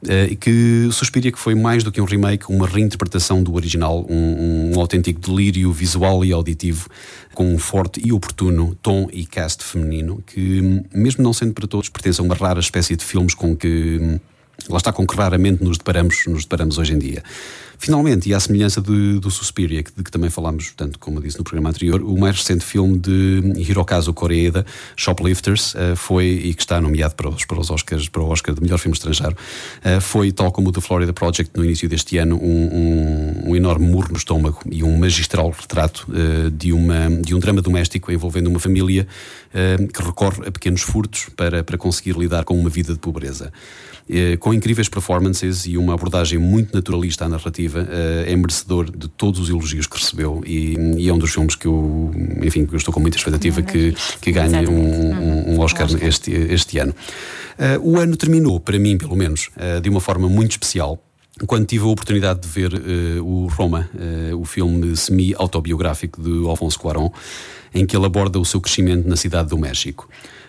Uh, 0.00 0.36
que 0.36 0.88
Suspiria 0.92 1.32
que 1.32 1.38
foi 1.38 1.56
mais 1.56 1.82
do 1.82 1.90
que 1.90 2.00
um 2.00 2.04
remake, 2.04 2.44
uma 2.48 2.68
reinterpretação 2.68 3.42
do 3.42 3.54
original, 3.54 4.06
um, 4.08 4.72
um, 4.72 4.80
autêntico 4.80 5.20
delírio 5.20 5.72
visual 5.72 6.24
e 6.24 6.32
auditivo, 6.32 6.88
com 7.34 7.52
um 7.52 7.58
forte 7.58 8.00
e 8.04 8.12
oportuno 8.12 8.76
tom 8.80 9.08
e 9.12 9.26
cast 9.26 9.64
feminino, 9.64 10.22
que, 10.24 10.84
mesmo 10.94 11.24
não 11.24 11.32
sendo 11.32 11.52
para 11.52 11.66
todos, 11.66 11.88
pertence 11.88 12.20
a 12.20 12.24
uma 12.24 12.36
rara 12.36 12.60
espécie 12.60 12.94
de 12.94 13.04
filmes 13.04 13.34
com 13.34 13.56
que, 13.56 14.20
lá 14.68 14.76
está, 14.76 14.92
com 14.92 15.04
que 15.04 15.16
raramente 15.16 15.64
nos 15.64 15.78
deparamos, 15.78 16.24
nos 16.28 16.44
deparamos 16.44 16.78
hoje 16.78 16.92
em 16.92 16.98
dia. 16.98 17.22
Finalmente, 17.78 18.28
e 18.28 18.34
à 18.34 18.40
semelhança 18.40 18.82
de, 18.82 19.20
do 19.20 19.30
Suspiria, 19.30 19.82
de 19.82 20.02
que 20.02 20.10
também 20.10 20.28
falámos, 20.28 20.66
portanto, 20.66 20.98
como 20.98 21.20
disse 21.22 21.38
no 21.38 21.44
programa 21.44 21.70
anterior, 21.70 22.02
o 22.02 22.18
mais 22.18 22.36
recente 22.36 22.64
filme 22.64 22.98
de 22.98 23.40
Hirokazu 23.56 24.12
Koreeda, 24.12 24.66
Shoplifters, 24.96 25.74
uh, 25.74 25.94
foi, 25.94 26.26
e 26.26 26.54
que 26.54 26.62
está 26.62 26.80
nomeado 26.80 27.14
para 27.14 27.28
os, 27.28 27.44
para 27.44 27.60
os 27.60 27.70
Oscars, 27.70 28.08
para 28.08 28.20
o 28.20 28.28
Oscar 28.28 28.52
de 28.52 28.60
melhor 28.60 28.78
filme 28.78 28.96
estrangeiro, 28.96 29.36
uh, 29.84 30.00
foi, 30.00 30.32
tal 30.32 30.50
como 30.50 30.70
o 30.70 30.72
The 30.72 30.80
Florida 30.80 31.12
Project 31.12 31.56
no 31.56 31.64
início 31.64 31.88
deste 31.88 32.18
ano, 32.18 32.36
um, 32.36 33.44
um, 33.46 33.50
um 33.50 33.56
enorme 33.56 33.86
murro 33.86 34.08
no 34.10 34.16
estômago 34.16 34.60
e 34.68 34.82
um 34.82 34.98
magistral 34.98 35.48
retrato 35.50 36.04
uh, 36.08 36.50
de, 36.50 36.72
uma, 36.72 37.08
de 37.08 37.32
um 37.32 37.38
drama 37.38 37.62
doméstico 37.62 38.10
envolvendo 38.10 38.48
uma 38.48 38.58
família 38.58 39.06
que 39.94 40.02
recorre 40.02 40.46
a 40.46 40.52
pequenos 40.52 40.82
furtos 40.82 41.28
para, 41.34 41.64
para 41.64 41.78
conseguir 41.78 42.16
lidar 42.18 42.44
com 42.44 42.58
uma 42.58 42.68
vida 42.68 42.92
de 42.92 42.98
pobreza. 42.98 43.50
Eh, 44.10 44.36
com 44.38 44.54
incríveis 44.54 44.88
performances 44.88 45.66
e 45.66 45.76
uma 45.76 45.92
abordagem 45.92 46.38
muito 46.38 46.74
naturalista 46.74 47.26
à 47.26 47.28
narrativa, 47.28 47.86
eh, 47.90 48.32
é 48.32 48.36
merecedor 48.36 48.90
de 48.90 49.06
todos 49.06 49.38
os 49.38 49.50
elogios 49.50 49.86
que 49.86 49.98
recebeu 49.98 50.42
e, 50.46 50.76
e 50.96 51.08
é 51.08 51.12
um 51.12 51.18
dos 51.18 51.30
filmes 51.30 51.54
que 51.54 51.66
eu, 51.66 52.10
enfim, 52.42 52.66
eu 52.70 52.76
estou 52.76 52.92
com 52.92 53.00
muita 53.00 53.18
expectativa 53.18 53.60
que, 53.60 53.94
que 54.20 54.32
ganhe 54.32 54.66
um, 54.66 55.54
um 55.54 55.60
Oscar 55.60 55.88
este, 56.02 56.30
este 56.30 56.78
ano. 56.78 56.94
Eh, 57.58 57.78
o 57.82 57.98
ano 57.98 58.16
terminou, 58.16 58.58
para 58.58 58.78
mim 58.78 58.96
pelo 58.96 59.14
menos, 59.14 59.50
de 59.82 59.88
uma 59.88 60.00
forma 60.00 60.28
muito 60.28 60.52
especial 60.52 60.98
quando 61.46 61.66
tive 61.66 61.84
a 61.84 61.88
oportunidade 61.88 62.40
de 62.40 62.48
ver 62.48 62.72
uh, 62.74 63.24
o 63.24 63.46
Roma, 63.48 63.88
uh, 63.94 64.36
o 64.36 64.44
filme 64.44 64.96
semi-autobiográfico 64.96 66.20
de 66.20 66.48
Alfonso 66.48 66.78
Cuarón, 66.78 67.10
em 67.74 67.86
que 67.86 67.96
ele 67.96 68.06
aborda 68.06 68.38
o 68.38 68.44
seu 68.44 68.60
crescimento 68.60 69.08
na 69.08 69.16
cidade 69.16 69.48
do 69.48 69.58
México. 69.58 70.08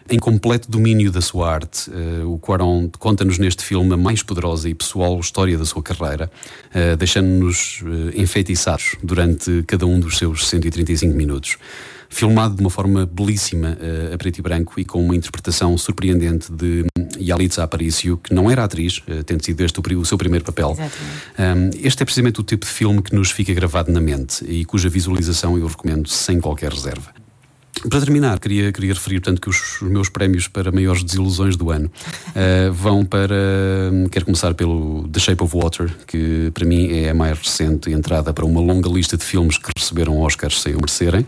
Em 0.09 0.17
completo 0.17 0.71
domínio 0.71 1.11
da 1.11 1.21
sua 1.21 1.53
arte, 1.53 1.91
uh, 1.91 2.33
o 2.33 2.39
Cuarón 2.39 2.89
conta-nos 2.97 3.37
neste 3.37 3.63
filme 3.63 3.93
a 3.93 3.97
mais 3.97 4.23
poderosa 4.23 4.69
e 4.69 4.73
pessoal 4.73 5.19
história 5.19 5.57
da 5.57 5.65
sua 5.65 5.83
carreira, 5.83 6.31
deixando-nos 6.97 7.83
enfeitiçados 8.15 8.95
durante 9.03 9.63
cada 9.67 9.85
um 9.85 9.99
dos 9.99 10.17
seus 10.17 10.47
135 10.47 11.13
minutos 11.15 11.57
filmado 12.09 12.55
de 12.55 12.61
uma 12.61 12.69
forma 12.69 13.05
belíssima 13.05 13.77
uh, 13.79 14.13
a 14.13 14.17
preto 14.17 14.39
e 14.39 14.41
branco 14.41 14.79
e 14.79 14.83
com 14.83 15.03
uma 15.03 15.15
interpretação 15.15 15.77
surpreendente 15.77 16.51
de 16.51 16.85
Yalitza 17.19 17.63
Aparicio, 17.63 18.17
que 18.17 18.33
não 18.33 18.49
era 18.49 18.63
atriz, 18.63 18.97
uh, 18.97 19.23
tendo 19.23 19.45
sido 19.45 19.61
este 19.61 19.79
o, 19.79 20.05
seu 20.05 20.17
primeiro 20.17 20.43
papel. 20.43 20.75
Um, 20.77 21.69
este 21.81 22.01
é 22.01 22.05
precisamente 22.05 22.39
o 22.41 22.43
tipo 22.43 22.65
de 22.65 22.71
filme 22.71 23.01
que 23.01 23.15
nos 23.15 23.31
fica 23.31 23.53
gravado 23.53 23.91
na 23.91 24.01
mente 24.01 24.43
e 24.45 24.65
cuja 24.65 24.89
visualização 24.89 25.57
eu 25.57 25.67
recomendo 25.67 26.09
sem 26.09 26.41
qualquer 26.41 26.71
reserva. 26.71 27.13
Para 27.87 28.01
terminar, 28.01 28.39
queria, 28.39 28.73
queria 28.73 28.93
referir 28.93 29.21
portanto, 29.21 29.39
que 29.39 29.49
os, 29.49 29.81
os 29.81 29.89
meus 29.89 30.09
prémios 30.09 30.49
para 30.49 30.69
maiores 30.69 31.01
desilusões 31.01 31.55
do 31.55 31.71
ano 31.71 31.89
uh, 32.29 32.73
vão 32.73 33.05
para. 33.05 33.35
Quero 34.11 34.25
começar 34.25 34.53
pelo 34.53 35.07
The 35.07 35.19
Shape 35.19 35.43
of 35.43 35.55
Water, 35.55 35.89
que 36.05 36.51
para 36.53 36.65
mim 36.65 36.91
é 36.91 37.11
a 37.11 37.13
mais 37.13 37.37
recente 37.37 37.89
entrada 37.91 38.33
para 38.33 38.43
uma 38.43 38.59
longa 38.59 38.89
lista 38.89 39.15
de 39.15 39.23
filmes 39.23 39.57
que 39.57 39.69
receberam 39.77 40.19
Oscars 40.19 40.61
sem 40.61 40.73
o 40.73 40.77
merecerem. 40.77 41.25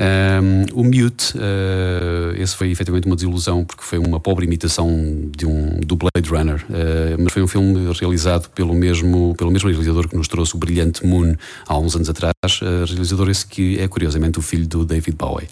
Um, 0.00 0.80
o 0.80 0.82
Mute, 0.82 1.36
uh, 1.36 2.34
esse 2.40 2.56
foi 2.56 2.70
efetivamente 2.70 3.06
uma 3.06 3.14
desilusão 3.14 3.66
porque 3.66 3.82
foi 3.82 3.98
uma 3.98 4.18
pobre 4.18 4.46
imitação 4.46 4.88
de 5.36 5.44
um, 5.44 5.78
do 5.80 5.94
Blade 5.94 6.26
Runner, 6.26 6.64
uh, 6.70 7.22
mas 7.22 7.30
foi 7.30 7.42
um 7.42 7.46
filme 7.46 7.92
realizado 7.92 8.48
pelo 8.48 8.72
mesmo, 8.72 9.34
pelo 9.36 9.50
mesmo 9.50 9.68
realizador 9.68 10.08
que 10.08 10.16
nos 10.16 10.26
trouxe 10.26 10.56
o 10.56 10.58
brilhante 10.58 11.04
Moon 11.04 11.34
há 11.66 11.78
uns 11.78 11.94
anos 11.94 12.08
atrás, 12.08 12.32
uh, 12.62 12.86
realizador 12.86 13.28
esse 13.28 13.44
que 13.46 13.78
é 13.78 13.86
curiosamente 13.88 14.38
o 14.38 14.42
filho 14.42 14.66
do 14.66 14.86
David 14.86 15.16
Bowie. 15.18 15.48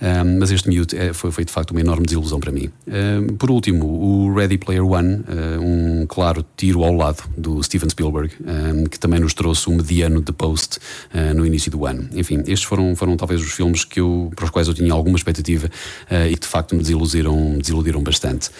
Um, 0.00 0.38
mas 0.38 0.50
este 0.50 0.68
Mute 0.68 0.96
é, 0.96 1.12
foi, 1.12 1.30
foi, 1.30 1.44
de 1.44 1.52
facto 1.52 1.70
uma 1.70 1.80
enorme 1.80 2.04
desilusão 2.04 2.38
para 2.38 2.52
mim. 2.52 2.70
Um, 2.86 3.36
por 3.36 3.50
último, 3.50 3.86
o 3.86 4.34
Ready 4.34 4.58
Player 4.58 4.84
One, 4.84 5.16
uh, 5.20 5.60
um 5.60 6.06
claro 6.06 6.44
tiro 6.56 6.84
ao 6.84 6.92
lado 6.92 7.22
do 7.36 7.62
Steven 7.62 7.88
Spielberg, 7.88 8.34
um, 8.40 8.84
que 8.84 8.98
também 8.98 9.20
nos 9.20 9.32
trouxe 9.32 9.68
o 9.68 9.72
mediano 9.72 10.20
de 10.20 10.32
Post 10.32 10.78
uh, 11.14 11.34
no 11.34 11.46
início 11.46 11.70
do 11.70 11.86
ano. 11.86 12.08
Enfim, 12.14 12.40
estes 12.40 12.64
foram, 12.64 12.94
foram 12.94 13.16
talvez 13.16 13.40
os 13.40 13.52
filmes 13.52 13.84
que 13.84 14.00
eu, 14.00 14.30
para 14.36 14.44
os 14.44 14.50
quais 14.50 14.68
eu 14.68 14.74
tinha 14.74 14.92
alguma 14.92 15.16
expectativa 15.16 15.66
uh, 15.66 16.26
e 16.30 16.34
que 16.34 16.40
de 16.40 16.46
facto 16.46 16.74
me 16.74 16.82
desiludiram, 16.82 17.56
desiludiram 17.58 18.02
bastante. 18.02 18.50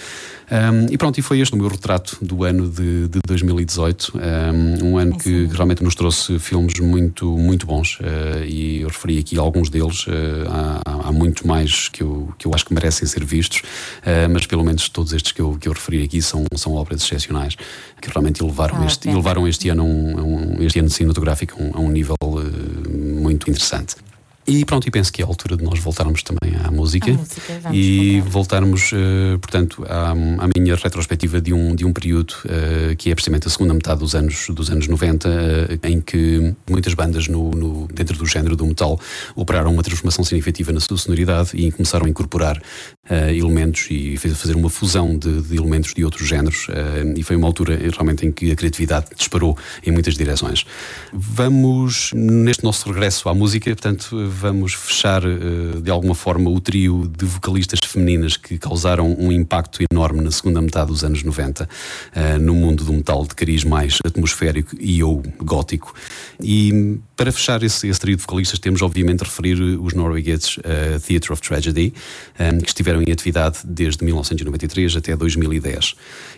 Um, 0.51 0.86
e 0.93 0.97
pronto, 0.97 1.18
e 1.18 1.23
foi 1.23 1.40
este 1.40 1.55
o 1.55 1.59
meu 1.59 1.68
retrato 1.68 2.18
do 2.23 2.44
ano 2.44 2.68
de, 2.70 3.09
de 3.09 3.20
2018. 3.27 4.12
Um, 4.14 4.90
um 4.90 4.98
ano 4.98 5.16
é 5.16 5.18
que 5.18 5.47
realmente 5.47 5.82
nos 5.82 5.94
trouxe 5.94 6.39
filmes 6.39 6.78
muito, 6.78 7.27
muito 7.36 7.66
bons. 7.66 7.98
Uh, 8.01 8.44
e 8.47 8.82
eu 8.82 8.89
referi 8.89 9.18
aqui 9.18 9.39
alguns 9.39 9.68
deles. 9.68 10.06
Uh, 10.06 10.12
há, 10.85 11.09
há, 11.09 11.12
muito 11.12 11.47
mais 11.47 11.89
que 11.89 12.02
eu, 12.02 12.32
que 12.39 12.47
eu 12.47 12.55
acho 12.55 12.64
que 12.64 12.73
merecem 12.73 13.06
ser 13.09 13.24
vistos, 13.24 13.59
uh, 13.59 14.31
mas 14.31 14.47
pelo 14.47 14.64
menos 14.64 14.89
todos 14.89 15.12
estes 15.12 15.32
que 15.32 15.40
eu, 15.40 15.56
que 15.60 15.68
eu 15.68 15.73
referi 15.73 16.05
aqui 16.05 16.23
são, 16.23 16.44
são 16.55 16.74
obras 16.74 17.02
excepcionais 17.02 17.56
que 18.01 18.09
realmente 18.09 18.43
elevaram, 18.43 18.82
ah, 18.82 18.86
este, 18.86 19.09
elevaram 19.09 19.48
este 19.48 19.68
ano, 19.68 19.85
um, 19.85 20.56
um, 20.59 20.62
este 20.62 20.78
ano 20.78 20.90
cinematográfico 20.90 21.60
a 21.60 21.64
um, 21.64 21.70
a 21.74 21.81
um 21.81 21.90
nível 21.90 22.16
muito 22.89 23.51
interessante. 23.51 23.97
E 24.48 24.64
pronto, 24.64 24.86
e 24.86 24.90
penso 24.90 25.12
que 25.12 25.20
é 25.20 25.24
a 25.24 25.28
altura 25.28 25.56
de 25.56 25.64
nós 25.64 25.78
voltarmos 25.81 26.23
também 26.23 26.55
à 26.62 26.70
música, 26.70 27.10
música 27.10 27.60
e 27.73 28.20
voltar. 28.20 28.31
voltarmos, 28.31 28.93
uh, 28.93 29.39
portanto, 29.40 29.85
à, 29.89 30.12
à, 30.12 30.48
minha 30.56 30.77
retrospectiva 30.77 31.40
de 31.40 31.52
um, 31.52 31.74
de 31.74 31.85
um 31.85 31.93
período 31.93 32.32
uh, 32.44 32.94
que 32.97 33.10
é 33.10 33.14
precisamente 33.14 33.48
a 33.48 33.51
segunda 33.51 33.74
metade 33.74 34.01
dos 34.01 34.14
anos, 34.14 34.47
dos 34.51 34.70
anos 34.70 34.86
90, 34.86 35.28
uh, 35.28 35.32
eh, 35.32 35.90
em 35.90 36.01
que 36.01 36.55
muitas 36.70 36.94
bandas 36.94 37.27
no, 37.27 37.51
no, 37.51 37.89
dentro 37.89 38.16
do 38.16 38.24
género 38.24 38.55
do 38.55 38.64
metal 38.64 39.01
operaram 39.35 39.73
uma 39.73 39.82
transformação 39.82 40.24
significativa 40.24 40.73
na 40.73 40.78
sua 40.78 40.97
sonoridade 40.97 41.51
e 41.55 41.73
começaram 41.73 42.06
a 42.06 42.09
incorporar 42.09 42.62
elementos 43.08 43.86
e 43.90 44.16
fazer 44.16 44.56
uma 44.56 44.68
fusão 44.68 45.16
de, 45.16 45.42
de 45.42 45.56
elementos 45.56 45.94
de 45.94 46.04
outros 46.04 46.26
géneros. 46.26 46.66
e 47.16 47.22
foi 47.22 47.36
uma 47.36 47.46
altura 47.46 47.78
realmente 47.92 48.26
em 48.26 48.32
que 48.32 48.50
a 48.50 48.56
criatividade 48.56 49.06
disparou 49.16 49.56
em 49.84 49.90
muitas 49.90 50.14
direções. 50.14 50.64
Vamos, 51.12 52.10
neste 52.14 52.64
nosso 52.64 52.90
regresso 52.90 53.28
à 53.28 53.34
música, 53.34 53.70
portanto, 53.70 54.28
vamos 54.28 54.74
fechar 54.74 55.22
eh, 55.24 55.80
de 55.80 55.90
alguma 55.90 56.14
forma 56.14 56.50
o 56.50 56.60
trio 56.60 57.10
de 57.16 57.24
vocalistas 57.24 57.80
femininas 57.84 58.36
que 58.36 58.58
causaram 58.58 59.14
um 59.18 59.30
impacto 59.30 59.80
enorme 59.90 60.20
na 60.20 60.30
segunda 60.30 60.60
metade 60.60 60.88
dos 60.88 61.04
anos 61.04 61.22
90 61.22 61.68
eh, 62.14 62.38
no 62.38 62.54
mundo 62.54 62.84
do 62.84 62.92
metal 62.92 63.24
de 63.24 63.34
cariz 63.34 63.64
mais 63.64 63.98
atmosférico 64.04 64.76
e 64.78 65.02
ou 65.02 65.22
gótico. 65.38 65.94
E 66.40 66.98
para 67.16 67.32
fechar 67.32 67.62
esse, 67.62 67.88
esse 67.88 67.98
trio 67.98 68.14
de 68.14 68.22
vocalistas, 68.22 68.59
temos 68.59 68.82
obviamente 68.82 69.20
de 69.20 69.24
referir 69.24 69.60
os 69.80 69.94
noruegueses 69.94 70.59
uh, 70.59 71.01
Theatre 71.05 71.32
of 71.32 71.40
Tragedy, 71.40 71.94
um, 72.38 72.59
que 72.59 72.68
estiveram 72.68 73.02
em 73.02 73.10
atividade 73.10 73.59
desde 73.64 74.05
1993 74.05 74.97
até 74.97 75.16
2010. 75.16 75.94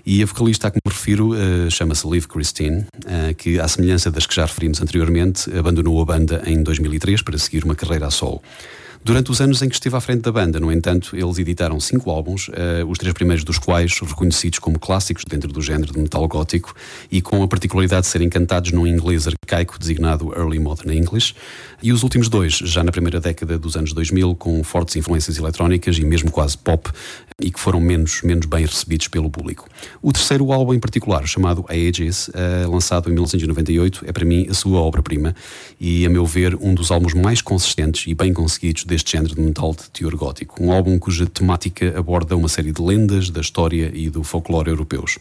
E 0.07 0.23
a 0.23 0.27
vocalista 0.27 0.69
a 0.69 0.71
que 0.71 0.79
me 0.85 0.93
refiro 0.93 1.33
uh, 1.33 1.71
chama-se 1.71 2.09
Liv 2.09 2.27
Christine, 2.27 2.81
uh, 2.81 3.35
que, 3.37 3.59
à 3.59 3.67
semelhança 3.67 4.11
das 4.11 4.25
que 4.25 4.35
já 4.35 4.47
referimos 4.47 4.81
anteriormente, 4.81 5.51
abandonou 5.57 6.01
a 6.01 6.05
banda 6.05 6.43
em 6.47 6.63
2003 6.63 7.23
para 7.23 7.37
seguir 7.39 7.65
uma 7.65 7.75
carreira 7.75 8.07
a 8.07 8.11
solo. 8.11 8.41
Durante 9.09 9.31
os 9.31 9.41
anos 9.41 9.63
em 9.63 9.71
que 9.71 9.75
esteve 9.75 9.97
à 9.97 10.03
frente 10.03 10.21
da 10.21 10.31
banda, 10.31 10.61
no 10.61 10.71
entanto, 10.71 11.17
eles 11.17 11.39
editaram 11.39 11.81
cinco 11.81 12.11
álbuns, 12.11 12.49
uh, 12.49 12.87
os 12.87 12.99
três 12.99 13.15
primeiros 13.15 13.43
dos 13.43 13.59
quais 13.59 13.99
reconhecidos 14.01 14.59
como 14.59 14.79
clássicos 14.79 15.25
dentro 15.25 15.51
do 15.51 15.63
género 15.63 15.95
de 15.95 15.99
metal 15.99 16.29
gótico 16.29 16.75
e 17.11 17.23
com 17.23 17.43
a 17.43 17.49
particularidade 17.49 18.03
de 18.03 18.09
serem 18.09 18.29
cantados 18.29 18.71
num 18.71 18.87
inglês 18.87 19.27
arcaico 19.27 19.79
designado 19.79 20.31
Early 20.37 20.59
Modern 20.59 20.93
English, 20.93 21.35
e 21.83 21.91
os 21.91 22.03
últimos 22.03 22.29
dois, 22.29 22.53
já 22.53 22.85
na 22.85 22.93
primeira 22.93 23.19
década 23.19 23.59
dos 23.59 23.77
anos 23.77 23.95
2000, 23.95 24.35
com 24.35 24.63
fortes 24.63 24.95
influências 24.97 25.39
eletrónicas 25.39 25.97
e 25.97 26.05
mesmo 26.05 26.31
quase 26.31 26.59
pop, 26.59 26.91
e 27.41 27.51
que 27.51 27.59
foram 27.59 27.81
menos, 27.81 28.21
menos 28.23 28.45
bem 28.45 28.67
recebidos 28.67 29.09
pelo 29.09 29.31
público. 29.31 29.67
O 30.03 30.13
terceiro 30.13 30.53
álbum 30.53 30.75
em 30.75 30.81
particular, 30.81 31.27
chamado 31.27 31.65
Ages, 31.71 32.29
uh, 32.29 32.71
lançado 32.71 33.09
em 33.09 33.13
1998, 33.13 34.05
é 34.07 34.13
para 34.13 34.27
mim 34.27 34.47
a 34.51 34.55
sua 34.55 34.81
obra-prima 34.81 35.35
e, 35.81 36.05
a 36.05 36.11
meu 36.11 36.27
ver, 36.27 36.55
um 36.61 36.75
dos 36.75 36.91
álbuns 36.91 37.15
mais 37.15 37.41
consistentes 37.41 38.07
e 38.07 38.15
bem 38.15 38.35
conseguidos 38.35 38.85
deste 38.85 38.98
género 39.07 39.35
de 39.35 39.41
metal 39.41 39.75
de 39.75 39.91
teor 39.91 40.15
gótico. 40.17 40.63
Um 40.63 40.73
álbum 40.73 40.99
cuja 40.99 41.27
temática 41.27 41.99
aborda 41.99 42.37
uma 42.37 42.49
série 42.49 42.73
de 42.73 42.81
lendas 42.81 43.31
da 43.31 43.41
história 43.41 43.91
e 43.95 44.09
do 44.09 44.23
folclore 44.25 44.71
europeus. 44.71 45.19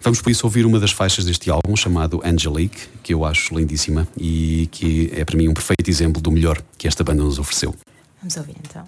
Vamos 0.00 0.20
por 0.20 0.30
isso 0.30 0.46
ouvir 0.46 0.66
uma 0.66 0.78
das 0.78 0.92
faixas 0.92 1.24
deste 1.24 1.50
álbum, 1.50 1.74
chamado 1.76 2.20
Angelique, 2.24 2.88
que 3.02 3.14
eu 3.14 3.24
acho 3.24 3.56
lindíssima 3.58 4.06
e 4.16 4.68
que 4.70 5.10
é 5.14 5.24
para 5.24 5.36
mim 5.36 5.48
um 5.48 5.54
perfeito 5.54 5.88
exemplo 5.88 6.20
do 6.20 6.30
melhor 6.30 6.62
que 6.76 6.86
esta 6.86 7.02
banda 7.02 7.22
nos 7.22 7.38
ofereceu. 7.38 7.74
Vamos 8.20 8.36
ouvir 8.36 8.56
então. 8.62 8.86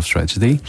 Of 0.00 0.10
Tragedy. 0.10 0.60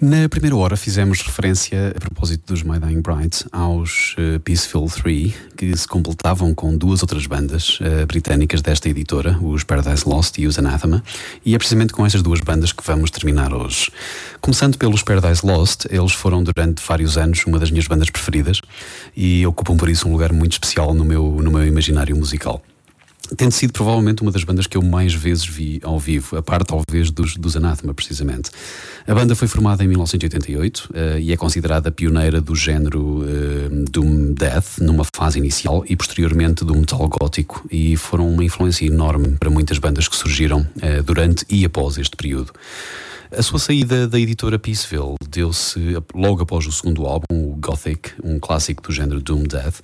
Na 0.00 0.26
primeira 0.30 0.56
hora 0.56 0.78
fizemos 0.78 1.20
referência, 1.20 1.92
a 1.94 2.00
propósito 2.00 2.54
dos 2.54 2.62
My 2.62 2.78
Dying 2.78 3.02
Bright, 3.02 3.44
aos 3.52 4.16
uh, 4.16 4.40
Peaceful 4.40 4.88
3, 4.88 5.34
que 5.54 5.76
se 5.76 5.86
completavam 5.86 6.54
com 6.54 6.74
duas 6.74 7.02
outras 7.02 7.26
bandas 7.26 7.78
uh, 7.80 8.06
britânicas 8.06 8.62
desta 8.62 8.88
editora, 8.88 9.38
os 9.42 9.62
Paradise 9.62 10.08
Lost 10.08 10.38
e 10.38 10.46
os 10.46 10.58
Anathema, 10.58 11.04
e 11.44 11.54
é 11.54 11.58
precisamente 11.58 11.92
com 11.92 12.06
estas 12.06 12.22
duas 12.22 12.40
bandas 12.40 12.72
que 12.72 12.82
vamos 12.82 13.10
terminar 13.10 13.52
hoje. 13.52 13.90
Começando 14.40 14.78
pelos 14.78 15.02
Paradise 15.02 15.44
Lost, 15.44 15.84
eles 15.90 16.12
foram 16.12 16.42
durante 16.42 16.82
vários 16.82 17.18
anos 17.18 17.44
uma 17.44 17.58
das 17.58 17.70
minhas 17.70 17.86
bandas 17.86 18.08
preferidas 18.08 18.62
e 19.14 19.46
ocupam 19.46 19.76
por 19.76 19.90
isso 19.90 20.08
um 20.08 20.12
lugar 20.12 20.32
muito 20.32 20.52
especial 20.52 20.94
no 20.94 21.04
meu, 21.04 21.40
no 21.42 21.50
meu 21.50 21.66
imaginário 21.66 22.16
musical 22.16 22.62
tendo 23.36 23.52
sido 23.52 23.72
provavelmente 23.72 24.22
uma 24.22 24.30
das 24.30 24.44
bandas 24.44 24.66
que 24.66 24.76
eu 24.76 24.82
mais 24.82 25.14
vezes 25.14 25.44
vi 25.44 25.80
ao 25.82 25.98
vivo, 25.98 26.36
a 26.36 26.42
par 26.42 26.64
talvez 26.64 27.10
dos, 27.10 27.36
dos 27.36 27.56
Anathema, 27.56 27.94
precisamente. 27.94 28.50
A 29.06 29.14
banda 29.14 29.34
foi 29.34 29.48
formada 29.48 29.84
em 29.84 29.88
1988 29.88 30.78
uh, 30.90 31.18
e 31.18 31.32
é 31.32 31.36
considerada 31.36 31.90
pioneira 31.90 32.40
do 32.40 32.54
género 32.54 33.22
uh, 33.22 33.84
Doom 33.90 34.34
Death, 34.34 34.78
numa 34.80 35.04
fase 35.14 35.38
inicial, 35.38 35.84
e 35.88 35.96
posteriormente 35.96 36.64
do 36.64 36.74
metal 36.74 37.08
gótico, 37.08 37.66
e 37.70 37.96
foram 37.96 38.28
uma 38.28 38.44
influência 38.44 38.86
enorme 38.86 39.36
para 39.38 39.50
muitas 39.50 39.78
bandas 39.78 40.08
que 40.08 40.16
surgiram 40.16 40.60
uh, 40.60 41.02
durante 41.02 41.44
e 41.48 41.64
após 41.64 41.98
este 41.98 42.16
período. 42.16 42.52
A 43.36 43.42
sua 43.42 43.60
saída 43.60 44.08
da 44.08 44.18
editora 44.18 44.58
Peaceville 44.58 45.14
deu-se 45.28 45.78
logo 46.12 46.42
após 46.42 46.66
o 46.66 46.72
segundo 46.72 47.06
álbum, 47.06 47.49
Gothic, 47.60 48.12
um 48.22 48.38
clássico 48.38 48.82
do 48.82 48.92
género 48.92 49.20
Doom 49.20 49.44
Death, 49.44 49.80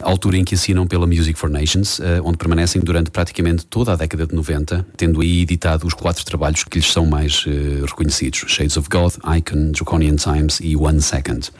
altura 0.00 0.36
em 0.36 0.44
que 0.44 0.54
assinam 0.54 0.86
pela 0.86 1.06
Music 1.06 1.38
for 1.38 1.50
Nations, 1.50 1.98
eh, 2.00 2.20
onde 2.22 2.36
permanecem 2.36 2.80
durante 2.82 3.10
praticamente 3.10 3.66
toda 3.66 3.92
a 3.92 3.96
década 3.96 4.26
de 4.26 4.34
90, 4.34 4.86
tendo 4.96 5.20
aí 5.20 5.40
editado 5.40 5.86
os 5.86 5.94
quatro 5.94 6.24
trabalhos 6.24 6.64
que 6.64 6.78
lhes 6.78 6.92
são 6.92 7.06
mais 7.06 7.44
uh, 7.46 7.84
reconhecidos: 7.86 8.44
Shades 8.46 8.76
of 8.76 8.88
God, 8.88 9.14
Icon, 9.36 9.72
Draconian 9.72 10.16
Times 10.16 10.60
e 10.60 10.76
One 10.76 11.00
Second. 11.00 11.50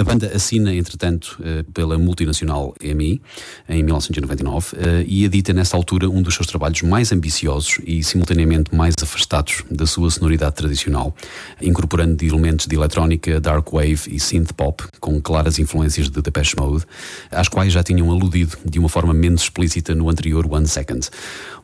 A 0.00 0.04
banda 0.04 0.30
assina, 0.34 0.74
entretanto, 0.74 1.38
eh, 1.44 1.62
pela 1.74 1.98
multinacional 1.98 2.74
EMI 2.80 3.20
em 3.68 3.82
1999 3.82 4.76
eh, 4.78 5.04
e 5.06 5.24
edita 5.24 5.52
nessa 5.52 5.76
altura 5.76 6.08
um 6.08 6.22
dos 6.22 6.34
seus 6.34 6.46
trabalhos 6.46 6.80
mais 6.82 7.12
ambiciosos 7.12 7.78
e 7.84 8.02
simultaneamente 8.02 8.74
mais 8.74 8.94
afastados 9.02 9.64
da 9.70 9.86
sua 9.86 10.10
sonoridade 10.10 10.54
tradicional, 10.54 11.14
incorporando 11.60 12.24
elementos 12.24 12.66
de 12.66 12.74
eletrónica, 12.74 13.38
dark 13.38 13.70
wave 13.70 14.00
e 14.08 14.18
synth 14.18 14.52
pop 14.54 14.82
com 14.98 15.20
claras 15.20 15.58
influências 15.58 16.08
de 16.08 16.22
Depeche 16.22 16.56
Mode, 16.58 16.84
às 17.30 17.48
quais 17.48 17.72
já 17.72 17.82
tinham 17.82 18.10
aludido 18.10 18.56
de 18.64 18.78
uma 18.78 18.88
forma 18.88 19.12
menos 19.12 19.42
explícita 19.42 19.94
no 19.94 20.08
anterior 20.08 20.46
One 20.50 20.66
Second. 20.66 21.08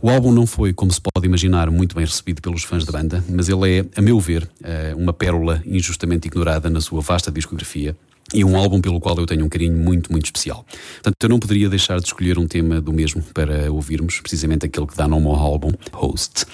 O 0.03 0.11
álbum 0.11 0.33
não 0.33 0.47
foi, 0.47 0.75
como 0.75 0.93
se 0.93 1.01
pode 1.01 1.27
imaginar, 1.27 1.71
muito 1.71 1.97
bem 1.97 2.05
recebido 2.05 2.43
pelos 2.43 2.65
fãs 2.65 2.85
da 2.85 2.93
banda, 2.93 3.25
mas 3.29 3.49
ele 3.49 3.79
é, 3.79 3.85
a 3.97 4.03
meu 4.03 4.21
ver, 4.21 4.49
eh, 4.63 4.93
uma 4.97 5.13
pérola 5.13 5.63
injustamente 5.65 6.27
ignorada 6.27 6.69
na 6.69 6.81
sua 6.81 7.01
vasta 7.01 7.31
discografia 7.31 7.97
e 8.33 8.45
um 8.45 8.57
álbum 8.57 8.81
pelo 8.81 9.01
qual 9.01 9.17
eu 9.17 9.27
tenho 9.27 9.45
um 9.45 9.49
carinho 9.49 9.77
muito, 9.77 10.11
muito 10.11 10.27
especial. 10.27 10.65
Portanto, 10.95 11.17
eu 11.23 11.29
não 11.29 11.39
poderia 11.39 11.69
deixar 11.69 11.99
de 11.99 12.07
escolher 12.07 12.39
um 12.39 12.47
tema 12.47 12.81
do 12.81 12.93
mesmo 12.93 13.23
para 13.35 13.71
ouvirmos, 13.71 14.21
precisamente 14.21 14.67
aquele 14.67 14.87
que 14.87 14.97
dá 14.97 15.07
nome 15.07 15.27
ao 15.27 15.37
álbum, 15.37 15.71
Host. 15.93 16.47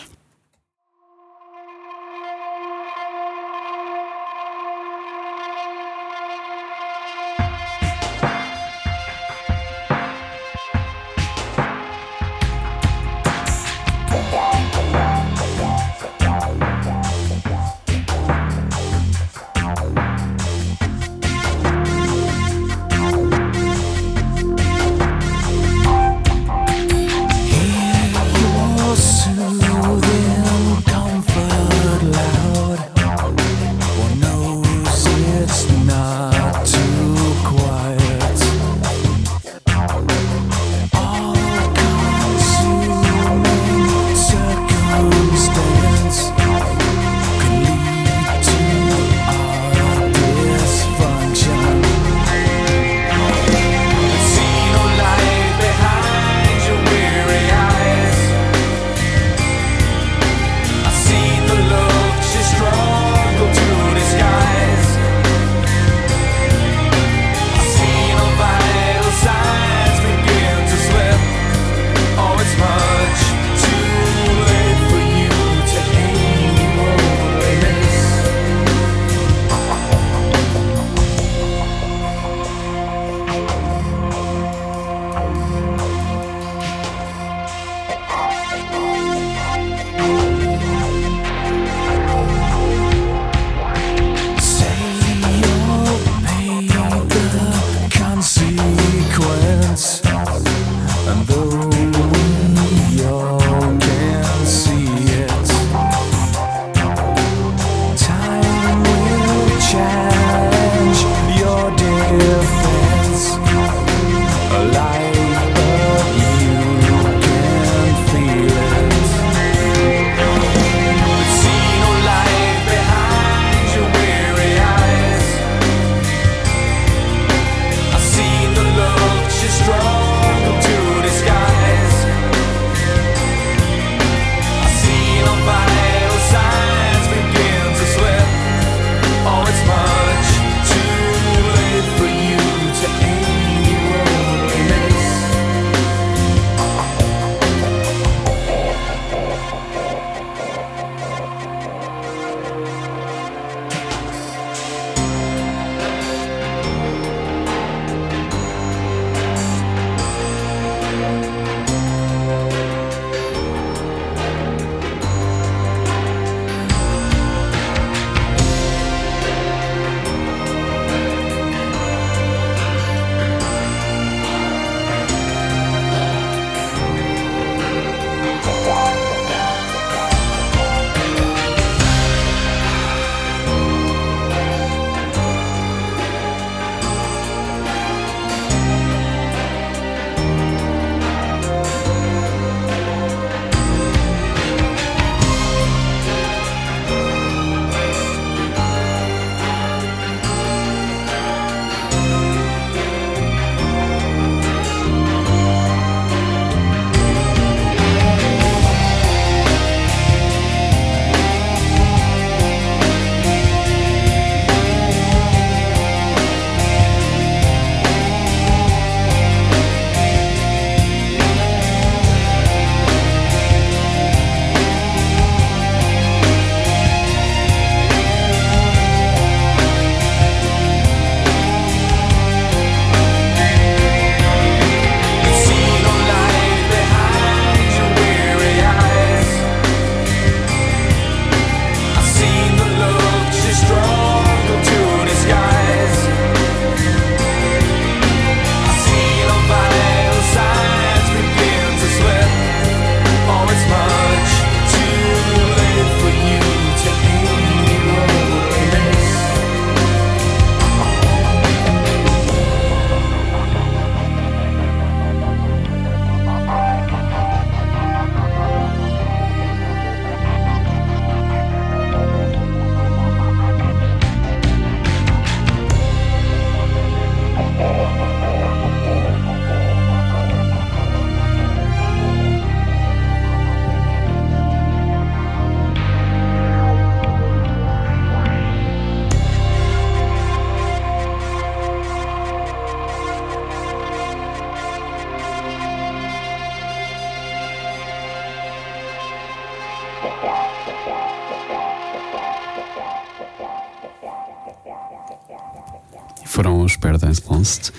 Foram 306.26 306.60
os 306.62 306.76
Paradise 306.76 307.22
Lost. 307.28 307.70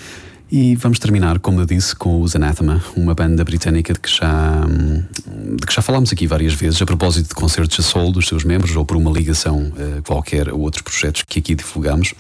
E 0.52 0.76
vamos 0.76 0.98
terminar, 0.98 1.40
como 1.40 1.62
eu 1.62 1.66
disse, 1.66 1.96
com 1.96 2.22
os 2.22 2.36
Anathema, 2.36 2.84
uma 2.96 3.14
banda 3.14 3.44
britânica 3.44 3.94
que 3.94 4.10
já, 4.10 4.66
de 5.49 5.65
que 5.65 5.73
já 5.73 5.81
falámos 5.81 6.11
aqui 6.11 6.27
várias 6.27 6.53
vezes, 6.53 6.81
a 6.81 6.85
propósito 6.85 7.30
de 7.30 7.35
concertos 7.35 7.80
a 7.80 7.84
solo 7.84 8.11
dos 8.11 8.27
seus 8.27 8.43
membros 8.43 8.76
ou 8.76 8.85
por 8.85 8.97
uma 8.97 9.11
ligação 9.11 9.71
uh, 9.71 10.01
qualquer 10.03 10.49
a 10.49 10.53
outros 10.53 10.81
projetos 10.81 11.23
que 11.23 11.39
aqui 11.39 11.55
divulgamos. 11.55 12.13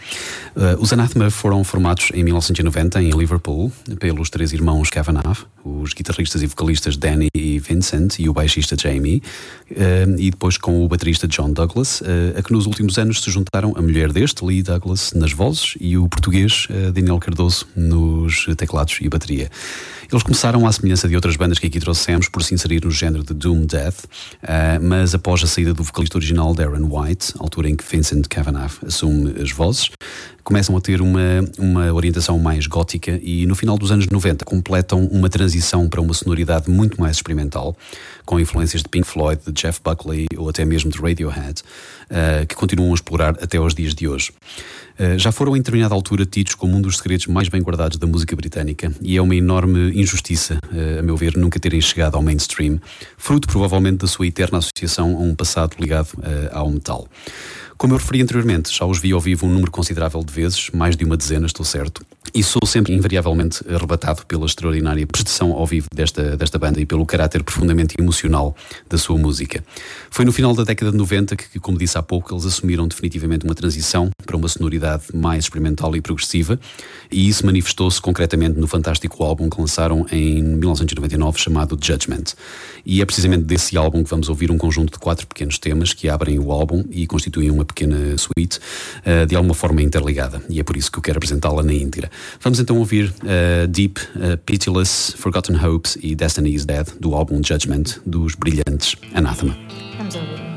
Uh, 0.55 0.79
os 0.79 0.91
Anathema 0.91 1.29
foram 1.29 1.63
formados 1.63 2.11
em 2.13 2.23
1990 2.23 3.01
em 3.01 3.11
Liverpool 3.11 3.71
pelos 3.99 4.29
três 4.29 4.51
irmãos 4.53 4.89
Kavanagh, 4.89 5.37
os 5.63 5.93
guitarristas 5.93 6.41
e 6.41 6.47
vocalistas 6.47 6.97
Danny 6.97 7.27
e 7.33 7.59
Vincent 7.59 8.19
e 8.19 8.29
o 8.29 8.33
baixista 8.33 8.75
Jamie, 8.77 9.21
uh, 9.71 10.15
e 10.17 10.31
depois 10.31 10.57
com 10.57 10.83
o 10.83 10.87
baterista 10.87 11.27
John 11.27 11.51
Douglas, 11.51 12.01
a 12.37 12.41
que 12.41 12.51
nos 12.51 12.65
últimos 12.65 12.97
anos 12.97 13.21
se 13.21 13.31
juntaram 13.31 13.73
a 13.75 13.81
mulher 13.81 14.11
deste, 14.11 14.43
Lee 14.43 14.61
Douglas, 14.61 15.13
nas 15.13 15.31
vozes 15.31 15.75
e 15.79 15.97
o 15.97 16.07
português 16.07 16.67
Daniel 16.93 17.19
Cardoso 17.19 17.67
no 17.75 18.19
os 18.29 18.45
teclados 18.57 18.97
e 19.01 19.09
bateria. 19.09 19.49
Eles 20.11 20.23
começaram 20.23 20.65
à 20.65 20.71
semelhança 20.71 21.07
de 21.07 21.15
outras 21.15 21.35
bandas 21.35 21.59
que 21.59 21.67
aqui 21.67 21.79
trouxemos 21.79 22.29
por 22.29 22.43
se 22.43 22.53
inserir 22.53 22.83
no 22.83 22.91
género 22.91 23.18
de 23.23 23.33
Doom 23.33 23.65
Death, 23.65 24.05
uh, 24.43 24.81
mas 24.81 25.13
após 25.13 25.43
a 25.43 25.47
saída 25.47 25.73
do 25.73 25.83
vocalista 25.83 26.17
original 26.17 26.53
Darren 26.53 26.87
White, 26.89 27.33
altura 27.39 27.69
em 27.69 27.75
que 27.75 27.83
Vincent 27.83 28.27
Kavanagh 28.27 28.71
assume 28.85 29.41
as 29.41 29.51
vozes, 29.51 29.89
começam 30.43 30.75
a 30.75 30.81
ter 30.81 30.99
uma, 30.99 31.19
uma 31.59 31.93
orientação 31.93 32.39
mais 32.39 32.65
gótica 32.65 33.19
e 33.21 33.45
no 33.45 33.53
final 33.53 33.77
dos 33.77 33.91
anos 33.91 34.07
90 34.07 34.43
completam 34.45 35.05
uma 35.05 35.29
transição 35.29 35.87
para 35.87 36.01
uma 36.01 36.13
sonoridade 36.13 36.69
muito 36.71 36.99
mais 36.99 37.17
experimental, 37.17 37.77
com 38.25 38.39
influências 38.39 38.81
de 38.81 38.89
Pink 38.89 39.07
Floyd, 39.07 39.41
de 39.45 39.51
Jeff 39.51 39.79
Buckley 39.83 40.25
ou 40.35 40.49
até 40.49 40.65
mesmo 40.65 40.89
de 40.89 40.99
Radiohead, 40.99 41.61
uh, 41.61 42.47
que 42.47 42.55
continuam 42.55 42.91
a 42.91 42.95
explorar 42.95 43.37
até 43.41 43.57
aos 43.57 43.75
dias 43.75 43.93
de 43.93 44.07
hoje. 44.07 44.31
Uh, 44.99 45.17
já 45.17 45.31
foram 45.31 45.55
em 45.55 45.59
determinada 45.59 45.95
altura 45.95 46.25
tidos 46.25 46.55
como 46.55 46.75
um 46.75 46.81
dos 46.81 46.97
segredos 46.97 47.27
mais 47.27 47.47
bem 47.47 47.61
guardados 47.61 47.97
da 47.97 48.05
música 48.05 48.35
britânica 48.35 48.91
e 49.01 49.15
é 49.15 49.21
uma 49.21 49.35
enorme 49.35 49.91
injustiça, 49.97 50.59
uh, 50.71 50.99
a 50.99 51.01
meu 51.01 51.15
ver, 51.15 51.37
nunca 51.37 51.59
terem 51.59 51.79
chegado 51.79 52.15
ao 52.15 52.21
mainstream, 52.21 52.79
fruto 53.17 53.47
provavelmente 53.47 53.99
da 53.99 54.07
sua 54.07 54.27
eterna 54.27 54.57
associação 54.57 55.15
a 55.15 55.19
um 55.19 55.33
passado 55.33 55.75
ligado 55.79 56.09
ao 56.51 56.69
metal. 56.69 57.07
Como 57.77 57.93
eu 57.93 57.97
referi 57.97 58.21
anteriormente, 58.21 58.75
já 58.75 58.85
os 58.85 58.99
vi 58.99 59.13
ao 59.13 59.21
vivo 59.21 59.45
um 59.45 59.49
número 59.49 59.71
considerável 59.71 60.21
de 60.21 60.33
vezes, 60.33 60.69
mais 60.73 60.97
de 60.97 61.05
uma 61.05 61.15
dezena, 61.15 61.45
estou 61.45 61.65
certo, 61.65 62.05
e 62.33 62.43
sou 62.43 62.65
sempre 62.65 62.93
invariavelmente 62.93 63.63
arrebatado 63.67 64.25
pela 64.25 64.45
extraordinária 64.45 65.05
prestação 65.07 65.51
ao 65.51 65.65
vivo 65.65 65.87
desta, 65.93 66.37
desta 66.37 66.57
banda 66.57 66.79
e 66.79 66.85
pelo 66.85 67.05
caráter 67.05 67.43
profundamente 67.43 67.95
emocional 67.99 68.55
da 68.89 68.97
sua 68.97 69.17
música. 69.17 69.63
Foi 70.09 70.25
no 70.25 70.31
final 70.31 70.53
da 70.53 70.63
década 70.63 70.91
de 70.91 70.97
90 70.97 71.35
que, 71.35 71.59
como 71.59 71.77
disse 71.77 71.97
há 71.97 72.03
pouco, 72.03 72.33
eles 72.33 72.45
assumiram 72.45 72.87
definitivamente 72.87 73.45
uma 73.45 73.55
transição 73.55 74.09
para 74.25 74.37
uma 74.37 74.47
sonoridade 74.47 75.03
mais 75.13 75.45
experimental 75.45 75.95
e 75.95 76.01
progressiva, 76.01 76.59
e 77.11 77.27
isso 77.27 77.45
manifestou-se 77.45 78.01
concretamente 78.01 78.59
no 78.59 78.67
fantástico 78.67 79.23
álbum 79.23 79.49
que 79.49 79.59
lançaram 79.59 80.05
em 80.11 80.41
1999 80.43 81.39
chamado 81.39 81.77
Judgment. 81.81 82.35
E 82.85 83.01
é 83.01 83.05
precisamente 83.05 83.43
desse 83.43 83.77
álbum 83.77 84.03
que 84.03 84.09
vamos 84.09 84.29
ouvir 84.29 84.51
um 84.51 84.57
conjunto 84.57 84.93
de 84.93 84.99
quatro 84.99 85.25
pequenos 85.27 85.57
temas 85.57 85.93
que 85.93 86.09
abrem 86.09 86.39
o 86.39 86.51
álbum 86.51 86.83
e 86.89 87.07
constituem 87.07 87.49
uma 87.49 87.65
pequena 87.65 88.17
suite, 88.17 88.59
uh, 89.05 89.25
de 89.25 89.35
alguma 89.35 89.53
forma 89.53 89.81
interligada, 89.81 90.41
e 90.49 90.59
é 90.59 90.63
por 90.63 90.77
isso 90.77 90.91
que 90.91 90.99
eu 90.99 91.01
quero 91.01 91.17
apresentá-la 91.17 91.63
na 91.63 91.73
íntegra. 91.73 92.09
Vamos 92.41 92.59
então 92.59 92.77
ouvir 92.77 93.13
uh, 93.23 93.67
Deep, 93.67 93.99
uh, 94.15 94.37
Pitiless, 94.45 95.13
Forgotten 95.17 95.55
Hopes 95.55 95.97
e 96.01 96.15
Destiny 96.15 96.53
is 96.53 96.65
Dead, 96.65 96.87
do 96.99 97.13
álbum 97.13 97.41
Judgment, 97.43 97.99
dos 98.05 98.35
brilhantes 98.35 98.95
Anathema. 99.13 99.55
Vamos 99.97 100.15
ouvir. 100.15 100.48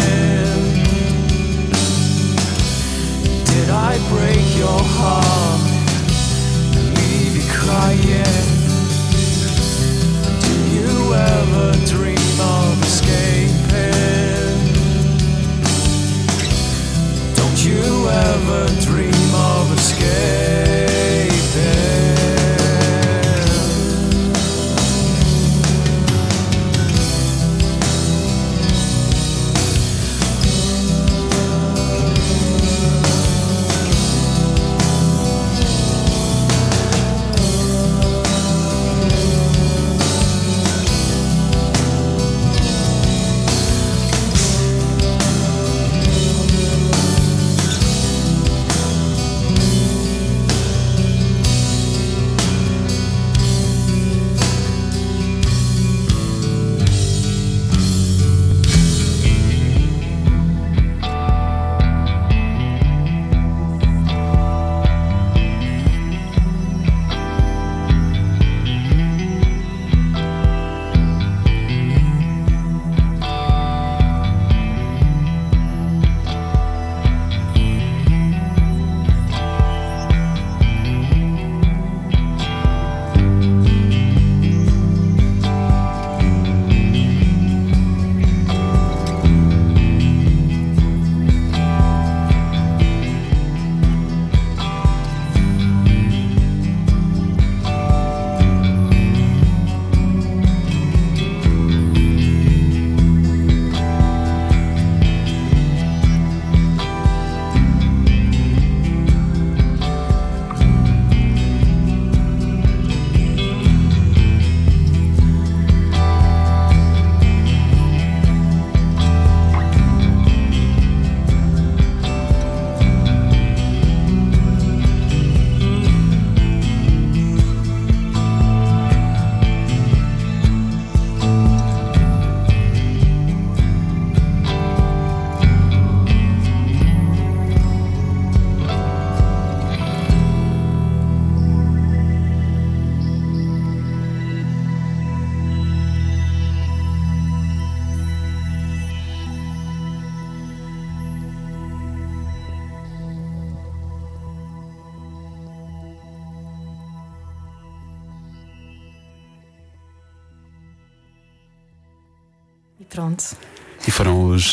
Did 3.44 3.70
I 3.70 3.96
break 4.08 4.58
your 4.58 4.82
heart? 4.98 5.49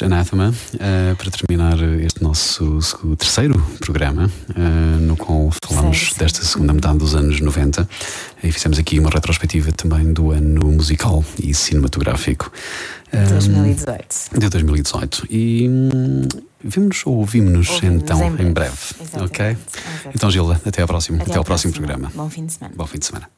Anathema 0.03 0.49
uh, 0.49 1.15
para 1.15 1.31
terminar 1.31 1.77
este 2.01 2.23
nosso 2.23 2.79
terceiro 3.17 3.59
programa, 3.79 4.29
uh, 4.49 4.99
no 5.01 5.15
qual 5.15 5.51
falamos 5.63 5.97
certo, 5.97 6.19
desta 6.19 6.43
segunda 6.43 6.73
metade 6.73 6.97
dos 6.97 7.15
anos 7.15 7.39
90 7.39 7.87
e 8.43 8.51
fizemos 8.51 8.77
aqui 8.77 8.99
uma 8.99 9.09
retrospectiva 9.09 9.71
também 9.71 10.13
do 10.13 10.31
ano 10.31 10.71
musical 10.71 11.23
e 11.41 11.53
cinematográfico. 11.53 12.51
De 13.11 13.29
2018. 13.29 14.39
De 14.39 14.49
2018. 14.49 15.27
E 15.29 15.69
hum, 15.69 16.27
vimos 16.63 17.01
ou 17.05 17.17
ouvimos-nos 17.17 17.81
então 17.83 18.27
em 18.37 18.51
breve. 18.51 18.77
Em 18.99 19.05
breve. 19.05 19.25
Ok? 19.25 19.57
Então, 20.13 20.29
Gilda, 20.29 20.61
até 20.65 20.81
à 20.81 20.87
próxima. 20.87 21.17
Até, 21.17 21.31
até 21.31 21.37
ao 21.37 21.45
próximo 21.45 21.73
programa. 21.73 22.11
Bom 22.13 22.29
fim 22.29 22.45
de 22.45 22.53
semana. 22.53 22.73
Bom 22.75 22.85
fim 22.85 22.99
de 22.99 23.05
semana. 23.05 23.36